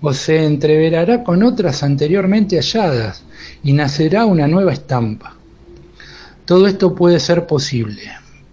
o 0.00 0.12
se 0.12 0.44
entreverará 0.44 1.24
con 1.24 1.42
otras 1.42 1.82
anteriormente 1.82 2.56
halladas 2.56 3.22
y 3.62 3.72
nacerá 3.72 4.26
una 4.26 4.46
nueva 4.46 4.72
estampa. 4.72 5.36
Todo 6.44 6.66
esto 6.66 6.94
puede 6.94 7.20
ser 7.20 7.46
posible, 7.46 8.02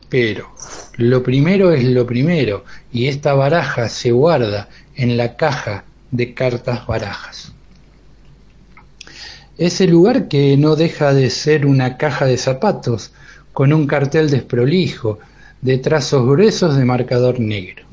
pero 0.10 0.50
lo 0.98 1.24
primero 1.24 1.72
es 1.72 1.84
lo 1.84 2.06
primero 2.06 2.64
y 2.92 3.08
esta 3.08 3.34
baraja 3.34 3.90
se 3.90 4.12
guarda 4.12 4.70
en 4.96 5.18
la 5.18 5.36
caja 5.36 5.84
de 6.12 6.34
cartas 6.34 6.86
barajas. 6.86 7.54
Ese 9.58 9.88
lugar 9.88 10.28
que 10.28 10.58
no 10.58 10.76
deja 10.76 11.14
de 11.14 11.30
ser 11.30 11.66
una 11.66 11.98
caja 11.98 12.26
de 12.26 12.38
zapatos 12.38 13.12
con 13.54 13.74
un 13.74 13.88
cartel 13.88 14.30
desprolijo 14.30 15.20
de 15.62 15.78
trazos 15.78 16.26
gruesos 16.26 16.78
de 16.78 16.86
marcador 16.86 17.40
negro. 17.40 17.91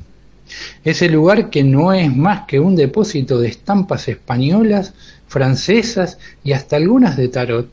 Ese 0.84 1.09
lugar 1.09 1.51
que 1.51 1.64
no 1.64 1.92
es 1.92 2.14
más 2.14 2.46
que 2.46 2.61
un 2.61 2.76
depósito 2.76 3.38
de 3.38 3.49
estampas 3.49 4.09
españolas, 4.09 4.94
francesas 5.26 6.18
y 6.42 6.53
hasta 6.53 6.76
algunas 6.76 7.16
de 7.16 7.28
tarot, 7.28 7.68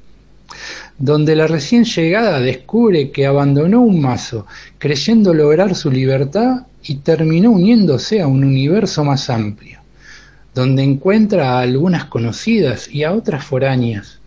donde 0.97 1.35
la 1.35 1.47
recién 1.47 1.85
llegada 1.85 2.39
descubre 2.39 3.11
que 3.11 3.25
abandonó 3.25 3.81
un 3.81 4.01
mazo 4.01 4.45
creyendo 4.77 5.33
lograr 5.33 5.75
su 5.75 5.91
libertad 5.91 6.67
y 6.83 6.95
terminó 6.95 7.51
uniéndose 7.51 8.21
a 8.21 8.27
un 8.27 8.43
universo 8.43 9.03
más 9.03 9.29
amplio, 9.29 9.79
donde 10.53 10.83
encuentra 10.83 11.53
a 11.53 11.61
algunas 11.61 12.05
conocidas 12.05 12.87
y 12.89 13.03
a 13.03 13.13
otras 13.13 13.43
foráneas. 13.43 14.19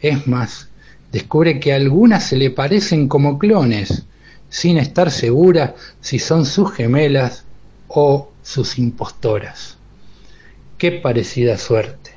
Es 0.00 0.26
más, 0.26 0.68
descubre 1.12 1.58
que 1.58 1.72
algunas 1.72 2.24
se 2.24 2.36
le 2.36 2.50
parecen 2.50 3.08
como 3.08 3.38
clones, 3.38 4.04
sin 4.48 4.78
estar 4.78 5.10
segura 5.10 5.74
si 6.00 6.18
son 6.18 6.46
sus 6.46 6.72
gemelas 6.72 7.45
o 7.88 8.32
sus 8.42 8.78
impostoras. 8.78 9.76
Qué 10.78 10.92
parecida 10.92 11.58
suerte. 11.58 12.12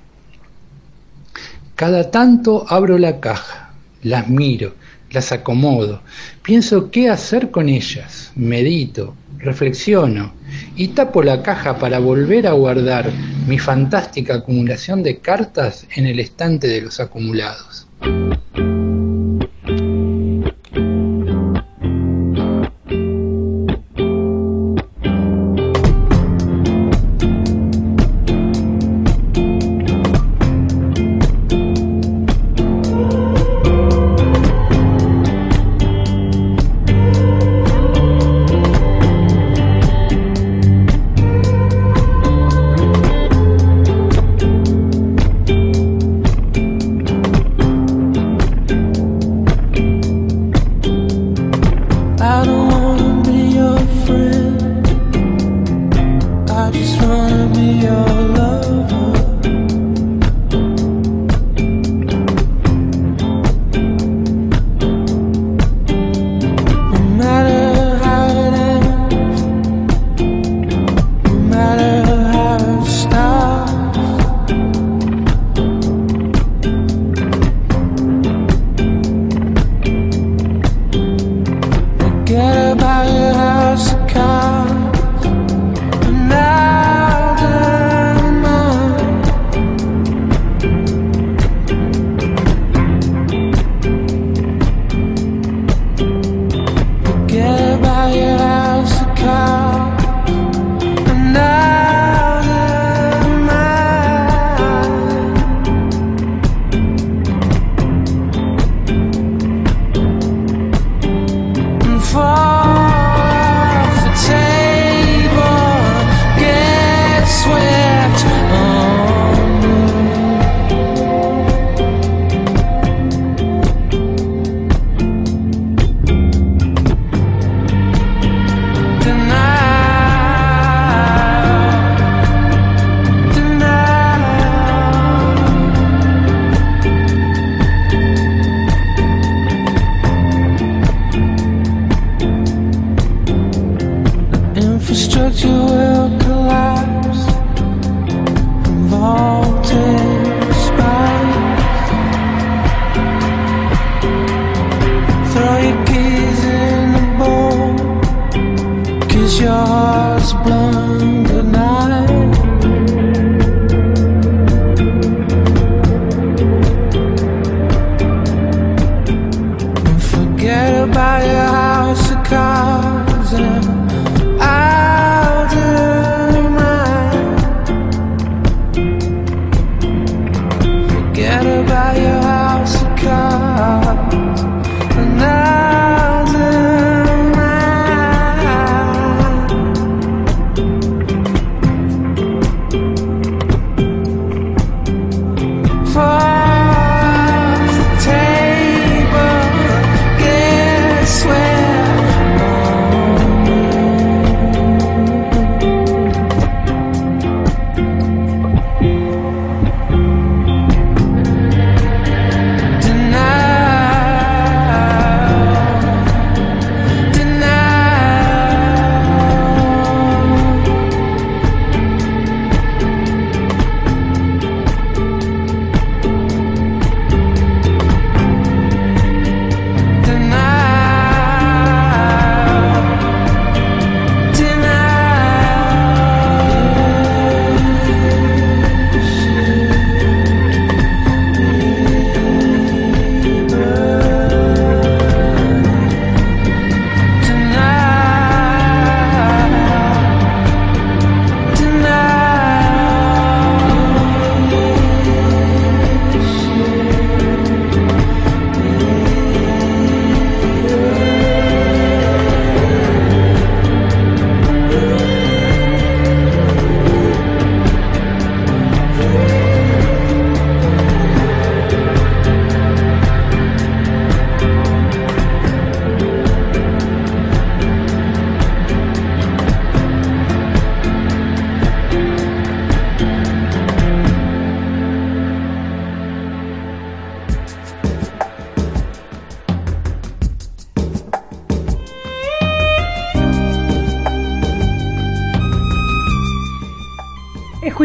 Cada 1.75 2.11
tanto 2.11 2.65
abro 2.67 2.97
la 2.97 3.19
caja, 3.19 3.73
las 4.03 4.27
miro, 4.27 4.75
las 5.11 5.31
acomodo, 5.31 6.01
pienso 6.43 6.91
qué 6.91 7.09
hacer 7.09 7.51
con 7.51 7.69
ellas, 7.69 8.31
medito, 8.35 9.15
reflexiono 9.37 10.33
y 10.75 10.89
tapo 10.89 11.23
la 11.23 11.41
caja 11.41 11.77
para 11.77 11.99
volver 11.99 12.47
a 12.47 12.51
guardar 12.51 13.11
mi 13.47 13.57
fantástica 13.57 14.35
acumulación 14.35 15.03
de 15.03 15.19
cartas 15.19 15.87
en 15.95 16.05
el 16.05 16.19
estante 16.19 16.67
de 16.67 16.81
los 16.81 16.99
acumulados. 16.99 17.87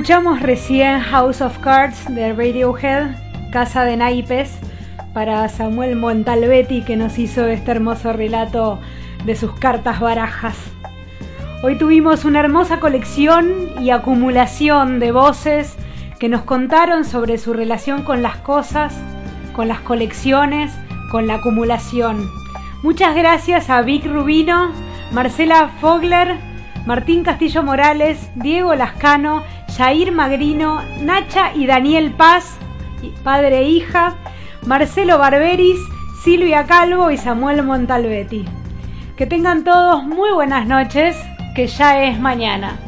Escuchamos 0.05 0.43
recién 0.43 1.01
House 1.01 1.41
of 1.41 1.57
Cards 1.61 2.15
de 2.15 2.35
Radiohead, 2.35 3.17
Casa 3.51 3.85
de 3.85 3.97
Naipes, 3.97 4.59
para 5.15 5.49
Samuel 5.49 5.97
Montalbetti 5.97 6.83
que 6.83 6.95
nos 6.95 7.19
hizo 7.19 7.47
este 7.47 7.71
hermoso 7.71 8.13
relato 8.13 8.79
de 9.25 9.35
sus 9.35 9.55
cartas 9.55 10.01
barajas. 10.01 10.59
Hoy 11.63 11.79
tuvimos 11.79 12.27
una 12.27 12.41
hermosa 12.41 12.81
colección 12.81 13.71
y 13.81 13.89
acumulación 13.89 15.01
de 15.01 15.11
voces 15.11 15.75
que 16.19 16.29
nos 16.29 16.43
contaron 16.43 17.07
sobre 17.07 17.39
su 17.39 17.55
relación 17.55 18.03
con 18.03 18.23
las 18.23 18.37
cosas, 18.37 18.95
con 19.55 19.69
las 19.69 19.81
colecciones, 19.81 20.71
con 21.11 21.27
la 21.27 21.37
acumulación. 21.37 22.29
Muchas 22.83 23.15
gracias 23.15 23.71
a 23.71 23.81
Vic 23.81 24.05
Rubino, 24.05 24.71
Marcela 25.13 25.71
Fogler, 25.81 26.37
Martín 26.85 27.25
Castillo 27.25 27.63
Morales, 27.63 28.31
Diego 28.35 28.75
Lascano, 28.75 29.43
Jair 29.77 30.13
Magrino, 30.13 30.83
Nacha 31.01 31.53
y 31.55 31.67
Daniel 31.67 32.13
Paz, 32.13 32.59
padre 33.25 33.59
e 33.59 33.69
hija, 33.69 34.15
Marcelo 34.67 35.19
Barberis, 35.19 35.81
Silvia 36.23 36.65
Calvo 36.65 37.11
y 37.11 37.17
Samuel 37.17 37.65
Montalbetti. 37.65 38.45
Que 39.17 39.27
tengan 39.27 39.65
todos 39.65 40.05
muy 40.05 40.31
buenas 40.31 40.67
noches, 40.67 41.17
que 41.57 41.67
ya 41.67 42.05
es 42.05 42.21
mañana. 42.21 42.79